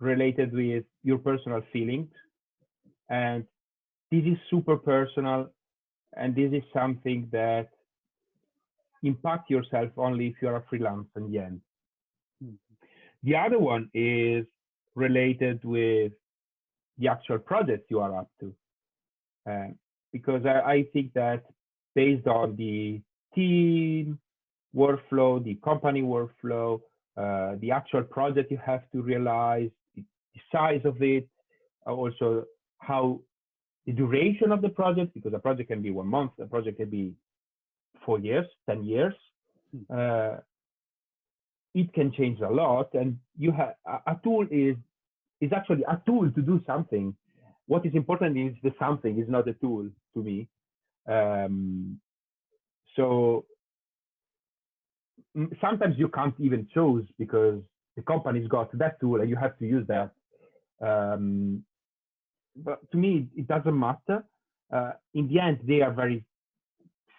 related 0.00 0.52
with 0.52 0.84
your 1.02 1.16
personal 1.16 1.62
feelings. 1.72 2.10
And 3.08 3.44
this 4.10 4.22
is 4.24 4.36
super 4.50 4.76
personal. 4.76 5.48
And 6.14 6.34
this 6.36 6.52
is 6.52 6.62
something 6.74 7.28
that 7.32 7.68
impact 9.02 9.48
yourself 9.48 9.90
only 9.96 10.26
if 10.28 10.34
you're 10.42 10.56
a 10.56 10.64
freelance 10.68 11.08
in 11.16 11.32
the 11.32 11.38
end. 11.38 11.60
Mm-hmm. 12.44 12.56
The 13.22 13.36
other 13.36 13.58
one 13.58 13.90
is 13.94 14.44
related 14.94 15.64
with 15.64 16.12
the 16.98 17.08
actual 17.08 17.38
project 17.38 17.90
you 17.90 18.00
are 18.00 18.14
up 18.14 18.28
to. 18.40 18.54
Uh, 19.48 19.68
because 20.12 20.44
I, 20.44 20.72
I, 20.72 20.84
think 20.92 21.14
that 21.14 21.44
based 21.94 22.26
on 22.26 22.56
the 22.56 23.00
team 23.34 24.18
workflow, 24.74 25.42
the 25.42 25.54
company 25.64 26.02
workflow, 26.02 26.80
uh, 27.16 27.56
the 27.60 27.70
actual 27.70 28.02
project 28.02 28.50
you 28.50 28.58
have 28.64 28.82
to 28.92 29.02
realize, 29.02 29.70
the 29.96 30.04
size 30.52 30.80
of 30.84 31.00
it, 31.02 31.28
uh, 31.86 31.92
also 31.92 32.44
how 32.78 33.20
the 33.86 33.92
duration 33.92 34.52
of 34.52 34.62
the 34.62 34.68
project, 34.68 35.14
because 35.14 35.32
a 35.32 35.38
project 35.38 35.70
can 35.70 35.82
be 35.82 35.90
one 35.90 36.06
month, 36.06 36.32
a 36.40 36.46
project 36.46 36.78
can 36.78 36.90
be 36.90 37.14
four 38.04 38.18
years, 38.20 38.46
10 38.68 38.84
years. 38.84 39.14
Hmm. 39.72 39.98
Uh, 39.98 40.36
it 41.74 41.92
can 41.92 42.12
change 42.12 42.40
a 42.40 42.48
lot 42.48 42.88
and 42.94 43.16
you 43.36 43.52
have 43.52 43.74
a, 43.86 44.12
a 44.12 44.20
tool 44.24 44.46
is 44.50 44.76
is 45.40 45.52
actually 45.52 45.84
a 45.88 46.00
tool 46.06 46.30
to 46.30 46.42
do 46.42 46.60
something 46.66 47.14
what 47.66 47.84
is 47.84 47.94
important 47.94 48.36
is 48.36 48.54
the 48.62 48.72
something 48.78 49.18
is 49.20 49.28
not 49.28 49.46
a 49.46 49.52
tool 49.54 49.86
to 50.14 50.22
me 50.22 50.48
um, 51.06 52.00
so 52.96 53.44
sometimes 55.60 55.96
you 55.98 56.08
can't 56.08 56.34
even 56.38 56.66
choose 56.72 57.06
because 57.18 57.60
the 57.96 58.02
company's 58.02 58.48
got 58.48 58.76
that 58.78 59.00
tool 59.00 59.20
and 59.20 59.28
you 59.28 59.36
have 59.36 59.56
to 59.58 59.66
use 59.66 59.86
that 59.86 60.10
um, 60.84 61.62
but 62.56 62.78
to 62.90 62.96
me 62.96 63.28
it 63.36 63.46
doesn't 63.48 63.78
matter 63.78 64.24
uh, 64.72 64.92
in 65.14 65.28
the 65.28 65.38
end 65.40 65.58
they 65.66 65.80
are 65.80 65.92
very 65.92 66.24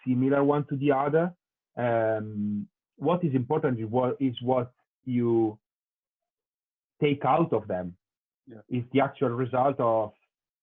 similar 0.06 0.42
one 0.42 0.64
to 0.66 0.76
the 0.76 0.90
other 0.92 1.32
um, 1.76 2.66
what 2.96 3.24
is 3.24 3.34
important 3.34 3.78
is 3.78 3.86
what 3.86 4.16
is 4.20 4.34
what 4.42 4.72
you 5.04 5.58
take 7.00 7.24
out 7.24 7.52
of 7.52 7.66
them 7.66 7.94
yeah. 8.46 8.58
is 8.68 8.84
the 8.92 9.00
actual 9.00 9.30
result 9.30 9.76
of 9.78 10.12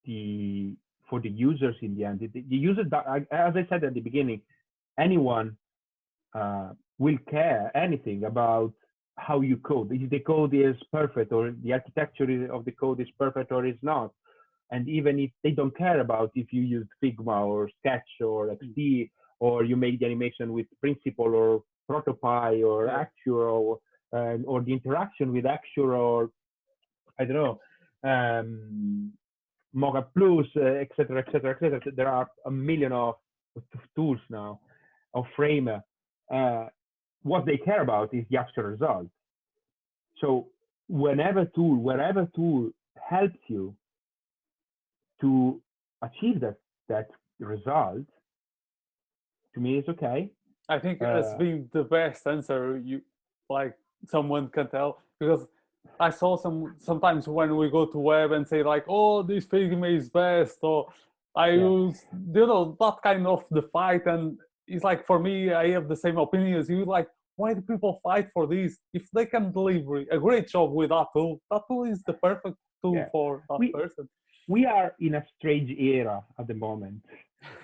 the 0.05 0.75
for 1.09 1.19
the 1.19 1.29
users 1.29 1.75
in 1.81 1.95
the 1.95 2.05
end. 2.05 2.19
The, 2.19 2.27
the 2.27 2.55
user, 2.55 2.81
as 2.81 3.53
I 3.55 3.65
said 3.69 3.83
at 3.83 3.93
the 3.93 3.99
beginning, 4.01 4.41
anyone 4.99 5.57
uh, 6.33 6.71
will 6.99 7.17
care 7.29 7.71
anything 7.75 8.23
about 8.25 8.73
how 9.17 9.41
you 9.41 9.57
code. 9.57 9.91
If 9.91 10.09
the 10.09 10.19
code 10.19 10.53
is 10.53 10.75
perfect 10.91 11.31
or 11.31 11.53
the 11.63 11.73
architecture 11.73 12.51
of 12.51 12.65
the 12.65 12.71
code 12.71 12.99
is 12.99 13.07
perfect 13.17 13.51
or 13.51 13.65
is 13.65 13.77
not. 13.81 14.11
And 14.71 14.87
even 14.89 15.19
if 15.19 15.31
they 15.43 15.51
don't 15.51 15.75
care 15.77 16.01
about 16.01 16.31
if 16.35 16.51
you 16.51 16.61
use 16.61 16.87
Figma 17.01 17.45
or 17.45 17.69
Sketch 17.79 18.09
or 18.21 18.47
XD 18.47 19.09
or 19.39 19.63
you 19.63 19.75
make 19.75 19.99
the 19.99 20.05
animation 20.05 20.53
with 20.53 20.67
Principle 20.81 21.33
or 21.33 21.63
ProtoPie 21.89 22.65
or 22.65 22.87
Axure 22.87 23.51
or, 23.51 23.79
uh, 24.13 24.37
or 24.45 24.61
the 24.61 24.73
interaction 24.73 25.31
with 25.33 25.45
Axure 25.45 25.97
or 25.97 26.29
I 27.19 27.25
don't 27.25 27.35
know, 27.35 27.59
um, 28.03 29.11
Mockplus, 29.75 30.47
etc., 30.55 31.19
etc., 31.19 31.51
etc. 31.51 31.79
There 31.95 32.07
are 32.07 32.27
a 32.45 32.51
million 32.51 32.91
of 32.91 33.15
tools 33.95 34.19
now 34.29 34.59
of 35.13 35.25
Framer. 35.35 35.81
Uh, 36.31 36.65
what 37.23 37.45
they 37.45 37.57
care 37.57 37.81
about 37.81 38.13
is 38.13 38.25
the 38.29 38.37
actual 38.37 38.63
result. 38.63 39.07
So 40.19 40.47
whenever 40.87 41.45
tool, 41.45 41.77
wherever 41.77 42.27
tool 42.35 42.71
helps 43.09 43.39
you 43.47 43.75
to 45.21 45.61
achieve 46.01 46.39
that 46.41 46.57
that 46.89 47.09
result, 47.39 48.05
to 49.53 49.59
me 49.59 49.77
it's 49.77 49.89
okay. 49.89 50.31
I 50.69 50.79
think 50.79 51.01
uh, 51.01 51.15
it's 51.15 51.33
been 51.35 51.69
the 51.71 51.83
best 51.83 52.27
answer 52.27 52.81
you 52.83 53.01
like 53.49 53.75
someone 54.05 54.49
can 54.49 54.69
tell 54.69 54.99
because 55.19 55.47
I 55.99 56.09
saw 56.09 56.37
some 56.37 56.75
sometimes 56.77 57.27
when 57.27 57.55
we 57.55 57.69
go 57.69 57.85
to 57.85 57.97
web 57.97 58.31
and 58.31 58.47
say 58.47 58.63
like, 58.63 58.85
oh, 58.87 59.23
this 59.23 59.45
Figma 59.45 59.95
is 59.97 60.09
best, 60.09 60.57
or 60.61 60.87
I 61.35 61.49
yeah. 61.49 61.63
use 61.63 62.01
you 62.33 62.45
know 62.45 62.75
that 62.79 62.97
kind 63.03 63.25
of 63.25 63.45
the 63.49 63.63
fight, 63.63 64.05
and 64.05 64.37
it's 64.67 64.83
like 64.83 65.05
for 65.05 65.19
me, 65.19 65.53
I 65.53 65.69
have 65.71 65.87
the 65.87 65.95
same 65.95 66.17
opinion 66.17 66.57
as 66.59 66.69
you. 66.69 66.85
Like, 66.85 67.07
why 67.35 67.53
do 67.53 67.61
people 67.61 67.99
fight 68.03 68.27
for 68.33 68.47
this? 68.47 68.77
If 68.93 69.09
they 69.13 69.25
can 69.25 69.51
deliver 69.51 69.97
a 70.11 70.19
great 70.19 70.47
job 70.47 70.71
with 70.71 70.89
that 70.89 71.07
tool, 71.13 71.41
that 71.51 71.61
tool 71.69 71.85
is 71.85 72.03
the 72.03 72.13
perfect 72.13 72.57
tool 72.83 72.95
yeah. 72.95 73.09
for 73.11 73.43
that 73.49 73.59
we, 73.59 73.71
person. 73.71 74.09
We 74.47 74.65
are 74.65 74.95
in 74.99 75.15
a 75.15 75.25
strange 75.37 75.71
era 75.71 76.23
at 76.39 76.47
the 76.47 76.53
moment 76.53 77.01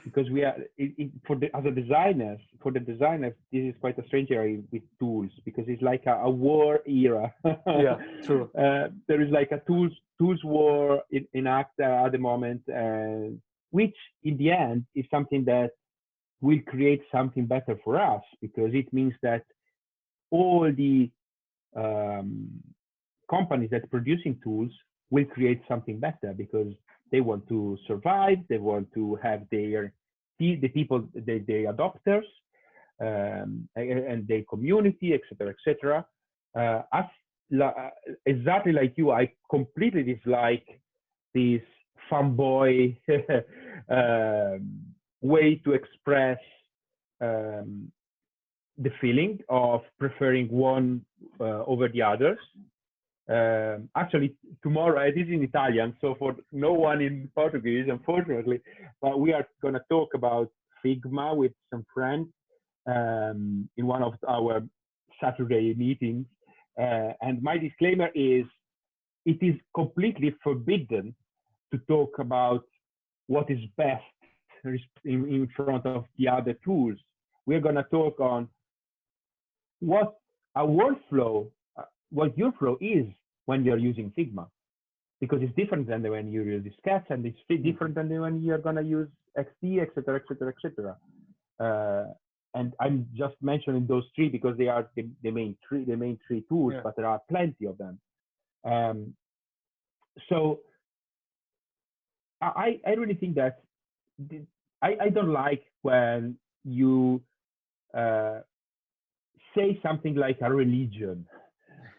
because 0.03 0.29
we 0.29 0.43
are 0.43 0.55
it, 0.77 0.93
it, 0.97 1.11
for 1.25 1.35
the 1.35 1.55
as 1.55 1.65
a 1.65 1.71
designers 1.71 2.39
for 2.61 2.71
the 2.71 2.79
designers 2.79 3.33
this 3.51 3.63
is 3.63 3.75
quite 3.81 3.97
a 3.97 4.05
strange 4.05 4.29
area 4.31 4.61
with 4.71 4.83
tools 4.99 5.31
because 5.45 5.65
it's 5.67 5.81
like 5.81 6.03
a, 6.05 6.13
a 6.23 6.29
war 6.29 6.79
era 6.85 7.33
yeah 7.43 7.97
true 8.23 8.49
uh, 8.57 8.87
there 9.07 9.21
is 9.21 9.31
like 9.31 9.51
a 9.51 9.59
tools 9.65 9.91
tools 10.19 10.39
war 10.43 11.01
in, 11.09 11.25
in 11.33 11.47
act 11.47 11.73
uh, 11.79 12.05
at 12.05 12.11
the 12.11 12.17
moment 12.19 12.61
uh, 12.69 13.33
which 13.71 13.95
in 14.23 14.37
the 14.37 14.51
end 14.51 14.85
is 14.93 15.05
something 15.09 15.43
that 15.43 15.71
will 16.43 16.59
create 16.67 17.01
something 17.09 17.45
better 17.45 17.79
for 17.83 17.99
us 17.99 18.21
because 18.41 18.71
it 18.73 18.91
means 18.91 19.13
that 19.23 19.43
all 20.29 20.69
the 20.83 21.09
um, 21.75 22.49
companies 23.29 23.69
that 23.71 23.89
producing 23.89 24.37
tools 24.43 24.71
will 25.09 25.25
create 25.25 25.61
something 25.67 25.99
better 25.99 26.33
because 26.35 26.73
they 27.11 27.21
want 27.21 27.47
to 27.47 27.77
survive. 27.87 28.39
They 28.49 28.57
want 28.57 28.93
to 28.93 29.17
have 29.23 29.43
their 29.51 29.93
the 30.39 30.67
people, 30.67 31.07
the, 31.13 31.39
the 31.47 31.63
adopters, 31.73 32.27
um, 32.99 33.69
and 33.77 34.27
their 34.27 34.43
community, 34.49 35.13
etc., 35.13 35.53
etc. 35.55 36.05
Uh, 36.53 36.81
as 36.91 37.05
uh, 37.61 37.89
exactly 38.25 38.73
like 38.73 38.93
you, 38.97 39.11
I 39.11 39.31
completely 39.49 40.03
dislike 40.03 40.67
this 41.33 41.61
fanboy 42.11 42.97
um, 43.89 44.92
way 45.23 45.55
to 45.63 45.71
express 45.73 46.37
um, 47.21 47.91
the 48.77 48.91
feeling 48.99 49.39
of 49.49 49.81
preferring 49.99 50.47
one 50.49 51.03
uh, 51.39 51.63
over 51.65 51.87
the 51.87 52.01
others. 52.01 52.39
Um, 53.29 53.89
actually, 53.95 54.35
tomorrow 54.61 55.01
it 55.07 55.17
is 55.17 55.29
in 55.29 55.41
Italian, 55.43 55.95
so 56.01 56.15
for 56.19 56.35
no 56.51 56.73
one 56.73 57.01
in 57.01 57.29
Portuguese, 57.33 57.87
unfortunately, 57.89 58.59
but 59.01 59.19
we 59.19 59.31
are 59.31 59.47
going 59.61 59.75
to 59.75 59.81
talk 59.89 60.13
about 60.13 60.51
Figma 60.83 61.35
with 61.35 61.53
some 61.71 61.85
friends 61.93 62.27
um, 62.85 63.69
in 63.77 63.87
one 63.87 64.03
of 64.03 64.13
our 64.27 64.61
Saturday 65.21 65.73
meetings. 65.75 66.25
Uh, 66.77 67.13
and 67.21 67.41
my 67.41 67.57
disclaimer 67.57 68.09
is 68.13 68.43
it 69.25 69.37
is 69.41 69.55
completely 69.73 70.35
forbidden 70.43 71.15
to 71.71 71.79
talk 71.87 72.19
about 72.19 72.63
what 73.27 73.49
is 73.49 73.59
best 73.77 74.03
in, 74.63 74.79
in 75.05 75.49
front 75.55 75.85
of 75.85 76.05
the 76.17 76.27
other 76.27 76.53
tools. 76.63 76.97
We're 77.45 77.59
going 77.59 77.75
to 77.75 77.83
talk 77.83 78.19
on 78.19 78.47
what 79.79 80.15
a 80.55 80.61
workflow 80.61 81.47
uh, 81.77 81.83
what 82.11 82.37
your 82.37 82.53
flow 82.53 82.77
is 82.79 83.05
when 83.45 83.65
you're 83.65 83.77
using 83.77 84.11
Figma, 84.17 84.47
because 85.19 85.39
it's 85.41 85.55
different 85.55 85.87
than 85.87 86.01
the 86.01 86.11
when 86.11 86.31
you 86.31 86.43
use 86.43 86.65
Sketch, 86.79 87.05
and 87.09 87.25
it's 87.25 87.37
mm-hmm. 87.51 87.63
different 87.63 87.95
than 87.95 88.07
the 88.07 88.19
when 88.19 88.41
you're 88.41 88.59
gonna 88.59 88.81
use 88.81 89.09
XD, 89.37 89.81
etc., 89.81 90.21
etc., 90.21 90.53
etc. 90.53 90.95
and 92.55 92.73
I'm 92.79 93.07
just 93.15 93.35
mentioning 93.41 93.87
those 93.87 94.03
three 94.15 94.29
because 94.29 94.57
they 94.57 94.67
are 94.67 94.87
the, 94.95 95.07
the 95.23 95.31
main 95.31 95.57
three, 95.67 95.83
the 95.83 95.97
main 95.97 96.19
three 96.25 96.43
tools, 96.47 96.73
yeah. 96.75 96.81
but 96.83 96.95
there 96.95 97.07
are 97.07 97.19
plenty 97.29 97.65
of 97.65 97.77
them. 97.77 97.99
Um, 98.63 99.13
so 100.29 100.59
I, 102.41 102.79
I 102.85 102.91
really 102.91 103.15
think 103.15 103.35
that 103.35 103.61
I, 104.83 104.97
I 105.05 105.09
don't 105.09 105.33
like 105.33 105.63
when 105.81 106.37
you 106.63 107.21
uh, 107.97 108.41
say 109.55 109.79
something 109.81 110.15
like 110.15 110.39
a 110.41 110.51
religion 110.51 111.25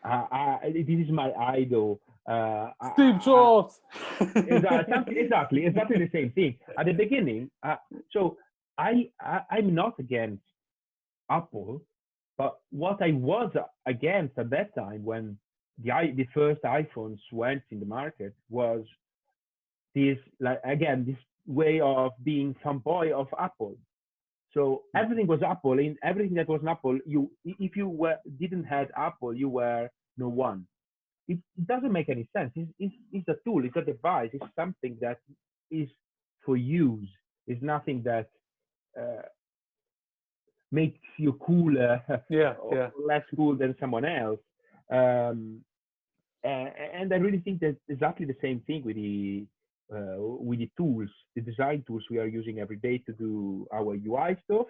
uh, 0.05 0.27
I, 0.31 0.59
this 0.75 0.99
is 0.99 1.11
my 1.11 1.33
idol. 1.33 2.01
Uh, 2.29 2.71
Steve 2.93 3.21
Jobs. 3.21 3.81
exactly, 4.21 5.19
exactly, 5.19 5.67
exactly 5.67 5.99
the 5.99 6.11
same 6.13 6.31
thing. 6.33 6.57
At 6.79 6.87
the 6.87 6.93
beginning, 6.93 7.51
uh, 7.63 7.77
so 8.13 8.37
I, 8.79 9.11
I 9.21 9.41
I'm 9.51 9.75
not 9.75 9.99
against 9.99 10.43
Apple, 11.31 11.83
but 12.37 12.59
what 12.71 13.03
I 13.03 13.13
was 13.13 13.51
against 13.87 14.39
at 14.39 14.51
that 14.51 14.75
time 14.75 15.05
when 15.05 15.39
the 15.83 16.13
the 16.15 16.27
first 16.35 16.63
iPhones 16.63 17.19
went 17.33 17.63
in 17.71 17.81
the 17.81 17.87
market 17.87 18.35
was 18.51 18.85
this 19.95 20.19
like 20.41 20.61
again 20.65 21.05
this 21.07 21.17
way 21.47 21.81
of 21.81 22.13
being 22.23 22.55
fanboy 22.65 23.13
of 23.13 23.29
Apple. 23.39 23.77
So 24.53 24.83
hmm. 24.93 24.99
everything 24.99 25.27
was 25.27 25.43
Apple. 25.43 25.79
In 25.79 25.97
everything 26.03 26.35
that 26.35 26.49
was 26.49 26.61
an 26.63 26.69
Apple, 26.69 26.99
you 27.07 27.31
if 27.45 27.77
you 27.77 27.89
were 27.89 28.17
didn't 28.39 28.65
have 28.65 28.89
Apple, 28.97 29.35
you 29.35 29.49
were 29.49 29.89
no 30.17 30.29
one. 30.29 30.67
It, 31.27 31.39
it 31.57 31.67
doesn't 31.67 31.93
make 31.93 32.11
any 32.11 32.29
sense. 32.37 32.53
It's, 32.55 32.71
it's, 32.79 32.95
it's 33.11 33.29
a 33.29 33.37
tool. 33.47 33.65
It's 33.65 33.77
a 33.77 33.81
device. 33.81 34.29
It's 34.35 34.45
something 34.55 34.99
that 35.01 35.19
is 35.71 35.89
for 36.45 36.57
use. 36.57 37.09
It's 37.47 37.63
nothing 37.63 38.03
that 38.05 38.29
uh, 38.99 39.23
makes 40.71 40.99
you 41.17 41.33
cooler 41.35 42.03
yeah, 42.29 42.55
yeah. 42.71 42.91
less 43.07 43.23
cool 43.35 43.57
than 43.57 43.75
someone 43.81 44.05
else. 44.05 44.41
Um, 44.93 45.61
and, 46.43 46.71
and 46.95 47.15
I 47.15 47.17
really 47.17 47.39
think 47.39 47.61
that 47.61 47.77
exactly 47.89 48.27
the 48.27 48.37
same 48.43 48.61
thing 48.67 48.85
with 48.85 48.97
the 48.97 49.47
uh, 49.93 50.17
with 50.19 50.59
the 50.61 50.71
tools, 50.77 51.09
the 51.35 51.43
design 51.43 51.85
tools 51.87 52.05
we 52.11 52.19
are 52.19 52.27
using 52.27 52.59
every 52.61 52.77
day 52.77 52.99
to 52.99 53.13
do 53.13 53.67
our 53.73 53.95
UI 53.95 54.37
stuff. 54.45 54.67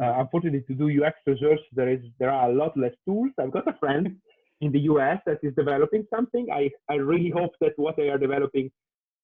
Uh, 0.00 0.04
mm-hmm. 0.04 0.20
unfortunately, 0.20 0.62
to 0.68 0.74
do 0.74 1.04
UX 1.04 1.16
research, 1.26 1.60
there 1.72 1.88
is 1.88 2.00
there 2.18 2.30
are 2.30 2.50
a 2.50 2.54
lot 2.54 2.76
less 2.76 2.94
tools. 3.04 3.30
I've 3.38 3.50
got 3.50 3.68
a 3.68 3.76
friend 3.78 4.16
in 4.60 4.72
the 4.72 4.80
US 4.80 5.20
that 5.26 5.38
is 5.42 5.54
developing 5.54 6.06
something. 6.14 6.48
I, 6.52 6.70
I 6.88 6.94
really 6.94 7.30
hope 7.30 7.52
that 7.60 7.72
what 7.76 7.96
they 7.96 8.08
are 8.08 8.18
developing 8.18 8.70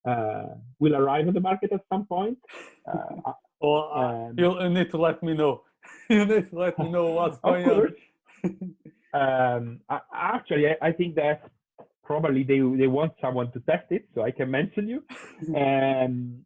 uh, 0.07 0.55
will 0.79 0.95
arrive 0.97 1.27
on 1.29 1.35
the 1.35 1.41
market 1.41 1.73
at 1.73 1.81
some 1.93 2.07
point. 2.07 2.39
Uh, 2.87 3.33
well, 3.61 3.91
um, 3.95 4.35
you'll 4.37 4.69
need 4.71 4.91
to 4.91 4.99
let 4.99 5.23
me 5.23 5.35
know. 5.35 5.63
you 6.09 6.25
need 6.25 6.51
to 6.51 6.57
let 6.57 6.79
me 6.79 6.91
know 6.91 7.07
what's 7.11 7.39
going 7.39 7.69
on. 7.69 7.95
um, 9.15 9.81
actually, 10.13 10.69
I, 10.69 10.77
I 10.89 10.93
think 10.93 11.15
that 11.17 11.51
probably 12.05 12.43
they 12.43 12.59
they 12.59 12.87
want 12.87 13.13
someone 13.21 13.51
to 13.53 13.61
test 13.61 13.87
it, 13.91 14.07
so 14.15 14.23
I 14.23 14.31
can 14.31 14.51
mention 14.51 14.89
you. 14.89 15.03
um, 15.57 16.45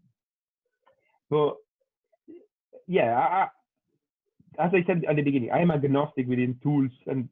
but 1.31 1.57
yeah, 2.87 3.15
I, 3.19 3.49
as 4.65 4.71
I 4.73 4.85
said 4.87 5.05
at 5.09 5.17
the 5.17 5.23
beginning, 5.23 5.51
I 5.53 5.61
am 5.61 5.71
agnostic 5.71 6.27
within 6.27 6.59
tools, 6.63 6.91
and 7.07 7.29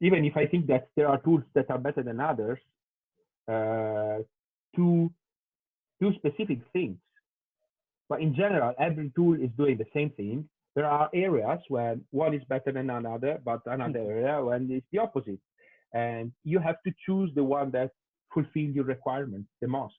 even 0.00 0.24
if 0.24 0.36
I 0.36 0.46
think 0.46 0.66
that 0.66 0.88
there 0.96 1.08
are 1.08 1.18
tools 1.18 1.42
that 1.54 1.70
are 1.70 1.78
better 1.78 2.02
than 2.02 2.20
others, 2.20 2.58
uh, 3.48 4.18
to 4.76 5.10
do 6.00 6.14
specific 6.14 6.60
things. 6.72 6.98
But 8.08 8.20
in 8.20 8.34
general, 8.34 8.74
every 8.78 9.10
tool 9.14 9.34
is 9.34 9.50
doing 9.56 9.76
the 9.78 9.86
same 9.92 10.10
thing. 10.10 10.48
There 10.74 10.86
are 10.86 11.10
areas 11.12 11.60
where 11.68 11.96
one 12.10 12.34
is 12.34 12.42
better 12.44 12.72
than 12.72 12.90
another, 12.90 13.40
but 13.44 13.60
another 13.66 13.98
mm-hmm. 13.98 14.10
area 14.10 14.44
when 14.44 14.70
it's 14.70 14.86
the 14.92 14.98
opposite 14.98 15.40
and 15.92 16.32
you 16.44 16.58
have 16.58 16.76
to 16.86 16.92
choose 17.04 17.30
the 17.34 17.44
one 17.44 17.70
that 17.70 17.90
fulfills 18.32 18.74
your 18.74 18.84
requirements 18.84 19.48
the 19.60 19.68
most. 19.68 19.94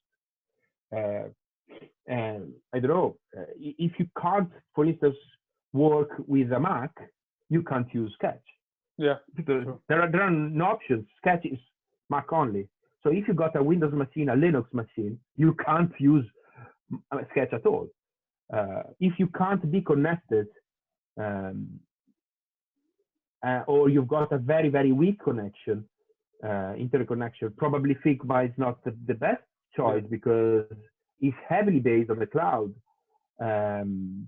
Uh, 0.96 1.30
and 2.08 2.52
I 2.74 2.80
don't 2.80 2.90
know 2.90 3.18
uh, 3.38 3.44
if 3.60 3.92
you 4.00 4.08
can't, 4.20 4.50
for 4.74 4.86
instance, 4.86 5.16
work 5.74 6.10
with 6.28 6.52
a 6.52 6.60
Mac, 6.60 6.92
you 7.50 7.64
can't 7.64 7.88
use 7.94 8.12
Sketch. 8.16 8.42
Yeah, 8.98 9.16
because 9.36 9.64
sure. 9.64 9.80
there 9.88 10.02
are 10.02 10.12
there 10.12 10.24
are 10.24 10.32
no 10.32 10.66
options. 10.66 11.06
Sketch 11.18 11.46
is 11.46 11.60
Mac 12.10 12.34
only. 12.34 12.68
So 13.02 13.12
if 13.12 13.28
you 13.28 13.34
got 13.34 13.56
a 13.56 13.64
Windows 13.64 13.94
machine, 13.94 14.30
a 14.30 14.36
Linux 14.36 14.66
machine, 14.74 15.18
you 15.38 15.56
can't 15.66 15.92
use 16.00 16.26
Sketch 17.32 17.54
at 17.54 17.66
all. 17.66 17.88
Uh, 18.54 18.84
if 19.00 19.14
you 19.20 19.28
can't 19.28 19.72
be 19.72 19.82
connected 19.82 20.48
um, 21.18 21.80
uh, 23.46 23.62
or 23.68 23.90
you've 23.90 24.08
got 24.08 24.32
a 24.32 24.38
very, 24.38 24.70
very 24.70 24.92
weak 24.92 25.20
connection, 25.24 25.86
uh, 26.44 26.74
interconnection, 26.78 27.54
probably 27.58 27.96
Figma 28.06 28.46
is 28.46 28.54
not 28.58 28.84
the, 28.84 28.96
the 29.08 29.14
best 29.14 29.44
choice 29.76 30.04
yeah. 30.04 30.10
because 30.10 30.66
it's 31.20 31.38
heavily 31.48 31.80
based 31.80 32.10
on 32.10 32.20
the 32.20 32.26
cloud. 32.26 32.74
Um, 33.42 34.28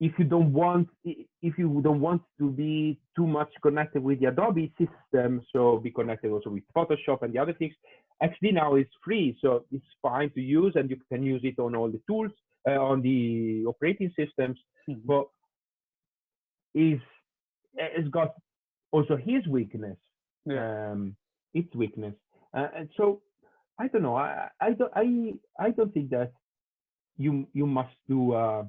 if 0.00 0.12
you 0.18 0.24
don't 0.24 0.52
want 0.52 0.88
if 1.04 1.58
you 1.58 1.80
don't 1.84 2.00
want 2.00 2.22
to 2.38 2.50
be 2.50 2.98
too 3.14 3.26
much 3.26 3.50
connected 3.62 4.02
with 4.02 4.18
the 4.20 4.26
Adobe 4.26 4.72
system, 4.78 5.42
so 5.52 5.78
be 5.78 5.90
connected 5.90 6.30
also 6.30 6.48
with 6.48 6.62
Photoshop 6.74 7.22
and 7.22 7.34
the 7.34 7.38
other 7.38 7.52
things. 7.52 7.74
XD 8.22 8.54
now 8.54 8.76
is 8.76 8.86
free, 9.04 9.36
so 9.40 9.64
it's 9.70 9.84
fine 10.02 10.30
to 10.30 10.40
use, 10.40 10.72
and 10.76 10.88
you 10.88 10.96
can 11.10 11.22
use 11.22 11.42
it 11.44 11.58
on 11.58 11.74
all 11.74 11.90
the 11.90 12.00
tools 12.06 12.30
uh, 12.68 12.72
on 12.72 13.02
the 13.02 13.64
operating 13.66 14.10
systems. 14.18 14.58
Mm-hmm. 14.88 15.00
But 15.04 15.26
is 16.74 17.00
it's 17.74 18.08
got 18.08 18.34
also 18.92 19.16
his 19.16 19.46
weakness, 19.46 19.96
yeah. 20.44 20.90
um, 20.90 21.16
its 21.54 21.74
weakness, 21.74 22.14
uh, 22.54 22.68
and 22.76 22.88
so 22.96 23.20
I 23.78 23.88
don't 23.88 24.02
know. 24.02 24.16
I 24.16 24.48
I 24.60 24.72
don't 24.72 24.92
I 24.94 25.34
I 25.58 25.70
don't 25.70 25.92
think 25.92 26.10
that 26.10 26.32
you 27.16 27.46
you 27.52 27.66
must 27.66 27.94
do 28.08 28.32
uh, 28.32 28.64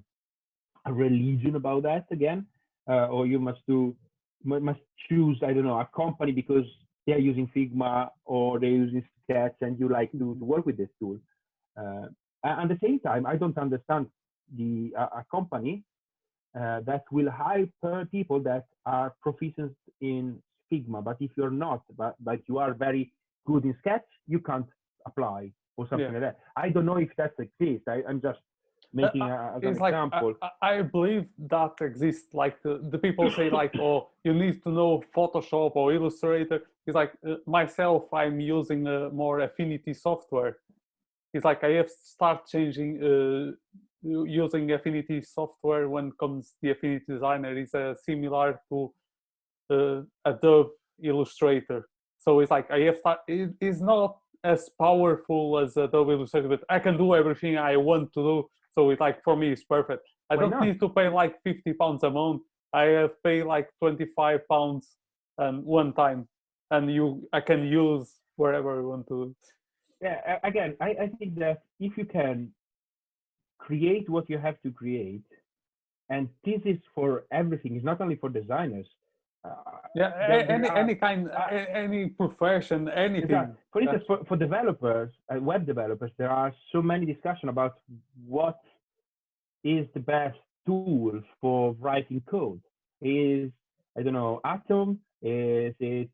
a 0.86 0.94
religion 0.94 1.56
about 1.56 1.84
that 1.84 2.06
again, 2.12 2.46
uh, 2.90 3.08
or 3.08 3.28
you 3.28 3.40
must 3.40 3.60
do 3.68 3.96
must 4.44 4.80
choose 5.10 5.40
I 5.44 5.54
don't 5.54 5.66
know 5.66 5.80
a 5.80 5.90
company 5.96 6.32
because 6.32 6.66
they 7.08 7.14
are 7.14 7.20
using 7.20 7.48
Figma 7.56 8.10
or 8.26 8.60
they're 8.60 8.70
using 8.70 9.04
Sketch 9.24 9.56
and 9.62 9.80
you 9.80 9.90
like 9.90 10.12
to, 10.12 10.18
to 10.18 10.46
work 10.46 10.66
with 10.66 10.78
this 10.78 10.90
tool. 11.00 11.18
Uh, 11.78 12.08
at 12.44 12.68
the 12.68 12.78
same 12.82 13.00
time, 13.00 13.26
I 13.26 13.36
don't 13.36 13.58
understand 13.58 14.08
the 14.56 14.94
uh, 14.98 15.08
a 15.20 15.26
company 15.32 15.84
uh, 16.60 16.82
that 16.82 17.04
will 17.12 17.30
hire 17.30 17.68
people 18.12 18.40
that 18.42 18.66
are 18.86 19.14
proficient 19.22 19.74
in 20.02 20.42
Figma. 20.72 21.04
But 21.04 21.18
if 21.20 21.32
you're 21.38 21.52
not, 21.52 21.84
but, 21.98 22.16
but 22.20 22.40
you 22.48 22.58
are 22.58 22.74
very 22.74 23.14
good 23.46 23.66
in 23.66 23.74
Sketch, 23.80 24.06
you 24.28 24.40
can't 24.40 24.68
apply 25.06 25.52
or 25.78 25.88
something 25.88 26.08
yeah. 26.08 26.20
like 26.20 26.22
that. 26.22 26.40
I 26.56 26.70
don't 26.70 26.86
know 26.86 26.98
if 26.98 27.16
that 27.18 27.34
exists. 27.40 27.88
I, 27.88 28.02
am 28.08 28.22
just 28.22 28.40
making 28.94 29.22
uh, 29.22 29.54
a, 29.54 29.58
as 29.58 29.64
an 29.64 29.76
like, 29.76 29.94
example. 29.94 30.34
I, 30.42 30.50
I, 30.62 30.82
believe 30.82 31.26
that 31.50 31.74
exists. 31.82 32.34
Like 32.34 32.62
the, 32.64 32.82
the 32.90 32.98
people 32.98 33.30
say, 33.32 33.50
like, 33.50 33.74
oh, 33.80 34.10
you 34.24 34.34
need 34.34 34.64
to 34.64 34.70
know 34.70 35.04
Photoshop 35.16 35.72
or 35.76 35.94
Illustrator. 35.94 36.62
It's 36.86 36.96
like 36.96 37.14
uh, 37.28 37.36
myself, 37.46 38.14
I'm 38.14 38.40
using 38.40 38.88
uh, 38.88 39.10
more 39.14 39.42
Affinity 39.42 39.94
software. 39.94 40.58
It's 41.34 41.46
like 41.46 41.64
I 41.64 41.72
have 41.72 41.90
start 41.90 42.46
changing 42.48 43.02
uh, 43.02 43.52
using 44.04 44.72
Affinity 44.72 45.22
software 45.22 45.88
when 45.90 46.12
comes 46.20 46.56
the 46.62 46.72
Affinity 46.72 47.06
Designer 47.08 47.58
is 47.58 47.74
uh, 47.74 47.94
similar 47.96 48.60
to 48.70 48.94
uh, 49.70 50.02
Adobe 50.26 50.72
Illustrator. 51.04 51.88
So 52.18 52.40
it's 52.40 52.52
like 52.52 52.70
I 52.72 52.80
have 52.82 52.98
it 53.28 53.52
is 53.60 53.82
not 53.82 54.18
as 54.44 54.70
powerful 54.80 55.60
as 55.60 55.78
Adobe 55.78 56.14
Illustrator, 56.14 56.48
but 56.48 56.64
I 56.70 56.80
can 56.80 56.98
do 56.98 57.16
everything 57.16 57.58
I 57.58 57.78
want 57.78 58.14
to 58.14 58.22
do. 58.22 58.50
So 58.74 58.90
it's 58.90 59.02
like 59.02 59.24
for 59.24 59.36
me 59.36 59.52
it's 59.52 59.64
perfect. 59.64 60.08
I 60.30 60.36
Why 60.36 60.42
don't 60.42 60.52
not? 60.52 60.64
need 60.64 60.80
to 60.80 60.90
pay 60.90 61.10
like 61.10 61.36
50 61.44 61.74
pounds 61.74 62.04
a 62.04 62.10
month. 62.10 62.42
I 62.74 62.84
have 62.84 63.22
paid 63.24 63.44
like 63.44 63.70
25 63.80 64.48
pounds 64.48 64.96
and 65.38 65.64
one 65.64 65.94
time, 65.94 66.28
and 66.70 66.92
you 66.92 67.28
I 67.34 67.42
can 67.42 67.66
use 67.66 68.16
wherever 68.36 68.78
I 68.78 68.82
want 68.82 69.08
to. 69.08 69.36
Yeah, 70.02 70.40
again, 70.44 70.76
I, 70.82 70.90
I 71.04 71.08
think 71.20 71.38
that 71.40 71.62
if 71.80 71.98
you 71.98 72.06
can 72.06 72.52
create 73.66 74.08
what 74.10 74.26
you 74.32 74.38
have 74.38 74.58
to 74.66 74.70
create 74.72 75.30
and 76.10 76.28
this 76.44 76.62
is 76.66 76.80
for 76.94 77.10
everything. 77.32 77.76
It's 77.76 77.86
not 77.86 78.02
only 78.02 78.18
for 78.22 78.30
designers 78.30 78.88
uh, 79.44 79.56
yeah 79.96 80.12
any 80.50 80.68
are, 80.68 80.78
any 80.78 80.96
kind 80.96 81.30
uh, 81.32 81.48
any 81.84 82.08
profession 82.08 82.90
anything. 82.90 83.56
For 83.72 83.82
instance 83.82 84.04
for, 84.06 84.24
for 84.28 84.38
developers 84.38 85.10
uh, 85.34 85.40
web 85.40 85.66
developers 85.66 86.12
there 86.18 86.30
are 86.30 86.54
so 86.72 86.82
many 86.82 87.06
discussion 87.06 87.50
about 87.50 87.80
what 88.28 88.60
is 89.64 89.88
the 89.96 90.00
best 90.00 90.38
tool 90.66 91.22
for 91.40 91.76
writing 91.80 92.22
code. 92.30 92.62
Is 93.02 93.52
i 93.98 94.04
don't 94.04 94.14
know 94.14 94.42
atom? 94.46 95.00
Is 95.22 95.74
it 95.80 96.10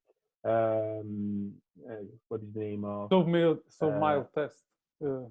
um 0.45 1.51
uh, 1.89 2.03
what 2.29 2.41
is 2.41 2.53
the 2.53 2.59
name 2.59 2.85
of 2.85 3.09
so 3.09 3.23
mild 3.23 3.59
so 3.67 3.91
mild 3.91 4.27
test 4.33 4.63
uh, 5.05 5.25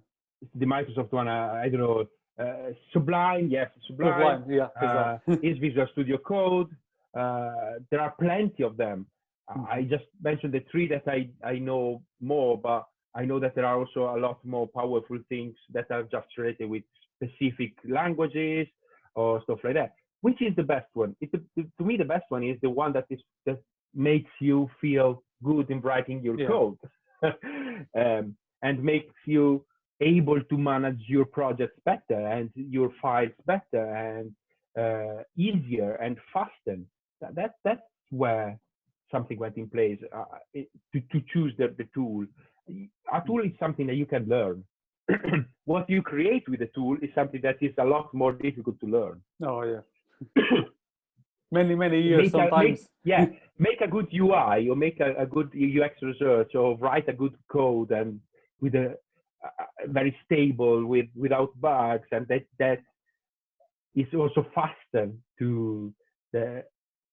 the 0.54 0.66
Microsoft 0.66 1.12
one, 1.12 1.28
uh, 1.28 1.60
I 1.62 1.68
don't 1.68 1.80
know, 1.80 2.04
uh, 2.38 2.72
Sublime, 2.92 3.48
yes, 3.50 3.70
Sublime, 3.86 4.42
Sublime 4.44 4.50
yeah, 4.50 4.68
uh, 4.80 5.18
is 5.42 5.58
Visual 5.58 5.86
Studio 5.92 6.18
Code. 6.18 6.68
Uh, 7.16 7.78
there 7.90 8.00
are 8.00 8.14
plenty 8.20 8.62
of 8.62 8.76
them. 8.76 9.06
Mm-hmm. 9.50 9.64
I 9.70 9.82
just 9.82 10.04
mentioned 10.22 10.52
the 10.52 10.64
three 10.70 10.88
that 10.88 11.04
I, 11.06 11.28
I 11.44 11.58
know 11.58 12.02
more, 12.20 12.58
but 12.58 12.86
I 13.14 13.24
know 13.24 13.40
that 13.40 13.54
there 13.54 13.64
are 13.64 13.78
also 13.78 14.14
a 14.14 14.18
lot 14.20 14.44
more 14.44 14.68
powerful 14.68 15.18
things 15.28 15.54
that 15.72 15.86
are 15.90 16.02
just 16.02 16.26
related 16.36 16.68
with 16.68 16.82
specific 17.16 17.72
languages 17.88 18.66
or 19.14 19.42
stuff 19.44 19.60
like 19.64 19.74
that. 19.74 19.94
Which 20.20 20.42
is 20.42 20.54
the 20.56 20.62
best 20.62 20.88
one? 20.94 21.16
It, 21.20 21.30
to 21.32 21.84
me, 21.84 21.96
the 21.96 22.04
best 22.04 22.24
one 22.28 22.44
is 22.44 22.58
the 22.60 22.70
one 22.70 22.92
that 22.92 23.06
is 23.08 23.20
that 23.46 23.58
makes 23.94 24.30
you 24.40 24.68
feel 24.80 25.22
good 25.42 25.70
in 25.70 25.80
writing 25.80 26.22
your 26.22 26.38
yeah. 26.38 26.48
code 26.48 26.78
um, 27.96 28.36
and 28.62 28.82
makes 28.82 29.14
you 29.26 29.64
able 30.00 30.42
to 30.42 30.58
manage 30.58 31.00
your 31.06 31.24
projects 31.24 31.78
better 31.84 32.26
and 32.26 32.50
your 32.54 32.90
files 33.00 33.32
better 33.46 33.84
and 33.94 34.32
uh, 34.78 35.22
easier 35.36 35.94
and 35.94 36.18
faster. 36.32 36.78
That, 37.20 37.34
that 37.34 37.54
that's 37.64 37.80
where 38.10 38.58
something 39.10 39.38
went 39.38 39.56
in 39.56 39.68
place 39.68 39.98
uh, 40.14 40.24
it, 40.52 40.68
to, 40.92 41.00
to 41.12 41.24
choose 41.32 41.52
the, 41.58 41.74
the 41.78 41.88
tool. 41.94 42.26
A 43.12 43.22
tool 43.26 43.42
is 43.42 43.52
something 43.58 43.86
that 43.86 43.94
you 43.94 44.06
can 44.06 44.26
learn. 44.28 44.64
what 45.64 45.88
you 45.88 46.02
create 46.02 46.48
with 46.48 46.60
the 46.60 46.68
tool 46.74 46.96
is 47.00 47.10
something 47.14 47.40
that 47.42 47.56
is 47.60 47.72
a 47.78 47.84
lot 47.84 48.12
more 48.12 48.32
difficult 48.32 48.78
to 48.80 48.86
learn. 48.86 49.22
Oh 49.42 49.62
yeah. 49.62 50.42
many 51.52 51.74
many 51.74 52.00
years 52.02 52.24
Make 52.24 52.28
a- 52.28 52.30
sometimes. 52.30 52.80
make- 52.80 52.88
yeah, 53.04 53.26
make 53.58 53.80
a 53.80 53.86
good 53.86 54.08
UI 54.12 54.68
or 54.68 54.74
make 54.76 54.98
a, 55.00 55.14
a 55.22 55.26
good 55.26 55.50
UX 55.54 56.02
research 56.02 56.54
or 56.54 56.76
write 56.78 57.08
a 57.08 57.12
good 57.12 57.36
code 57.48 57.92
and 57.92 58.20
with 58.60 58.74
a, 58.74 58.86
a 58.86 58.96
very 59.88 60.16
stable 60.24 60.84
with 60.86 61.06
without 61.14 61.58
bugs 61.60 62.08
and 62.12 62.26
that 62.28 62.44
that 62.58 62.80
is 63.94 64.06
also 64.14 64.46
faster 64.54 65.10
to 65.38 65.92
the 66.32 66.64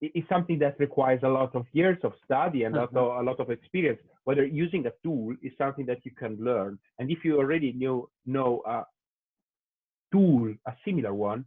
it's 0.02 0.28
something 0.28 0.60
that 0.60 0.78
requires 0.80 1.22
a 1.24 1.30
lot 1.30 1.56
of 1.56 1.66
years 1.72 1.98
of 2.04 2.14
study 2.26 2.64
and 2.66 2.76
Mhm. 2.76 2.82
also 2.82 3.22
a 3.22 3.24
lot 3.24 3.40
of 3.40 3.50
experience. 3.50 4.02
Whether 4.26 4.46
using 4.46 4.86
a 4.86 4.92
tool 5.02 5.34
is 5.42 5.56
something 5.58 5.86
that 5.86 6.04
you 6.06 6.12
can 6.12 6.36
learn. 6.38 6.78
And 7.00 7.10
if 7.10 7.24
you 7.24 7.38
already 7.38 7.72
know 7.74 8.10
know 8.26 8.62
a 8.66 8.86
tool 10.12 10.54
a 10.66 10.74
similar 10.86 11.14
one 11.14 11.46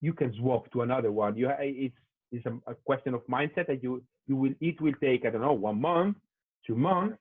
you 0.00 0.12
can 0.12 0.32
swap 0.34 0.70
to 0.72 0.82
another 0.82 1.12
one. 1.12 1.36
You 1.36 1.50
it's 1.58 1.94
it's 2.30 2.46
a, 2.46 2.54
a 2.70 2.74
question 2.74 3.14
of 3.14 3.26
mindset 3.26 3.66
that 3.66 3.82
you 3.82 4.02
you 4.26 4.36
will 4.36 4.54
it 4.60 4.80
will 4.80 4.94
take 5.00 5.24
i 5.24 5.30
don't 5.30 5.40
know 5.40 5.52
one 5.52 5.80
month 5.80 6.16
two 6.66 6.76
months. 6.76 7.18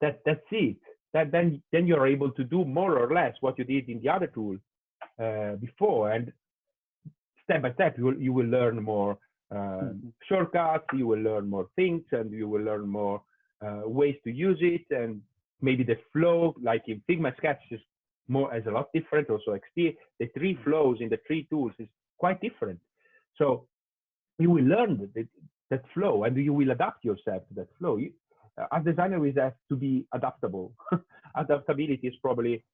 That 0.00 0.20
that's 0.24 0.46
it 0.50 0.78
that 1.12 1.32
then 1.32 1.62
then 1.72 1.86
you're 1.86 2.06
able 2.06 2.30
to 2.32 2.44
do 2.44 2.64
more 2.64 2.98
or 2.98 3.12
less 3.12 3.34
what 3.40 3.58
you 3.58 3.64
did 3.64 3.88
in 3.88 4.00
the 4.00 4.08
other 4.08 4.28
tool 4.28 4.56
uh, 5.22 5.56
before. 5.56 6.12
And 6.12 6.32
step 7.44 7.62
by 7.62 7.72
step 7.74 7.98
you 7.98 8.04
will 8.04 8.18
you 8.20 8.32
will 8.32 8.46
learn 8.46 8.82
more 8.82 9.18
uh, 9.50 9.90
Mhm. 9.90 10.12
shortcuts 10.28 10.86
you 10.92 11.06
will 11.08 11.22
learn 11.30 11.48
more 11.48 11.66
things 11.74 12.04
and 12.12 12.30
you 12.30 12.48
will 12.48 12.62
learn 12.62 12.86
more 12.88 13.20
uh, 13.64 13.82
ways 13.84 14.16
to 14.24 14.30
use 14.30 14.58
it. 14.60 14.86
And 14.90 15.20
maybe 15.60 15.82
the 15.84 15.98
flow 16.12 16.54
like 16.62 16.84
in 16.88 17.02
figma 17.08 17.36
sketch 17.36 17.62
is 17.70 17.80
more 18.28 18.54
is 18.54 18.66
a 18.66 18.70
lot 18.70 18.88
different. 18.92 19.28
Also 19.30 19.50
xd 19.56 19.96
the 20.20 20.26
three 20.36 20.54
flows 20.64 20.96
in 21.00 21.08
the 21.08 21.20
three 21.26 21.44
tools 21.50 21.72
is 21.78 21.88
quite 22.18 22.40
different. 22.40 22.80
So 23.38 23.66
you 24.38 24.50
will 24.50 24.64
learn 24.64 25.10
that, 25.14 25.26
that, 25.70 25.82
flow 25.94 26.24
and 26.24 26.36
you 26.36 26.52
will 26.52 26.70
adapt 26.70 27.04
yourself 27.04 27.46
to 27.48 27.54
that 27.54 27.68
flow. 27.78 27.96
You, 27.96 28.12
as 28.72 28.84
designer 28.84 29.18
we 29.20 29.32
have 29.32 29.54
to 29.68 29.76
be 29.76 30.06
adaptable. 30.12 30.72
Adaptability 31.36 32.08
is 32.08 32.16
probably 32.16 32.64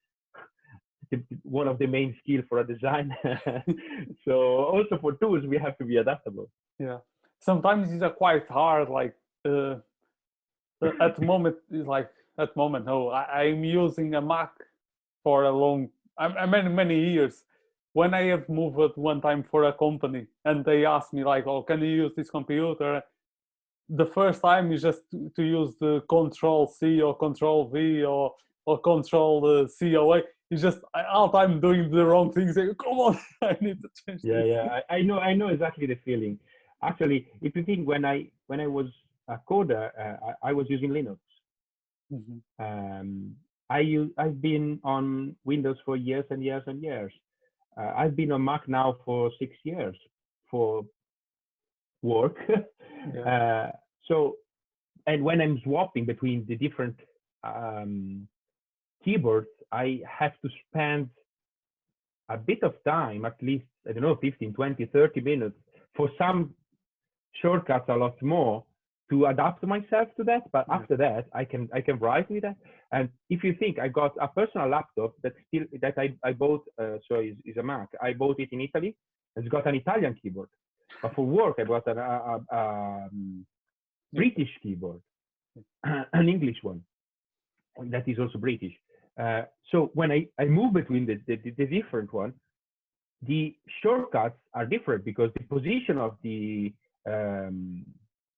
the, 1.11 1.23
one 1.43 1.69
of 1.69 1.79
the 1.79 1.87
main 1.87 2.15
skill 2.19 2.43
for 2.49 2.61
a 2.61 2.67
designer 2.67 3.41
so 4.25 4.35
also 4.75 4.99
for 5.01 5.13
tools 5.13 5.45
we 5.47 5.59
have 5.59 5.77
to 5.79 5.85
be 5.85 5.97
adaptable. 5.99 6.51
Yeah. 6.79 6.99
Sometimes 7.41 7.93
it's 7.93 8.03
uh, 8.03 8.11
quite 8.11 8.49
hard 8.49 8.89
like 8.89 9.15
uh, 9.45 9.77
uh, 10.83 10.93
at 11.01 11.17
the 11.17 11.25
moment 11.25 11.57
it's 11.71 11.87
like 11.87 12.11
at 12.39 12.55
the 12.55 12.59
moment 12.59 12.85
no 12.85 13.09
I, 13.09 13.45
i'm 13.45 13.65
using 13.65 14.15
a 14.15 14.21
mac 14.21 14.53
for 15.23 15.45
a 15.45 15.51
long 15.51 15.89
i, 16.19 16.27
I 16.27 16.47
many 16.47 16.69
many 16.69 16.99
years. 17.13 17.45
When 17.93 18.13
i 18.13 18.25
have 18.25 18.47
moved 18.49 18.97
one 18.97 19.21
time 19.23 19.43
for 19.43 19.65
a 19.65 19.73
company 19.73 20.27
and 20.45 20.65
they 20.65 20.85
asked 20.85 21.15
me 21.15 21.25
like 21.25 21.47
oh 21.47 21.63
can 21.63 21.81
you 21.81 21.89
use 22.05 22.13
this 22.15 22.31
computer 22.31 23.03
the 23.89 24.07
first 24.07 24.41
time 24.43 24.73
is 24.73 24.83
just 24.83 25.03
to, 25.11 25.31
to 25.37 25.43
use 25.43 25.75
the 25.81 26.01
control 26.09 26.67
c 26.67 27.01
or 27.01 27.17
control 27.17 27.69
v 27.69 28.05
or 28.05 28.35
or 28.67 28.79
control 28.81 29.45
uh, 29.47 29.67
coa 29.81 30.23
it's 30.51 30.63
just 30.63 30.79
I, 30.95 31.05
all 31.05 31.29
time 31.31 31.61
doing 31.61 31.91
the 31.91 32.05
wrong 32.05 32.33
things 32.33 32.55
Say, 32.55 32.67
come 32.83 32.99
on 32.99 33.19
i 33.43 33.57
need 33.61 33.81
to 33.83 33.89
change 34.07 34.21
yeah 34.25 34.39
this. 34.43 34.47
yeah 34.49 34.81
I, 34.91 34.97
I 34.97 35.03
know 35.03 35.19
i 35.21 35.35
know 35.35 35.49
exactly 35.49 35.87
the 35.87 35.99
feeling 36.05 36.39
actually 36.83 37.27
if 37.43 37.55
you 37.57 37.63
think 37.65 37.87
when 37.87 38.05
i 38.05 38.29
when 38.49 38.61
i 38.61 38.67
was 38.67 38.87
a 39.29 39.39
coder 39.49 39.91
uh, 39.99 40.17
I, 40.43 40.51
I 40.51 40.53
was 40.53 40.67
using 40.69 40.91
linux 40.91 41.19
Mhm. 42.13 42.41
um, 42.61 43.37
I 43.69 43.81
use, 43.81 44.13
I've 44.17 44.41
been 44.41 44.79
on 44.85 45.35
Windows 45.45 45.77
for 45.85 45.97
years 45.97 46.25
and 46.31 46.41
years 46.41 46.63
and 46.69 46.81
years. 46.81 47.13
Uh, 47.77 47.93
I've 47.97 48.15
been 48.15 48.31
on 48.31 48.45
Mac 48.45 48.69
now 48.69 48.97
for 49.05 49.33
six 49.41 49.57
years 49.65 49.97
for 50.49 50.85
work. 52.07 52.37
uh, 53.27 53.69
so, 54.09 54.37
and 55.07 55.23
when 55.23 55.41
I'm 55.41 55.61
swapping 55.65 56.05
between 56.07 56.45
the 56.49 56.57
different 56.57 56.97
um, 57.45 58.27
keyboards, 59.05 59.49
I 59.73 60.01
have 60.19 60.33
to 60.43 60.49
spend 60.69 61.11
a 62.29 62.37
bit 62.37 62.63
of 62.63 62.75
time, 62.85 63.25
at 63.25 63.37
least, 63.43 63.67
I 63.89 63.93
don't 63.93 64.03
know, 64.03 64.17
15, 64.17 64.53
20, 64.53 64.87
30 64.87 65.21
minutes 65.21 65.57
for 65.97 66.11
some 66.19 66.55
shortcuts 67.41 67.89
a 67.89 67.97
lot 67.97 68.21
more 68.23 68.65
to 69.11 69.27
adapt 69.27 69.63
myself 69.63 70.09
to 70.17 70.25
that. 70.25 70.51
But 70.53 70.67
Yeah. 70.69 70.77
after 70.77 70.97
that, 70.97 71.25
I 71.33 71.45
can 71.45 71.69
I 71.73 71.81
can 71.81 71.99
write 71.99 72.29
with 72.31 72.43
that. 72.43 72.57
And 72.93 73.09
if 73.31 73.45
you 73.45 73.53
think 73.55 73.79
I 73.79 73.89
got 73.89 74.13
a 74.21 74.29
personal 74.29 74.69
laptop 74.69 75.13
that 75.23 75.35
still 75.47 75.65
that 75.81 75.95
I, 76.05 76.07
I 76.29 76.33
bought, 76.33 76.65
uh, 76.79 76.99
so 77.09 77.21
is, 77.21 77.37
is 77.45 77.57
a 77.57 77.63
Mac. 77.63 77.89
I 78.03 78.13
bought 78.15 78.41
it 78.41 78.49
in 78.53 78.61
Italy. 78.61 78.97
It's 79.37 79.49
got 79.49 79.67
an 79.67 79.75
Italian 79.75 80.15
keyboard. 80.21 80.49
But 81.03 81.15
for 81.15 81.27
work, 81.27 81.57
I 81.59 81.65
bought 81.65 81.87
an, 81.87 81.99
a, 81.99 82.01
a, 82.01 82.41
a 82.53 83.07
um, 83.13 83.47
British 84.13 84.49
keyboard, 84.63 85.01
an 85.85 86.29
English 86.29 86.57
one 86.63 86.83
that 87.85 88.09
is 88.09 88.19
also 88.19 88.39
British. 88.39 88.73
Uh, 89.21 89.43
so 89.71 89.91
when 89.95 90.11
I, 90.11 90.27
I 90.39 90.45
move 90.45 90.75
between 90.75 91.07
the, 91.07 91.21
the, 91.27 91.37
the 91.37 91.67
different 91.67 92.13
one, 92.13 92.35
the 93.23 93.55
shortcuts 93.83 94.39
are 94.55 94.67
different 94.67 95.05
because 95.05 95.31
the 95.35 95.45
position 95.45 95.99
of 95.99 96.17
the 96.23 96.73
um, 97.09 97.85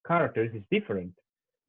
characters 0.06 0.50
is 0.54 0.62
different. 0.70 1.12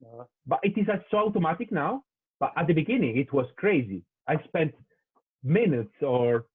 Uh, 0.05 0.23
But 0.45 0.59
it 0.63 0.77
is 0.77 0.87
so 1.09 1.17
automatic 1.17 1.71
now. 1.71 2.03
But 2.39 2.53
at 2.55 2.67
the 2.67 2.73
beginning, 2.73 3.17
it 3.17 3.33
was 3.33 3.47
crazy. 3.57 4.03
I 4.27 4.41
spent 4.43 4.73
minutes 5.43 5.93
or 6.01 6.45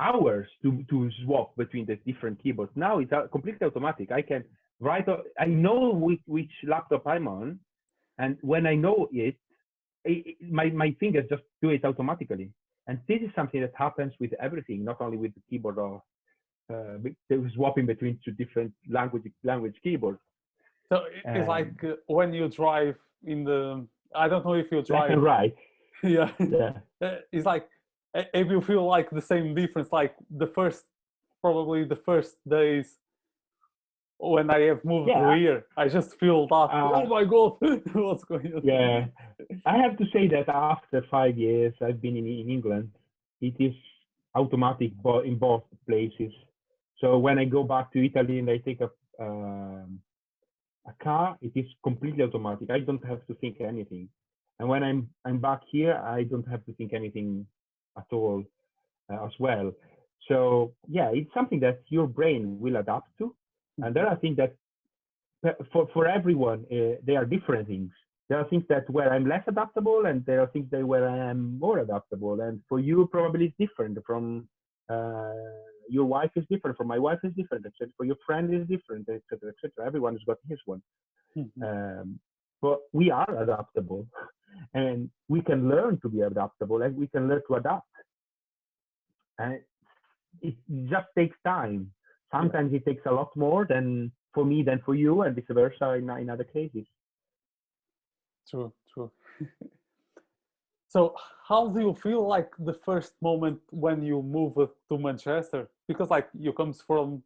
hours 0.00 0.46
to, 0.62 0.68
to 0.90 1.10
swap 1.24 1.48
between 1.56 1.84
the 1.86 1.96
different 2.08 2.42
keyboards. 2.42 2.72
Now 2.74 2.98
it's 2.98 3.12
completely 3.32 3.66
automatic. 3.66 4.10
I 4.12 4.22
can 4.22 4.42
write, 4.80 5.06
I 5.38 5.46
know 5.46 5.90
which, 6.06 6.20
which 6.26 6.50
laptop 6.66 7.06
I'm 7.06 7.28
on. 7.28 7.58
And 8.18 8.36
when 8.52 8.66
I 8.66 8.74
know 8.74 9.08
it, 9.12 9.36
i- 10.06 10.22
i- 10.28 10.36
my, 10.58 10.66
my 10.70 10.96
fingers 10.98 11.26
just 11.28 11.42
do 11.62 11.68
it 11.70 11.84
automatically. 11.84 12.50
And 12.86 12.98
this 13.08 13.20
is 13.26 13.30
something 13.36 13.60
that 13.60 13.72
happens 13.76 14.12
with 14.20 14.32
everything, 14.46 14.84
not 14.84 15.00
only 15.00 15.18
with 15.24 15.32
the 15.34 15.42
keyboard 15.48 15.78
or 15.78 16.02
uh, 16.72 16.98
swapping 17.54 17.86
between 17.86 18.18
two 18.24 18.32
different 18.32 18.72
language 18.88 19.24
language 19.44 19.76
keyboards. 19.82 20.20
So 20.88 20.96
it's 21.24 21.48
Um, 21.48 21.56
like 21.56 21.84
uh, 21.84 21.96
when 22.06 22.32
you 22.32 22.48
drive 22.48 22.96
in 23.32 23.44
the. 23.44 23.86
I 24.14 24.28
don't 24.28 24.44
know 24.44 24.54
if 24.54 24.66
you 24.72 24.82
drive. 24.82 25.18
right. 25.32 25.54
yeah, 26.02 26.30
Yeah. 26.56 26.72
It's 27.32 27.46
like 27.46 27.66
if 28.14 28.48
you 28.48 28.60
feel 28.60 28.84
like 28.86 29.10
the 29.10 29.22
same 29.22 29.54
difference, 29.54 29.88
like 29.92 30.14
the 30.30 30.46
first, 30.48 30.84
probably 31.42 31.84
the 31.84 31.96
first 31.96 32.36
days 32.48 32.98
when 34.18 34.50
I 34.50 34.60
have 34.70 34.84
moved 34.84 35.08
Yeah. 35.08 35.34
here, 35.36 35.66
I 35.76 35.88
just 35.88 36.18
feel 36.18 36.46
that. 36.48 36.68
Uh, 36.72 36.92
oh 36.94 37.06
my 37.06 37.24
god, 37.24 37.56
what's 37.94 38.24
going 38.24 38.52
on? 38.54 38.60
Yeah, 38.62 39.06
I 39.64 39.76
have 39.78 39.96
to 39.98 40.04
say 40.12 40.28
that 40.28 40.48
after 40.48 41.02
five 41.10 41.38
years 41.38 41.74
I've 41.80 42.00
been 42.02 42.16
in, 42.16 42.26
in 42.26 42.50
England, 42.50 42.90
it 43.40 43.54
is 43.58 43.74
automatic 44.34 44.92
in 45.24 45.38
both 45.38 45.64
places. 45.88 46.32
So 46.98 47.18
when 47.18 47.38
I 47.38 47.46
go 47.46 47.64
back 47.64 47.92
to 47.92 48.04
Italy 48.04 48.38
and 48.40 48.50
I 48.50 48.58
take 48.58 48.80
a 48.80 48.90
um, 49.18 50.00
a 50.86 50.92
car, 51.04 51.36
it 51.40 51.52
is 51.54 51.66
completely 51.82 52.22
automatic. 52.24 52.70
I 52.70 52.80
don't 52.80 53.04
have 53.04 53.26
to 53.26 53.34
think 53.34 53.60
anything. 53.60 54.08
And 54.58 54.68
when 54.68 54.82
I'm 54.82 55.08
I'm 55.24 55.38
back 55.38 55.62
here, 55.70 55.94
I 56.04 56.24
don't 56.24 56.46
have 56.48 56.64
to 56.66 56.72
think 56.74 56.92
anything 56.92 57.46
at 57.98 58.06
all 58.12 58.44
uh, 59.12 59.24
as 59.26 59.32
well. 59.38 59.72
So 60.28 60.74
yeah, 60.88 61.10
it's 61.12 61.32
something 61.34 61.60
that 61.60 61.80
your 61.88 62.06
brain 62.06 62.58
will 62.60 62.76
adapt 62.76 63.16
to. 63.18 63.34
And 63.78 63.94
there 63.94 64.06
are 64.06 64.16
things 64.16 64.36
that 64.36 64.54
for 65.72 65.88
for 65.92 66.06
everyone 66.06 66.66
uh, 66.70 66.96
they 67.04 67.16
are 67.16 67.24
different 67.24 67.68
things. 67.68 67.90
There 68.28 68.38
are 68.38 68.48
things 68.48 68.64
that 68.68 68.88
where 68.90 69.12
I'm 69.12 69.26
less 69.26 69.42
adaptable, 69.48 70.06
and 70.06 70.24
there 70.24 70.40
are 70.40 70.46
things 70.48 70.70
that 70.70 70.84
where 70.86 71.08
I 71.08 71.30
am 71.30 71.58
more 71.58 71.78
adaptable. 71.80 72.40
And 72.42 72.60
for 72.68 72.78
you, 72.78 73.08
probably 73.10 73.46
it's 73.46 73.56
different. 73.58 73.98
From 74.06 74.48
uh, 74.88 75.32
your 75.88 76.04
wife 76.04 76.30
is 76.36 76.44
different. 76.48 76.76
From 76.76 76.86
my 76.86 76.98
wife 76.98 77.18
is 77.24 77.32
different. 77.34 77.66
Etc. 77.66 77.88
For 77.96 78.04
your 78.06 78.16
friend 78.24 78.54
is 78.54 78.68
different. 78.68 79.08
Etc. 79.08 79.48
Etc. 79.48 79.84
Everyone's 79.84 80.22
got 80.24 80.36
his 80.48 80.60
one. 80.66 80.82
Mhm. 81.36 81.50
Um, 81.62 82.20
but 82.62 82.80
we 82.92 83.10
are 83.10 83.42
adaptable, 83.42 84.06
and 84.74 85.10
we 85.28 85.40
can 85.40 85.68
learn 85.68 85.98
to 86.00 86.08
be 86.08 86.20
adaptable, 86.22 86.82
and 86.82 86.96
we 86.96 87.06
can 87.06 87.28
learn 87.28 87.42
to 87.48 87.54
adapt. 87.56 87.86
And 89.38 89.60
it 90.42 90.54
just 90.88 91.08
takes 91.16 91.36
time. 91.44 91.92
Sometimes 92.30 92.72
it 92.72 92.84
takes 92.84 93.04
a 93.06 93.12
lot 93.12 93.34
more 93.36 93.66
than 93.66 94.12
for 94.32 94.44
me 94.44 94.62
than 94.62 94.80
for 94.84 94.94
you, 94.94 95.22
and 95.22 95.34
vice 95.34 95.44
versa 95.50 95.94
in, 95.94 96.08
in 96.10 96.30
other 96.30 96.44
cases. 96.44 96.86
True, 98.48 98.72
true. 98.92 99.10
so, 100.88 101.14
how 101.46 101.68
do 101.68 101.80
you 101.80 101.94
feel 101.94 102.26
like 102.26 102.50
the 102.58 102.74
first 102.74 103.14
moment 103.20 103.60
when 103.70 104.02
you 104.02 104.22
move 104.22 104.54
to 104.88 104.98
Manchester? 104.98 105.68
Because 105.88 106.10
like 106.10 106.28
you 106.38 106.52
comes 106.52 106.80
from 106.80 107.22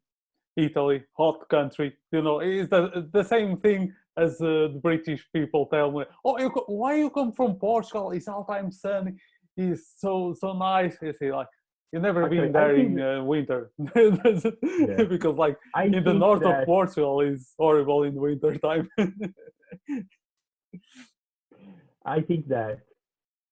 Italy, 0.57 1.03
hot 1.17 1.49
country. 1.49 1.97
You 2.13 2.23
know, 2.23 2.41
it's 2.41 2.71
the 2.71 3.09
the 3.13 3.25
same 3.25 3.59
thing 3.59 3.93
as 4.17 4.41
uh, 4.41 4.69
the 4.73 4.81
British 4.83 5.27
people 5.33 5.67
tell 5.67 5.91
me. 5.91 6.05
Oh, 6.25 6.39
you 6.39 6.51
co- 6.51 6.65
why 6.67 6.97
you 6.97 7.11
come 7.11 7.33
from 7.33 7.57
Portugal? 7.57 8.13
It's 8.13 8.29
all 8.29 8.45
time 8.45 8.71
sunny. 8.71 9.13
It's 9.57 9.95
so 9.99 10.35
so 10.39 10.53
nice. 10.53 10.97
You 11.03 11.13
see, 11.13 11.33
like 11.33 11.49
you 11.93 12.01
never 12.01 12.25
Okay, 12.25 12.41
been 12.41 12.53
there 12.53 12.77
in 12.77 13.01
uh, 13.01 13.23
winter 13.25 13.71
Yeah. 13.97 15.05
because 15.09 15.37
like 15.37 15.57
I 15.75 15.85
in 15.85 15.93
the 15.93 16.03
think 16.03 16.19
north 16.19 16.45
of 16.45 16.65
Portugal 16.65 17.21
is 17.21 17.55
horrible 17.59 18.03
in 18.05 18.15
winter 18.15 18.55
time. 18.57 18.89
I 22.07 22.21
think 22.21 22.49
that 22.49 22.81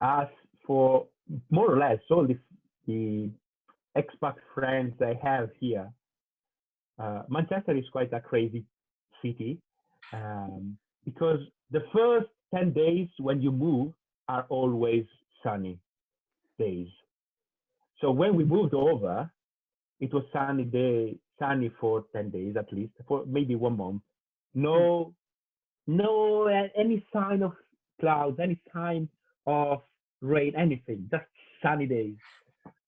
as 0.03 0.29
for 0.67 1.07
more 1.51 1.73
or 1.73 1.79
less 1.79 2.01
all 2.11 2.27
the, 2.27 2.39
the 2.87 3.31
expat 3.97 4.35
friends 4.55 5.01
I 5.01 5.15
have 5.23 5.51
here, 5.59 5.91
uh, 7.03 7.23
Manchester 7.29 7.77
is 7.77 7.85
quite 7.91 8.13
a 8.13 8.21
crazy 8.21 8.65
city 9.21 9.59
um, 10.13 10.77
because 11.05 11.41
the 11.71 11.83
first 11.93 12.29
10 12.55 12.73
days 12.73 13.09
when 13.19 13.41
you 13.41 13.51
move 13.51 13.93
are 14.29 14.47
always 14.49 15.05
sunny 15.43 15.79
days. 16.59 16.89
So 18.01 18.11
when 18.11 18.37
we 18.37 18.45
moved 18.45 18.75
over, 18.75 19.31
it 20.01 20.13
was 20.13 20.25
sunny 20.33 20.65
day, 20.65 21.17
sunny 21.39 21.71
for 21.81 22.05
10 22.13 22.31
days 22.31 22.57
at 22.57 22.73
least, 22.73 22.93
for 23.09 23.25
maybe 23.27 23.57
one 23.57 23.77
month. 23.77 24.03
No, 24.55 25.15
no 25.87 26.49
uh, 26.49 26.69
any 26.79 27.05
sign 27.13 27.43
of 27.43 27.53
clouds, 28.01 28.39
any 28.41 28.61
sign 28.73 29.09
of 29.47 29.81
rain, 30.21 30.53
anything, 30.57 31.09
just 31.11 31.25
sunny 31.63 31.87
days. 31.87 32.17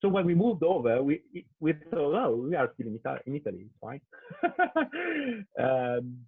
So 0.01 0.09
when 0.09 0.27
we 0.27 0.35
moved 0.35 0.63
over, 0.63 1.03
we 1.03 1.23
we 1.61 1.73
thought, 1.91 2.15
oh, 2.15 2.47
we 2.49 2.55
are 2.57 2.71
still 2.75 2.89
in, 2.89 3.01
Ita- 3.05 3.23
in 3.27 3.37
Italy, 3.37 3.67
it's 3.67 3.79
fine. 3.81 4.01
um, 5.59 6.19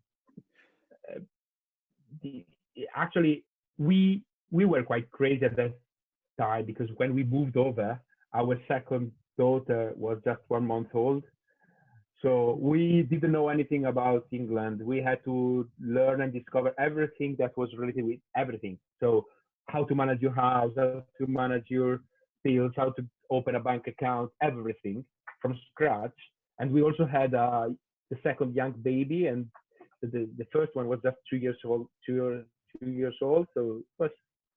the, 2.23 2.45
actually, 2.95 3.45
we 3.79 4.23
we 4.51 4.65
were 4.65 4.83
quite 4.83 5.11
crazy 5.11 5.45
at 5.45 5.57
that 5.57 5.75
time 6.39 6.65
because 6.65 6.89
when 6.97 7.15
we 7.15 7.25
moved 7.25 7.57
over, 7.57 8.01
our 8.35 8.59
second 8.67 9.13
daughter 9.39 9.93
was 9.97 10.19
just 10.25 10.41
one 10.49 10.67
month 10.67 10.89
old. 10.95 11.23
So 12.23 12.59
we 12.61 13.03
didn't 13.03 13.33
know 13.33 13.49
anything 13.49 13.87
about 13.87 14.27
England. 14.33 14.81
We 14.81 15.03
had 15.03 15.23
to 15.25 15.69
learn 15.81 16.23
and 16.23 16.33
discover 16.33 16.75
everything 16.79 17.37
that 17.39 17.57
was 17.57 17.69
related 17.77 18.05
with 18.05 18.21
everything. 18.35 18.79
So 19.01 19.27
how 19.69 19.85
to 19.85 19.95
manage 19.95 20.23
your 20.23 20.33
house, 20.33 20.73
how 20.77 21.05
to 21.19 21.27
manage 21.27 21.67
your 21.69 22.01
bills, 22.43 22.73
how 22.77 22.91
to 22.91 23.05
open 23.31 23.55
a 23.57 23.61
bank 23.61 23.87
account, 23.87 24.31
everything 24.43 25.05
from 25.41 25.59
scratch. 25.71 26.15
And 26.59 26.71
we 26.73 26.83
also 26.83 27.05
had 27.07 27.35
uh, 27.35 27.69
the 28.11 28.19
second 28.23 28.55
young 28.55 28.73
baby, 28.83 29.27
and 29.27 29.47
the, 30.03 30.29
the 30.39 30.47
first 30.53 30.75
one 30.75 30.89
was 30.89 31.01
just 31.03 31.17
two 31.29 31.37
years 31.37 31.57
old, 31.65 31.89
two, 32.05 32.15
years- 32.15 32.47
two 32.81 32.91
years 32.91 33.17
old. 33.23 33.47
So 33.55 33.79
it 33.79 33.85
was 34.03 34.11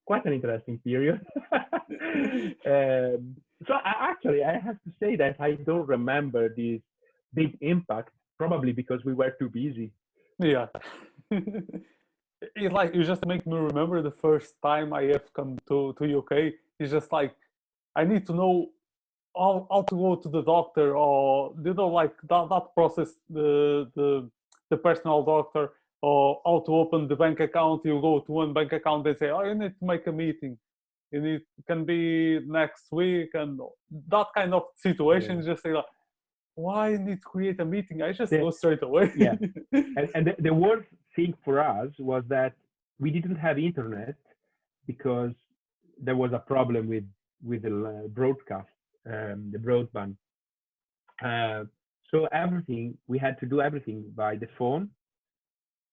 quite 0.05 0.25
an 0.25 0.33
interesting 0.33 0.79
period. 0.79 1.19
um, 1.53 3.35
so 3.67 3.73
I, 3.73 3.93
actually, 4.11 4.43
I 4.43 4.53
have 4.53 4.77
to 4.85 4.91
say 5.01 5.15
that 5.17 5.35
I 5.39 5.51
don't 5.53 5.87
remember 5.87 6.49
this 6.49 6.81
big 7.33 7.57
impact, 7.61 8.11
probably 8.37 8.71
because 8.71 9.03
we 9.05 9.13
were 9.13 9.31
too 9.39 9.49
busy. 9.49 9.91
yeah. 10.39 10.67
it's 11.31 12.73
like 12.73 12.95
you 12.95 13.03
just 13.03 13.25
make 13.25 13.45
me 13.45 13.57
remember 13.57 14.01
the 14.01 14.11
first 14.11 14.55
time 14.63 14.93
I 14.93 15.03
have 15.03 15.31
come 15.33 15.57
to, 15.67 15.93
to 15.97 16.17
UK. 16.19 16.53
It's 16.79 16.91
just 16.91 17.11
like 17.11 17.35
I 17.99 18.03
need 18.11 18.23
to 18.27 18.33
know 18.41 18.53
how, 19.35 19.67
how 19.71 19.81
to 19.91 19.95
go 20.05 20.15
to 20.23 20.29
the 20.35 20.43
doctor 20.55 20.87
or 21.05 21.53
you 21.65 21.73
know 21.79 21.89
like 22.01 22.15
that, 22.31 22.43
that 22.53 22.65
process 22.77 23.09
the 23.37 23.49
the 23.97 24.09
the 24.71 24.77
personal 24.87 25.19
doctor 25.33 25.65
or 26.01 26.41
how 26.45 26.57
to 26.65 26.71
open 26.81 26.99
the 27.11 27.17
bank 27.23 27.37
account. 27.47 27.81
You 27.83 27.99
go 28.09 28.13
to 28.25 28.31
one 28.41 28.51
bank 28.57 28.71
account, 28.79 29.03
they 29.03 29.15
say, 29.21 29.29
Oh, 29.35 29.43
you 29.49 29.55
need 29.63 29.75
to 29.79 29.85
make 29.93 30.05
a 30.07 30.15
meeting. 30.23 30.53
You 31.11 31.19
need 31.27 31.41
can 31.69 31.79
be 31.93 32.03
next 32.59 32.85
week 32.99 33.31
and 33.41 33.51
that 34.15 34.27
kind 34.37 34.51
of 34.57 34.63
situation 34.87 35.33
just 35.51 35.63
say 35.63 35.73
like 35.79 35.91
why 36.65 36.85
need 37.07 37.19
to 37.25 37.27
create 37.33 37.59
a 37.65 37.67
meeting? 37.75 37.97
I 38.01 38.11
just 38.21 38.31
Yeah. 38.31 38.43
go 38.45 38.51
straight 38.61 38.83
away. 38.89 39.05
Yeah. 39.25 39.35
and, 39.97 40.05
and 40.15 40.23
the, 40.27 40.33
the 40.47 40.53
worst 40.65 40.89
thing 41.15 41.33
for 41.45 41.55
us 41.59 41.91
was 42.11 42.23
that 42.35 42.51
we 43.03 43.09
didn't 43.17 43.39
have 43.47 43.55
internet 43.57 44.15
because 44.91 45.33
there 46.07 46.17
was 46.23 46.31
a 46.33 46.43
problem 46.53 46.83
with 46.93 47.05
with 47.43 47.63
the 47.63 47.85
uh, 47.85 48.07
broadcast, 48.07 48.67
um, 49.05 49.51
the 49.51 49.57
broadband. 49.57 50.15
Uh, 51.23 51.65
so 52.11 52.27
everything 52.31 52.97
we 53.07 53.17
had 53.17 53.39
to 53.39 53.45
do 53.45 53.61
everything 53.61 54.03
by 54.15 54.35
the 54.35 54.47
phone, 54.57 54.89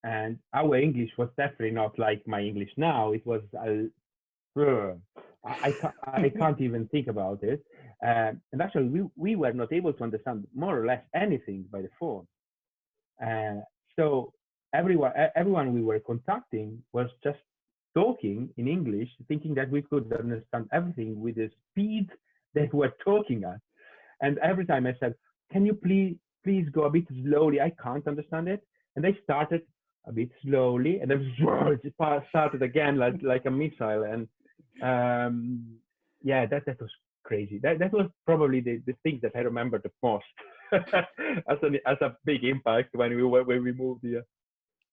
and 0.03 0.37
our 0.53 0.75
English 0.75 1.11
was 1.17 1.29
definitely 1.37 1.71
not 1.71 1.97
like 1.99 2.27
my 2.27 2.41
English 2.41 2.71
now. 2.77 3.13
It 3.13 3.25
was 3.25 3.41
a, 3.55 3.87
ugh, 4.59 4.99
I, 5.45 5.67
I, 5.67 5.71
can't, 5.71 5.95
I 6.05 6.29
can't 6.37 6.61
even 6.61 6.87
think 6.87 7.07
about 7.07 7.43
it. 7.43 7.63
Um, 8.05 8.41
and 8.51 8.61
actually, 8.61 8.89
we, 8.89 9.01
we 9.15 9.35
were 9.35 9.53
not 9.53 9.73
able 9.73 9.93
to 9.93 10.03
understand 10.03 10.45
more 10.55 10.79
or 10.79 10.85
less 10.85 11.03
anything 11.15 11.65
by 11.71 11.81
the 11.81 11.89
phone. 11.99 12.27
Uh, 13.23 13.61
so 13.95 14.33
everyone, 14.73 15.13
everyone 15.35 15.73
we 15.73 15.81
were 15.81 15.99
contacting 15.99 16.81
was 16.93 17.09
just 17.23 17.39
talking 17.97 18.49
in 18.57 18.67
English, 18.67 19.09
thinking 19.27 19.55
that 19.55 19.71
we 19.71 19.81
could 19.81 20.05
understand 20.13 20.65
everything 20.71 21.19
with 21.19 21.35
the 21.35 21.49
speed 21.65 22.07
they 22.53 22.69
were 22.71 22.93
talking 23.03 23.43
at. 23.43 23.61
And 24.21 24.37
every 24.39 24.65
time 24.65 24.85
I 24.87 24.93
said, 24.99 25.13
"Can 25.51 25.65
you 25.65 25.73
please, 25.85 26.15
please 26.43 26.65
go 26.77 26.83
a 26.83 26.89
bit 26.97 27.07
slowly? 27.23 27.57
I 27.59 27.71
can't 27.83 28.07
understand 28.07 28.47
it." 28.55 28.61
And 28.95 29.03
they 29.05 29.15
started 29.23 29.61
a 30.11 30.11
bit 30.19 30.31
slowly, 30.43 30.93
and 30.99 31.09
then 31.11 31.21
it 31.87 31.93
started 32.29 32.61
again 32.69 32.95
like 33.03 33.19
like 33.33 33.45
a 33.45 33.57
missile. 33.63 34.03
And 34.13 34.21
um, 34.89 35.37
yeah, 36.31 36.45
that 36.51 36.65
that 36.67 36.79
was 36.81 36.93
crazy. 37.29 37.57
That 37.63 37.79
that 37.79 37.93
was 37.99 38.07
probably 38.25 38.61
the, 38.67 38.75
the 38.89 38.95
thing 39.03 39.19
that 39.23 39.35
I 39.35 39.41
remember 39.51 39.77
the 39.79 39.91
most 40.01 40.35
as 41.51 41.59
a 41.67 41.69
as 41.93 41.99
a 42.07 42.15
big 42.25 42.43
impact 42.43 42.95
when 42.99 43.15
we 43.17 43.23
when 43.23 43.63
we 43.67 43.71
moved 43.83 44.03
here. 44.03 44.25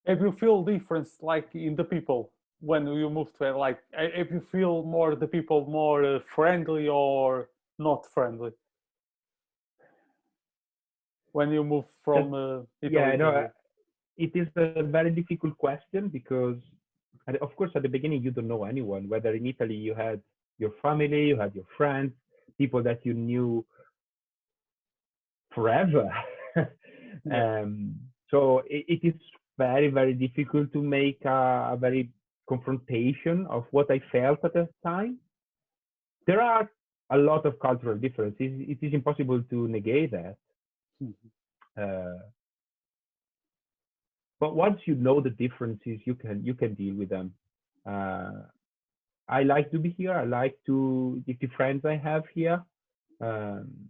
Have 0.06 0.20
you 0.20 0.32
feel 0.32 0.62
difference 0.62 1.12
like 1.32 1.48
in 1.54 1.76
the 1.76 1.88
people 1.96 2.33
when 2.64 2.86
you 2.86 3.10
move 3.10 3.28
to? 3.38 3.56
Like, 3.56 3.78
if 3.92 4.30
you 4.30 4.42
feel 4.52 4.82
more 4.82 5.14
the 5.14 5.26
people 5.26 5.66
more 5.66 6.04
uh, 6.04 6.18
friendly 6.34 6.88
or 6.88 7.48
not 7.78 8.06
friendly 8.14 8.52
when 11.34 11.50
you 11.50 11.64
move 11.64 11.84
from 12.04 12.32
uh, 12.32 12.60
Italy 12.80 12.94
yeah, 12.94 13.16
no, 13.16 13.48
it 14.16 14.30
is 14.34 14.46
a 14.56 14.84
very 14.84 15.10
difficult 15.10 15.58
question 15.58 16.08
because, 16.08 16.56
of 17.40 17.54
course, 17.56 17.72
at 17.74 17.82
the 17.82 17.88
beginning 17.88 18.22
you 18.22 18.30
don't 18.30 18.46
know 18.46 18.62
anyone. 18.64 19.08
Whether 19.08 19.34
in 19.34 19.44
Italy 19.44 19.74
you 19.74 19.94
had 19.94 20.20
your 20.58 20.70
family, 20.80 21.26
you 21.26 21.36
had 21.36 21.52
your 21.52 21.66
friends, 21.76 22.12
people 22.56 22.84
that 22.84 23.00
you 23.04 23.14
knew 23.14 23.64
forever. 25.54 26.08
Yeah. 27.26 27.60
um, 27.62 27.94
so 28.28 28.62
it, 28.66 28.84
it 28.88 29.06
is 29.06 29.14
very, 29.56 29.88
very 29.88 30.14
difficult 30.14 30.72
to 30.72 30.82
make 30.82 31.24
a, 31.24 31.70
a 31.72 31.76
very 31.78 32.10
confrontation 32.48 33.46
of 33.48 33.64
what 33.70 33.90
I 33.90 34.00
felt 34.12 34.44
at 34.44 34.54
that 34.54 34.68
time. 34.82 35.18
There 36.26 36.40
are 36.40 36.70
a 37.10 37.18
lot 37.18 37.46
of 37.46 37.58
cultural 37.60 37.96
differences. 37.96 38.52
It 38.68 38.78
is 38.82 38.94
impossible 38.94 39.42
to 39.42 39.68
negate 39.68 40.10
that. 40.12 40.36
Mhm. 41.02 41.14
Uh, 41.76 42.18
but 44.40 44.54
once 44.54 44.80
you 44.86 44.94
know 44.94 45.20
the 45.20 45.30
differences, 45.30 46.00
you 46.06 46.14
can 46.14 46.44
you 46.44 46.54
can 46.54 46.74
deal 46.74 46.94
with 46.94 47.08
them. 47.08 47.34
Uh, 47.86 48.42
I 49.28 49.42
like 49.42 49.70
to 49.70 49.78
be 49.78 49.90
here. 49.90 50.12
I 50.12 50.24
like 50.24 50.56
to 50.66 51.22
the 51.26 51.36
friends 51.56 51.84
I 51.84 51.96
have 51.96 52.24
here. 52.34 52.62
Um, 53.20 53.88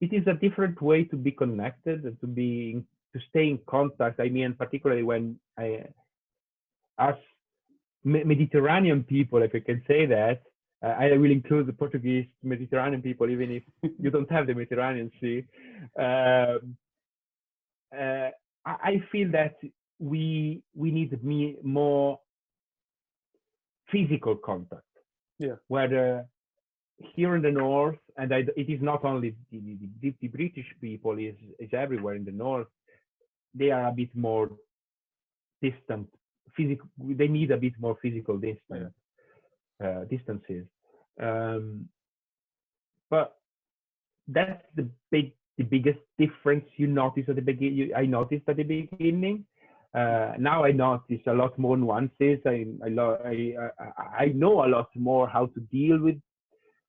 it 0.00 0.12
is 0.12 0.26
a 0.26 0.34
different 0.34 0.80
way 0.80 1.04
to 1.04 1.16
be 1.16 1.32
connected 1.32 2.04
and 2.04 2.18
to 2.20 2.26
be 2.26 2.82
to 3.12 3.20
stay 3.30 3.48
in 3.48 3.58
contact. 3.66 4.20
I 4.20 4.28
mean, 4.28 4.54
particularly 4.54 5.02
when 5.02 5.38
I, 5.58 5.84
as 6.98 7.14
Mediterranean 8.04 9.02
people, 9.02 9.42
if 9.42 9.54
I 9.54 9.60
can 9.60 9.82
say 9.88 10.06
that, 10.06 10.42
uh, 10.84 10.88
I 10.88 11.16
will 11.16 11.30
include 11.30 11.66
the 11.66 11.72
Portuguese 11.72 12.26
Mediterranean 12.42 13.00
people, 13.00 13.30
even 13.30 13.50
if 13.50 13.62
you 13.98 14.10
don't 14.10 14.30
have 14.30 14.46
the 14.46 14.54
Mediterranean 14.54 15.10
Sea. 15.20 15.44
Um, 15.98 16.76
uh, 17.98 18.30
I, 18.66 18.74
I 18.82 19.02
feel 19.10 19.30
that 19.32 19.56
we 19.98 20.62
we 20.74 20.90
need 20.90 21.22
me 21.24 21.56
more 21.62 22.20
physical 23.90 24.36
contact. 24.36 24.82
Yeah. 25.38 25.56
Whether 25.68 26.26
here 26.98 27.34
in 27.34 27.42
the 27.42 27.50
north, 27.50 27.98
and 28.16 28.32
I, 28.32 28.44
it 28.56 28.68
is 28.68 28.80
not 28.80 29.04
only 29.04 29.34
the, 29.50 29.60
the, 29.60 29.88
the, 30.00 30.14
the 30.20 30.28
British 30.28 30.66
people, 30.80 31.18
is 31.18 31.34
is 31.58 31.70
everywhere 31.72 32.14
in 32.14 32.24
the 32.24 32.32
north. 32.32 32.68
They 33.54 33.70
are 33.70 33.88
a 33.88 33.92
bit 33.92 34.14
more 34.14 34.50
distant. 35.62 36.08
Physical. 36.56 36.88
They 36.98 37.28
need 37.28 37.50
a 37.50 37.56
bit 37.56 37.74
more 37.78 37.96
physical 38.00 38.38
distance. 38.38 38.92
Uh, 39.82 40.04
distances. 40.08 40.66
Um, 41.20 41.88
but 43.10 43.36
that's 44.28 44.62
the 44.76 44.88
big 45.10 45.32
the 45.58 45.64
biggest 45.64 45.98
difference 46.18 46.64
you 46.76 46.86
notice 46.86 47.24
at 47.28 47.36
the 47.36 47.42
beginning. 47.42 47.92
I 47.94 48.06
noticed 48.06 48.48
at 48.48 48.56
the 48.56 48.62
beginning. 48.62 49.44
Uh, 49.94 50.32
now 50.38 50.64
I 50.64 50.72
notice 50.72 51.20
a 51.26 51.32
lot 51.32 51.58
more 51.58 51.76
nuances. 51.76 52.38
I 52.46 52.66
I, 52.84 52.88
I, 53.78 54.24
I 54.24 54.26
know 54.34 54.64
a 54.64 54.68
lot 54.68 54.88
more 54.94 55.28
how 55.28 55.46
to 55.46 55.60
deal 55.72 55.98
with 56.00 56.16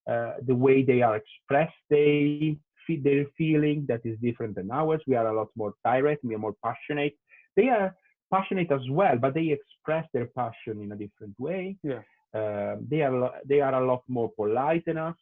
uh, 0.10 0.34
the 0.46 0.56
way 0.56 0.84
they 0.84 1.02
are 1.02 1.16
expressed. 1.16 1.74
They 1.90 2.58
their 3.04 3.26
feeling 3.36 3.84
that 3.88 4.02
is 4.06 4.16
different 4.20 4.56
than 4.56 4.70
ours. 4.70 5.02
We 5.08 5.16
are 5.16 5.28
a 5.28 5.36
lot 5.36 5.50
more 5.56 5.74
direct. 5.84 6.24
We 6.24 6.36
are 6.36 6.40
more 6.40 6.56
passionate. 6.64 7.16
They 7.56 7.70
are 7.70 7.96
passionate 8.34 8.72
as 8.72 8.82
well, 8.90 9.18
but 9.18 9.34
they 9.34 9.50
express 9.50 10.06
their 10.14 10.28
passion 10.28 10.82
in 10.82 10.92
a 10.92 10.96
different 10.96 11.40
way. 11.40 11.78
Yeah. 11.84 12.02
Um, 12.34 12.86
they 12.90 13.02
are 13.02 13.32
they 13.46 13.62
are 13.62 13.76
a 13.82 13.86
lot 13.86 14.04
more 14.08 14.30
polite 14.32 14.84
than 14.86 14.98
us. 14.98 15.16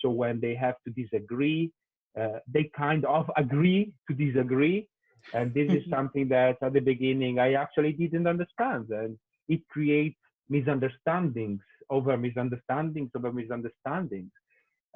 So 0.00 0.10
when 0.10 0.40
they 0.40 0.54
have 0.54 0.76
to 0.84 0.90
disagree, 0.90 1.72
uh, 2.18 2.38
they 2.52 2.70
kind 2.76 3.04
of 3.04 3.30
agree 3.36 3.92
to 4.08 4.14
disagree. 4.14 4.88
And 5.34 5.52
this 5.52 5.70
is 5.70 5.82
something 5.90 6.28
that 6.28 6.56
at 6.62 6.72
the 6.72 6.80
beginning 6.80 7.38
I 7.38 7.54
actually 7.54 7.92
didn't 7.92 8.26
understand. 8.26 8.88
And 8.90 9.18
it 9.48 9.66
creates 9.68 10.16
misunderstandings 10.48 11.60
over 11.90 12.16
misunderstandings 12.16 13.10
over 13.14 13.32
misunderstandings. 13.32 14.30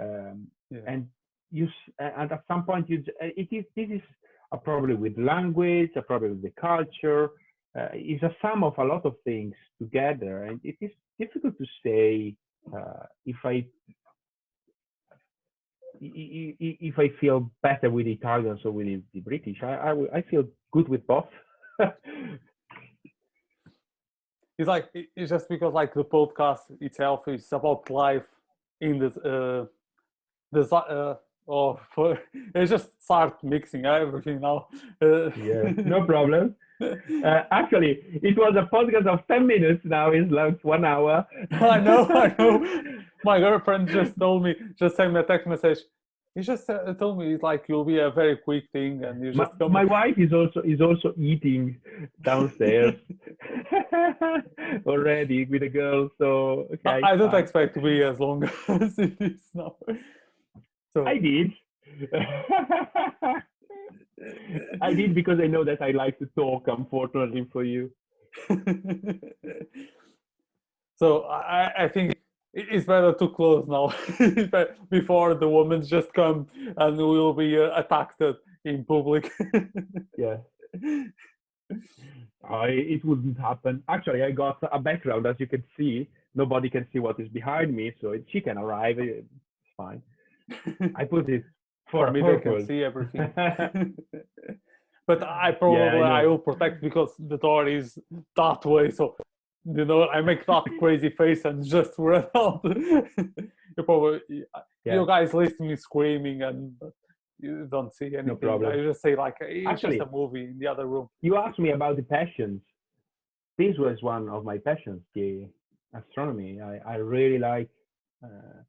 Um, 0.00 0.48
yeah. 0.70 0.80
And 0.86 1.08
you, 1.50 1.68
and 1.98 2.32
at 2.32 2.42
some 2.48 2.64
point, 2.64 2.88
you, 2.88 3.04
it 3.20 3.48
is, 3.50 3.64
this 3.76 3.88
is 3.90 4.00
a 4.52 4.58
problem 4.58 5.00
with 5.00 5.18
language, 5.18 5.90
a 5.96 6.02
problem 6.02 6.32
with 6.32 6.42
the 6.42 6.60
culture. 6.60 7.30
Uh, 7.78 7.88
it's 7.92 8.22
a 8.22 8.34
sum 8.42 8.62
of 8.62 8.76
a 8.78 8.84
lot 8.84 9.04
of 9.06 9.14
things 9.24 9.54
together. 9.80 10.44
And 10.44 10.60
it 10.62 10.76
is 10.80 10.90
difficult 11.18 11.56
to 11.58 11.66
say 11.84 12.36
uh, 12.74 13.06
if 13.24 13.36
I 13.44 13.66
if 16.04 16.98
I 16.98 17.08
feel 17.20 17.50
better 17.62 17.88
with 17.90 18.06
Italians 18.06 18.60
or 18.64 18.72
with 18.72 18.86
the 19.12 19.20
British, 19.20 19.62
I, 19.62 19.74
I, 19.74 20.18
I 20.18 20.22
feel 20.22 20.44
good 20.72 20.88
with 20.88 21.06
both. 21.06 21.28
it's 24.58 24.68
like 24.68 24.88
it's 24.94 25.30
just 25.30 25.48
because 25.48 25.72
like 25.72 25.94
the 25.94 26.04
podcast 26.04 26.60
itself 26.80 27.28
is 27.28 27.46
about 27.52 27.88
life 27.90 28.24
in 28.80 28.98
this 28.98 29.16
uh 29.18 29.64
the 30.50 30.74
uh 30.74 31.14
oh 31.48 31.80
for 31.94 32.18
it 32.54 32.66
just 32.66 33.02
start 33.02 33.42
mixing 33.42 33.84
everything 33.84 34.40
now 34.40 34.66
uh, 35.02 35.30
yeah 35.30 35.62
no 35.84 36.04
problem 36.04 36.54
uh, 36.80 37.42
actually 37.50 38.00
it 38.22 38.36
was 38.36 38.54
a 38.56 38.68
podcast 38.74 39.06
of 39.06 39.26
10 39.28 39.46
minutes 39.46 39.84
now 39.84 40.10
it's 40.10 40.30
like 40.30 40.58
one 40.62 40.84
hour 40.84 41.26
i 41.52 41.78
know 41.78 42.08
i 42.08 42.34
know 42.38 42.64
my 43.24 43.38
girlfriend 43.38 43.88
just 43.88 44.18
told 44.18 44.42
me 44.42 44.54
just 44.78 44.96
sent 44.96 45.12
me 45.12 45.20
a 45.20 45.22
text 45.22 45.46
message 45.46 45.78
he 46.34 46.40
just 46.40 46.68
uh, 46.70 46.94
told 46.94 47.18
me 47.18 47.34
it's 47.34 47.42
like 47.42 47.64
you'll 47.68 47.84
be 47.84 47.98
a 47.98 48.10
very 48.10 48.38
quick 48.38 48.64
thing, 48.72 49.04
and 49.04 49.22
you 49.22 49.32
just. 49.32 49.52
My, 49.58 49.68
my 49.68 49.84
wife 49.84 50.16
is 50.16 50.32
also 50.32 50.62
is 50.62 50.80
also 50.80 51.12
eating 51.18 51.76
downstairs 52.22 52.94
already 54.86 55.44
with 55.44 55.62
a 55.62 55.68
girl, 55.68 56.08
so 56.16 56.68
okay. 56.72 57.02
I, 57.04 57.12
I 57.12 57.16
don't 57.16 57.34
expect 57.34 57.74
to 57.74 57.82
be 57.82 58.02
as 58.02 58.18
long 58.18 58.44
as 58.68 58.98
it 58.98 59.20
is 59.20 59.42
now. 59.52 59.76
So 60.94 61.06
I 61.06 61.18
did. 61.18 61.52
I 64.80 64.94
did 64.94 65.14
because 65.14 65.40
I 65.40 65.46
know 65.46 65.64
that 65.64 65.82
I 65.82 65.90
like 65.90 66.18
to 66.18 66.26
talk. 66.36 66.68
Unfortunately 66.68 67.46
for 67.52 67.64
you. 67.64 67.90
so 70.96 71.22
I, 71.24 71.84
I 71.84 71.88
think 71.88 72.14
it's 72.54 72.86
better 72.86 73.12
to 73.14 73.28
close 73.28 73.66
now 73.68 73.92
before 74.90 75.34
the 75.34 75.48
women 75.48 75.84
just 75.84 76.12
come 76.12 76.46
and 76.76 76.96
we 76.96 77.04
will 77.04 77.34
be 77.34 77.58
uh, 77.58 77.78
attacked 77.78 78.22
in 78.64 78.84
public. 78.84 79.30
yeah. 80.18 80.36
I, 82.48 82.66
it 82.66 83.04
wouldn't 83.04 83.38
happen. 83.38 83.82
Actually, 83.88 84.22
I 84.22 84.30
got 84.32 84.58
a 84.70 84.78
background, 84.78 85.26
as 85.26 85.36
you 85.38 85.46
can 85.46 85.62
see. 85.76 86.08
Nobody 86.34 86.68
can 86.68 86.86
see 86.92 86.98
what 86.98 87.20
is 87.20 87.28
behind 87.28 87.74
me, 87.74 87.92
so 88.00 88.16
she 88.30 88.40
can 88.40 88.58
arrive. 88.58 88.98
It's 88.98 89.26
fine. 89.76 90.02
I 90.96 91.04
put 91.04 91.28
it 91.28 91.44
for, 91.90 92.06
for 92.06 92.12
me. 92.12 92.22
They 92.22 92.38
can 92.38 92.66
see 92.66 92.84
everything. 92.84 93.32
but 95.06 95.22
I 95.22 95.52
probably 95.52 95.80
yeah, 95.80 96.02
I, 96.02 96.22
I, 96.22 96.26
will 96.26 96.38
protect 96.38 96.82
because 96.82 97.12
the 97.18 97.38
door 97.38 97.68
is 97.68 97.98
that 98.36 98.64
way, 98.64 98.90
so 98.90 99.16
you 99.64 99.84
know, 99.84 100.08
I 100.08 100.20
make 100.20 100.44
that 100.46 100.64
crazy 100.78 101.10
face 101.10 101.44
and 101.44 101.64
just 101.64 101.92
run 101.98 102.26
out. 102.34 102.60
you 102.64 103.82
probably, 103.84 104.20
yeah. 104.28 104.94
you 104.94 105.06
guys 105.06 105.32
listen 105.34 105.58
to 105.58 105.64
me 105.64 105.76
screaming 105.76 106.42
and 106.42 106.72
you 107.38 107.68
don't 107.70 107.92
see 107.94 108.06
anything. 108.06 108.26
No 108.26 108.36
problem. 108.36 108.72
I 108.72 108.82
just 108.82 109.02
say 109.02 109.16
like 109.16 109.36
it's 109.40 109.68
Actually, 109.68 109.98
just 109.98 110.08
a 110.08 110.12
movie 110.12 110.44
in 110.44 110.58
the 110.58 110.66
other 110.66 110.86
room. 110.86 111.08
You 111.20 111.36
asked 111.36 111.58
me 111.58 111.70
about 111.70 111.96
the 111.96 112.02
passions. 112.02 112.62
This 113.58 113.76
was 113.78 114.02
one 114.02 114.28
of 114.28 114.44
my 114.44 114.58
passions, 114.58 115.02
the 115.14 115.46
astronomy. 115.94 116.60
I, 116.60 116.78
I 116.86 116.96
really 116.96 117.38
like 117.38 117.68
uh, 118.24 118.62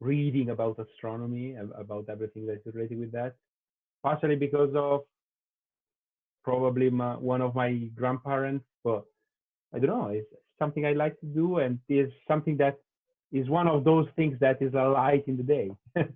reading 0.00 0.50
about 0.50 0.78
astronomy, 0.78 1.56
about 1.56 2.06
everything 2.08 2.46
that's 2.46 2.64
related 2.66 2.98
with 2.98 3.12
that. 3.12 3.34
Partially 4.02 4.36
because 4.36 4.70
of 4.74 5.02
probably 6.44 6.88
my, 6.88 7.16
one 7.16 7.42
of 7.42 7.54
my 7.54 7.72
grandparents, 7.94 8.64
but 8.84 9.04
I 9.74 9.78
don't 9.78 9.90
know, 9.90 10.08
it's 10.08 10.32
something 10.58 10.86
I 10.86 10.92
like 10.92 11.18
to 11.20 11.26
do, 11.26 11.58
and 11.58 11.78
is 11.88 12.10
something 12.26 12.56
that 12.58 12.78
is 13.32 13.48
one 13.48 13.68
of 13.68 13.84
those 13.84 14.08
things 14.16 14.38
that 14.40 14.62
is 14.62 14.74
a 14.74 14.84
light 14.84 15.24
in 15.26 15.36
the 15.36 15.42
day 15.42 15.70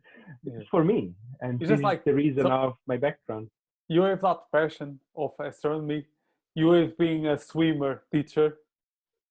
for 0.71 0.85
me. 0.85 1.13
And 1.41 1.61
it's 1.61 1.69
this 1.69 1.79
is 1.79 1.83
like, 1.83 2.05
the 2.05 2.15
reason 2.15 2.45
so 2.45 2.51
of 2.51 2.75
my 2.87 2.97
background. 2.97 3.49
You 3.89 4.03
have 4.03 4.23
that 4.23 4.41
passion 4.53 5.01
of 5.17 5.33
astronomy. 5.39 6.07
You 6.55 6.71
have 6.73 6.97
being 6.97 7.27
a 7.27 7.39
swimmer 7.39 8.05
teacher, 8.13 8.59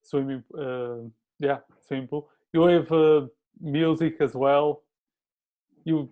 swimming, 0.04 0.44
uh, 0.58 1.08
yeah, 1.40 1.60
swimming 1.88 2.08
pool. 2.08 2.30
You 2.54 2.64
have 2.64 2.92
uh, 2.92 3.22
music 3.60 4.18
as 4.20 4.34
well. 4.34 4.84
You 5.84 6.10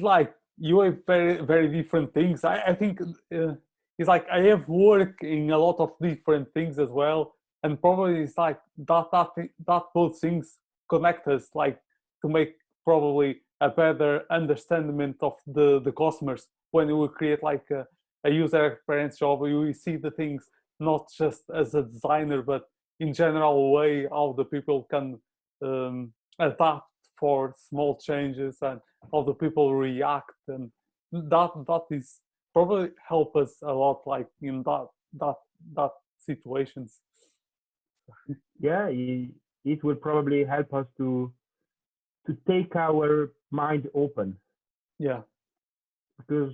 like 0.00 0.34
you 0.58 0.80
have 0.80 0.98
very 1.06 1.44
very 1.44 1.68
different 1.68 2.12
things. 2.14 2.44
I, 2.44 2.60
I 2.68 2.74
think 2.74 3.00
uh, 3.00 3.54
it's 3.98 4.08
like 4.08 4.26
I 4.30 4.40
have 4.40 4.68
work 4.68 5.22
in 5.22 5.50
a 5.50 5.58
lot 5.58 5.76
of 5.78 5.92
different 6.00 6.52
things 6.54 6.78
as 6.78 6.90
well 6.90 7.34
and 7.62 7.80
probably 7.80 8.20
it's 8.20 8.36
like 8.36 8.60
that 8.88 9.10
that 9.12 9.28
that 9.66 9.82
both 9.94 10.20
things 10.20 10.58
connect 10.88 11.28
us 11.28 11.48
like 11.54 11.78
to 12.20 12.28
make 12.28 12.56
probably 12.84 13.40
a 13.60 13.68
better 13.68 14.24
understanding 14.30 15.14
of 15.20 15.34
the 15.46 15.80
the 15.80 15.92
customers 15.92 16.48
when 16.72 16.96
we 16.98 17.08
create 17.08 17.42
like 17.42 17.70
a, 17.70 17.86
a 18.24 18.30
user 18.30 18.66
experience 18.66 19.18
job 19.18 19.40
we 19.40 19.72
see 19.72 19.96
the 19.96 20.10
things 20.10 20.48
not 20.80 21.06
just 21.16 21.42
as 21.54 21.74
a 21.74 21.82
designer 21.82 22.42
but 22.42 22.64
in 23.00 23.12
general 23.14 23.72
way 23.72 24.06
how 24.10 24.34
the 24.36 24.44
people 24.44 24.86
can 24.90 25.18
um, 25.64 26.12
adapt 26.38 26.88
for 27.18 27.54
small 27.68 27.98
changes 27.98 28.56
and 28.62 28.80
how 29.12 29.22
the 29.22 29.34
people 29.34 29.74
react 29.74 30.32
and 30.48 30.70
that 31.12 31.50
that 31.66 31.82
is 31.90 32.20
probably 32.52 32.88
help 33.08 33.36
us 33.36 33.56
a 33.62 33.72
lot 33.72 34.02
like 34.06 34.28
in 34.40 34.62
that 34.62 34.86
that 35.18 35.36
that 35.74 35.90
situations 36.18 37.00
yeah, 38.60 38.88
it, 38.90 39.82
will 39.84 39.94
probably 39.94 40.44
help 40.44 40.72
us 40.74 40.86
to 40.98 41.32
to 42.26 42.36
take 42.48 42.76
our 42.76 43.32
mind 43.50 43.88
open. 43.94 44.36
Yeah, 44.98 45.22
because 46.18 46.52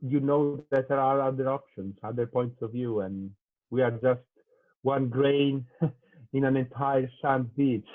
you 0.00 0.20
know 0.20 0.62
that 0.70 0.88
there 0.88 1.00
are 1.00 1.20
other 1.20 1.48
options, 1.48 1.96
other 2.02 2.26
points 2.26 2.60
of 2.62 2.72
view, 2.72 3.00
and 3.00 3.30
we 3.70 3.82
are 3.82 3.90
just 3.90 4.20
one 4.82 5.08
grain 5.08 5.66
in 6.32 6.44
an 6.44 6.56
entire 6.56 7.10
sand 7.22 7.54
beach. 7.56 7.88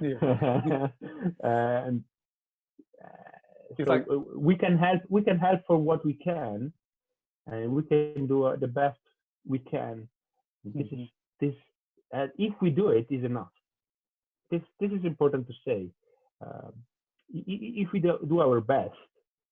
Yeah. 0.00 0.88
and 1.42 2.04
uh, 3.02 3.76
so 3.76 3.82
like, 3.84 4.06
we 4.36 4.56
can 4.56 4.78
help. 4.78 5.02
We 5.08 5.22
can 5.22 5.38
help 5.38 5.60
for 5.66 5.76
what 5.76 6.04
we 6.04 6.14
can, 6.14 6.72
and 7.46 7.72
we 7.72 7.82
can 7.82 8.26
do 8.26 8.44
uh, 8.44 8.56
the 8.56 8.68
best 8.68 8.98
we 9.46 9.58
can. 9.58 10.08
This 10.64 10.86
mm-hmm. 10.86 11.02
is 11.02 11.08
this 11.40 11.54
and 12.12 12.30
if 12.38 12.54
we 12.60 12.70
do 12.70 12.88
it, 12.88 13.06
is 13.10 13.24
enough. 13.24 13.52
This 14.50 14.62
this 14.80 14.90
is 14.90 15.04
important 15.04 15.46
to 15.46 15.54
say. 15.64 15.90
Um, 16.44 16.72
if 17.32 17.92
we 17.92 18.00
do 18.00 18.18
do 18.28 18.40
our 18.40 18.60
best, 18.60 18.96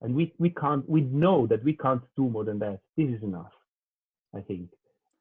and 0.02 0.14
we 0.14 0.34
we 0.38 0.50
can't, 0.50 0.88
we 0.88 1.02
know 1.02 1.46
that 1.46 1.62
we 1.62 1.74
can't 1.74 2.02
do 2.16 2.28
more 2.28 2.44
than 2.44 2.58
that. 2.60 2.80
This 2.96 3.08
is 3.10 3.22
enough. 3.22 3.52
I 4.34 4.40
think. 4.40 4.70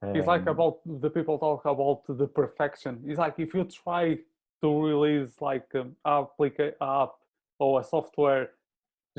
Um, 0.02 0.16
it's 0.16 0.28
like 0.28 0.48
about 0.48 0.80
the 0.86 1.10
people 1.10 1.38
talk 1.38 1.66
about 1.66 2.04
the 2.08 2.28
perfection. 2.28 3.04
It's 3.06 3.20
like 3.20 3.36
if 3.38 3.54
you 3.54 3.64
try 3.66 4.18
to 4.62 4.82
release 4.82 5.34
like 5.42 5.68
an 5.74 5.96
applica- 6.06 6.74
app 6.82 7.12
or 7.60 7.82
a 7.82 7.84
software 7.84 8.52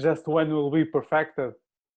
just 0.01 0.29
when 0.29 0.51
will 0.51 0.71
be 0.71 0.85
perfected, 0.85 1.53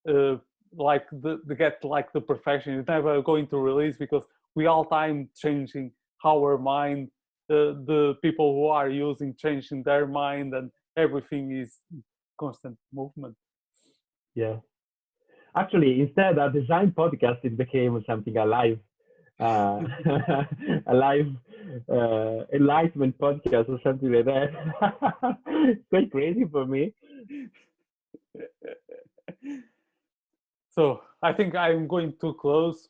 uh, 0.10 0.36
like 0.74 1.08
the, 1.12 1.40
get 1.56 1.84
like 1.84 2.12
the 2.14 2.22
perfection, 2.22 2.80
it's 2.80 2.88
never 2.88 3.22
going 3.22 3.48
to 3.48 3.58
release 3.58 3.98
because 3.98 4.26
we 4.56 4.66
all 4.66 4.86
time 4.86 5.30
changing 5.36 5.92
our 6.26 6.58
mind 6.58 7.10
the 7.52 7.84
the 7.86 8.16
people 8.22 8.54
who 8.54 8.68
are 8.68 8.90
using 8.90 9.36
changing 9.36 9.84
their 9.84 10.08
mind 10.08 10.54
and 10.54 10.72
everything 10.96 11.52
is 11.52 11.80
constant 12.40 12.78
movement 12.94 13.36
Yeah. 14.36 14.58
Actually, 15.56 16.02
instead, 16.02 16.38
a 16.38 16.50
design 16.50 16.92
podcast 16.92 17.40
it 17.44 17.58
became 17.58 18.02
something 18.08 18.38
alive, 18.38 18.80
uh, 19.42 19.82
a 20.88 20.94
live 20.94 21.28
uh, 21.90 22.46
enlightenment 22.54 23.18
podcast 23.18 23.70
or 23.70 23.80
something 23.84 24.12
like 24.12 24.26
that. 24.26 24.52
it's 25.48 25.84
quite 25.90 26.12
crazy 26.12 26.46
for 26.46 26.66
me. 26.66 26.94
so 30.70 31.02
I 31.22 31.34
think 31.34 31.56
I'm 31.56 31.88
going 31.88 32.14
to 32.22 32.34
close. 32.36 32.90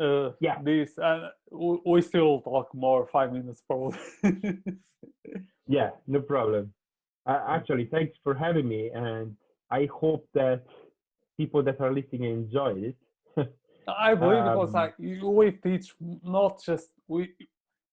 Uh, 0.00 0.30
yeah. 0.40 0.62
This 0.62 0.98
uh, 0.98 1.30
we 1.50 2.02
still 2.02 2.40
talk 2.40 2.74
more 2.74 3.08
five 3.12 3.32
minutes 3.32 3.62
probably. 3.66 3.98
yeah, 5.66 5.90
no 6.06 6.20
problem. 6.20 6.72
Uh, 7.26 7.40
actually, 7.48 7.86
thanks 7.86 8.16
for 8.22 8.34
having 8.34 8.68
me, 8.68 8.90
and 8.94 9.36
I 9.70 9.88
hope 9.92 10.26
that 10.34 10.62
people 11.36 11.62
that 11.62 11.80
are 11.80 11.92
listening 11.92 12.24
enjoy 12.24 12.72
it. 12.76 12.96
I 13.96 14.14
believe 14.14 14.44
um, 14.44 14.52
because 14.52 14.74
like 14.74 14.94
we 14.98 15.50
teach 15.52 15.94
not 16.22 16.62
just 16.62 16.88
we 17.06 17.30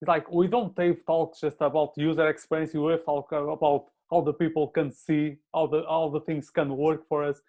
like 0.06 0.30
we 0.32 0.48
don't 0.48 0.76
talk 1.08 1.40
just 1.40 1.58
about 1.62 1.94
user 1.96 2.28
experience. 2.28 2.74
We 2.74 2.98
talk 3.06 3.32
about 3.32 3.86
how 4.12 4.22
the 4.22 4.34
people 4.34 4.68
can 4.68 4.92
see 4.92 5.38
how 5.54 5.68
the 5.68 5.84
how 5.88 6.10
the 6.14 6.22
things 6.22 6.50
can 6.50 6.76
work 6.76 7.08
for 7.08 7.24
us. 7.24 7.40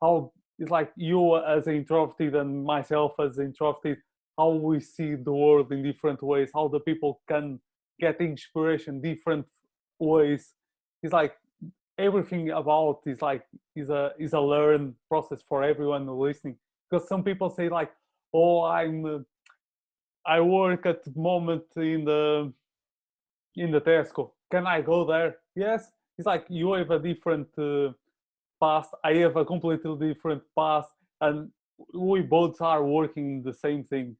How 0.00 0.32
it's 0.58 0.70
like 0.70 0.92
you 0.96 1.36
as 1.38 1.66
introverted 1.66 2.34
and 2.34 2.64
myself 2.64 3.12
as 3.18 3.38
introverted, 3.38 3.98
how 4.38 4.50
we 4.50 4.80
see 4.80 5.14
the 5.14 5.32
world 5.32 5.72
in 5.72 5.82
different 5.82 6.22
ways. 6.22 6.50
How 6.54 6.68
the 6.68 6.80
people 6.80 7.20
can 7.28 7.60
get 7.98 8.20
inspiration 8.20 9.00
different 9.00 9.46
ways. 9.98 10.54
It's 11.02 11.12
like 11.12 11.34
everything 11.98 12.50
about 12.50 13.00
is 13.06 13.20
like 13.20 13.42
is 13.74 13.90
a 13.90 14.12
is 14.18 14.32
a 14.32 14.40
learn 14.40 14.94
process 15.08 15.42
for 15.48 15.62
everyone 15.64 16.06
listening 16.06 16.56
because 16.90 17.08
some 17.08 17.22
people 17.22 17.50
say 17.50 17.68
like 17.68 17.92
oh 18.34 18.64
i'm 18.64 19.04
uh, 19.04 19.18
i 20.26 20.40
work 20.40 20.86
at 20.86 21.04
the 21.04 21.12
moment 21.16 21.64
in 21.76 22.04
the 22.04 22.52
in 23.56 23.70
the 23.70 23.80
tesco. 23.80 24.30
Can 24.50 24.66
i 24.66 24.80
go 24.80 25.04
there? 25.04 25.36
Yes. 25.54 25.90
It's 26.18 26.26
like 26.26 26.44
you 26.48 26.72
have 26.74 26.90
a 26.90 26.98
different 26.98 27.48
uh, 27.58 27.92
past. 28.60 28.90
I 29.04 29.14
have 29.14 29.36
a 29.36 29.44
completely 29.44 29.96
different 29.96 30.42
past 30.56 30.90
and 31.20 31.50
we 31.94 32.20
both 32.20 32.60
are 32.60 32.84
working 32.84 33.42
the 33.42 33.54
same 33.54 33.84
thing. 33.84 34.16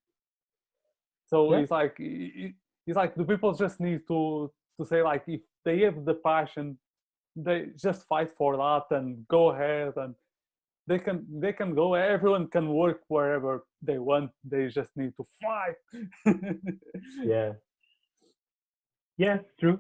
So 1.26 1.52
yeah. 1.52 1.59
it's 1.60 1.70
like 1.70 1.97
it's 1.98 2.97
like 2.97 3.14
the 3.14 3.24
people 3.24 3.52
just 3.52 3.80
need 3.80 4.01
to 4.09 4.51
to 4.78 4.86
say 4.86 5.02
like 5.02 5.24
if 5.26 5.42
they 5.64 5.80
have 5.80 6.05
the 6.05 6.14
passion 6.14 6.78
they 7.36 7.66
just 7.76 8.06
fight 8.09 8.30
for 8.36 8.56
that 8.56 8.97
and 8.97 9.26
go 9.28 9.51
ahead 9.51 9.92
and 9.97 10.14
they 10.90 10.98
can 10.98 11.18
they 11.42 11.52
can 11.52 11.70
go 11.80 11.86
everyone 11.94 12.46
can 12.54 12.66
work 12.82 13.00
wherever 13.14 13.52
they 13.88 13.98
want 13.98 14.30
they 14.52 14.62
just 14.78 14.90
need 14.96 15.12
to 15.16 15.24
fight 15.42 15.80
yeah. 17.34 17.52
Yeah 19.24 19.38
true. 19.60 19.78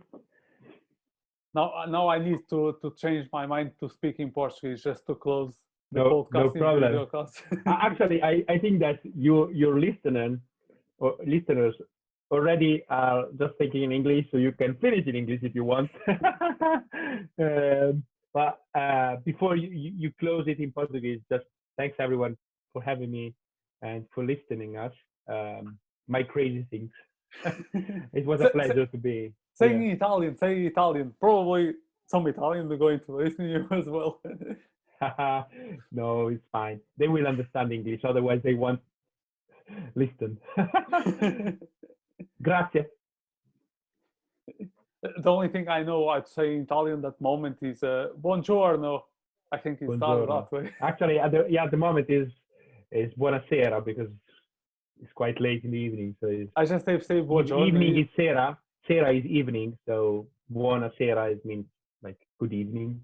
Now 1.54 1.66
uh, 1.78 1.86
now 1.96 2.04
i 2.14 2.18
need 2.28 2.42
to 2.52 2.60
to 2.82 2.88
change 3.02 3.24
my 3.32 3.44
mind 3.54 3.68
to 3.80 3.86
speak 3.96 4.16
in 4.24 4.30
portuguese 4.30 4.82
just 4.88 5.02
to 5.08 5.14
close 5.24 5.54
the 5.94 6.00
no, 6.00 6.08
podcast 6.14 6.54
no 6.54 6.60
problem. 6.64 6.92
actually 7.88 8.18
i 8.30 8.34
i 8.54 8.56
think 8.62 8.76
that 8.86 8.98
you 9.26 9.34
your 9.62 9.74
listener 9.86 10.28
or 10.98 11.10
listeners 11.34 11.74
already 12.30 12.72
are 12.88 13.26
just 13.38 13.54
thinking 13.58 13.82
in 13.82 13.92
English, 13.92 14.26
so 14.30 14.36
you 14.36 14.52
can 14.52 14.74
finish 14.76 15.06
in 15.06 15.16
English 15.16 15.40
if 15.42 15.54
you 15.54 15.64
want. 15.64 15.90
um, 17.38 18.04
but 18.32 18.58
uh, 18.78 19.16
before 19.24 19.56
you, 19.56 19.68
you 19.72 20.12
close 20.20 20.44
it 20.46 20.58
in 20.58 20.72
Portuguese, 20.72 21.20
just 21.30 21.44
thanks 21.76 21.96
everyone 21.98 22.36
for 22.72 22.82
having 22.82 23.10
me 23.10 23.34
and 23.82 24.04
for 24.14 24.24
listening 24.24 24.76
us. 24.76 24.92
Um, 25.28 25.78
my 26.08 26.22
crazy 26.22 26.66
things. 26.70 26.90
it 28.12 28.26
was 28.26 28.40
a 28.40 28.50
pleasure 28.50 28.86
to 28.86 28.98
be. 28.98 29.32
Say 29.54 29.74
in 29.74 29.82
Italian, 29.82 30.36
say 30.38 30.62
Italian. 30.62 31.14
Probably 31.20 31.74
some 32.06 32.26
Italians 32.26 32.70
are 32.72 32.76
going 32.76 33.00
to 33.06 33.16
listen 33.16 33.46
to 33.46 33.50
you 33.50 33.66
as 33.70 33.86
well. 33.86 34.20
no, 35.92 36.28
it's 36.28 36.46
fine. 36.50 36.80
They 36.98 37.08
will 37.08 37.26
understand 37.26 37.72
English. 37.72 38.00
Otherwise, 38.04 38.40
they 38.42 38.54
won't 38.54 38.80
listen. 39.94 40.38
Grazie. 42.42 42.86
The 45.02 45.30
only 45.30 45.48
thing 45.48 45.68
I 45.68 45.82
know 45.82 46.08
I'd 46.08 46.28
say 46.28 46.54
in 46.54 46.62
Italian 46.62 47.00
that 47.02 47.20
moment 47.20 47.58
is 47.62 47.82
uh, 47.82 48.08
buongiorno. 48.20 49.02
I 49.52 49.58
think 49.58 49.78
it's 49.80 49.96
done 49.96 50.26
that 50.26 50.52
way. 50.52 50.70
Actually, 50.80 51.18
at 51.18 51.32
the, 51.32 51.46
yeah, 51.48 51.64
at 51.64 51.70
the 51.70 51.76
moment 51.76 52.08
is 52.10 52.28
is 52.92 53.12
buonasera 53.14 53.84
because 53.84 54.10
it's 55.00 55.12
quite 55.14 55.40
late 55.40 55.64
in 55.64 55.70
the 55.70 55.78
evening. 55.78 56.14
So 56.20 56.46
I 56.56 56.64
just 56.64 56.84
say 56.84 57.00
say 57.00 57.22
buongiorno. 57.22 57.68
Evening 57.68 57.98
is 57.98 58.08
sera. 58.14 58.58
Sera 58.86 59.14
is 59.14 59.24
evening. 59.24 59.78
So 59.86 60.26
buonasera 60.52 61.32
is 61.32 61.44
means 61.44 61.66
like 62.02 62.18
good 62.38 62.52
evening. 62.52 63.00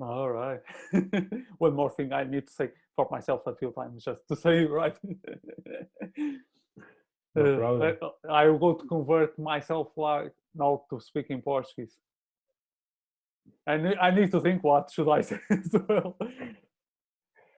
All 0.00 0.30
right. 0.30 0.60
One 1.58 1.74
more 1.74 1.90
thing 1.90 2.12
I 2.12 2.24
need 2.24 2.46
to 2.46 2.52
say 2.52 2.70
for 2.94 3.08
myself 3.10 3.42
a 3.46 3.54
few 3.54 3.70
times 3.72 4.04
just 4.04 4.20
to 4.28 4.36
say 4.36 4.62
it 4.64 4.70
right. 4.70 4.96
No 7.34 7.96
uh, 8.02 8.30
I, 8.30 8.46
will 8.46 8.58
go 8.58 8.74
to 8.74 8.86
convert 8.86 9.38
myself 9.38 9.88
like 9.96 10.32
now 10.54 10.82
to 10.90 11.00
speak 11.00 11.30
in 11.30 11.42
Portuguese. 11.42 11.96
I 13.66 13.76
need, 13.76 13.96
I 13.98 14.10
need 14.10 14.30
to 14.32 14.40
think 14.40 14.62
what 14.62 14.90
should 14.90 15.08
I 15.08 15.20
say 15.22 15.40
as 15.50 15.74
well. 15.88 16.16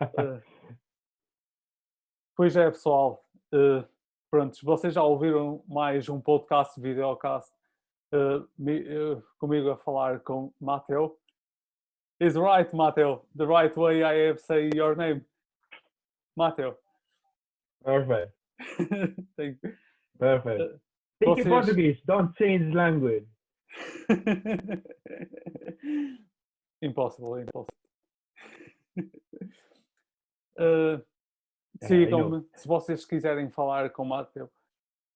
uh, 0.00 0.40
pois 2.36 2.56
é, 2.56 2.70
pessoal. 2.70 3.24
Uh, 3.52 3.84
pronto, 4.30 4.58
vocês 4.62 4.94
já 4.94 5.02
ouviram 5.02 5.62
mais 5.68 6.08
um 6.08 6.20
podcast, 6.20 6.80
videocast, 6.80 7.52
uh, 8.12 8.48
me, 8.58 8.80
uh, 8.80 9.22
comigo 9.38 9.70
a 9.70 9.76
falar 9.76 10.20
com 10.20 10.52
Mateo. 10.60 11.16
Is 12.20 12.36
right, 12.36 12.70
Mateo. 12.76 13.24
The 13.34 13.46
right 13.46 13.74
way 13.76 14.02
I 14.04 14.28
have 14.28 14.40
say 14.40 14.70
your 14.74 14.94
name. 14.94 15.24
Mateo. 16.36 16.76
Perfect. 17.82 18.32
Thank 19.36 19.58
you. 19.62 19.74
Perfect. 20.18 20.80
Think 21.20 21.42
Vocês... 21.42 21.48
Portuguese, 21.48 22.02
don't 22.06 22.34
change 22.38 22.74
language. 22.74 23.26
impossible, 26.80 27.42
impossible. 27.42 27.74
Uh, 30.58 31.04
Sigam-me, 31.84 32.46
se 32.54 32.66
vocês 32.66 33.04
quiserem 33.04 33.50
falar 33.50 33.90
com 33.90 34.02
o 34.02 34.06
Mateu, 34.06 34.50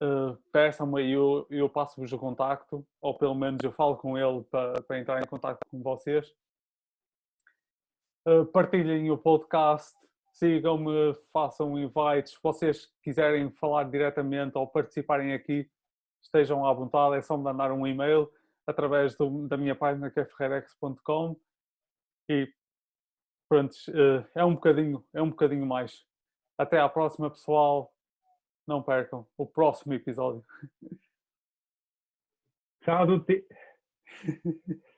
uh, 0.02 0.36
peçam-me 0.52 1.02
e 1.02 1.12
eu, 1.12 1.46
eu 1.50 1.68
passo-vos 1.70 2.12
o 2.12 2.18
contacto, 2.18 2.86
ou 3.00 3.16
pelo 3.16 3.34
menos 3.34 3.64
eu 3.64 3.72
falo 3.72 3.96
com 3.96 4.18
ele 4.18 4.42
para, 4.50 4.82
para 4.82 4.98
entrar 4.98 5.22
em 5.22 5.26
contato 5.26 5.58
com 5.70 5.82
vocês. 5.82 6.34
Uh, 8.26 8.44
partilhem 8.46 9.10
o 9.10 9.16
podcast, 9.16 9.94
sigam-me, 10.32 11.14
façam 11.32 11.78
invites. 11.78 12.32
Se 12.32 12.38
vocês 12.42 12.92
quiserem 13.02 13.50
falar 13.50 13.84
diretamente 13.84 14.56
ou 14.56 14.66
participarem 14.66 15.32
aqui, 15.32 15.70
estejam 16.24 16.66
à 16.66 16.72
vontade, 16.72 17.16
é 17.16 17.22
só 17.22 17.36
me 17.36 17.44
mandar 17.44 17.70
um 17.70 17.86
e-mail 17.86 18.30
através 18.66 19.16
do, 19.16 19.46
da 19.46 19.56
minha 19.56 19.74
página 19.74 20.10
que 20.10 20.18
é 20.18 20.24
ferreirex.com 20.24 21.36
e 22.28 22.52
pronto, 23.48 23.76
eh, 23.88 24.26
é 24.34 24.44
um 24.44 24.54
bocadinho, 24.54 25.04
é 25.12 25.22
um 25.22 25.30
bocadinho 25.30 25.66
mais. 25.66 26.04
Até 26.56 26.80
à 26.80 26.88
próxima, 26.88 27.30
pessoal. 27.30 27.92
Não 28.66 28.82
percam 28.82 29.26
o 29.36 29.46
próximo 29.46 29.92
episódio. 29.92 30.42
Tchau, 32.82 33.06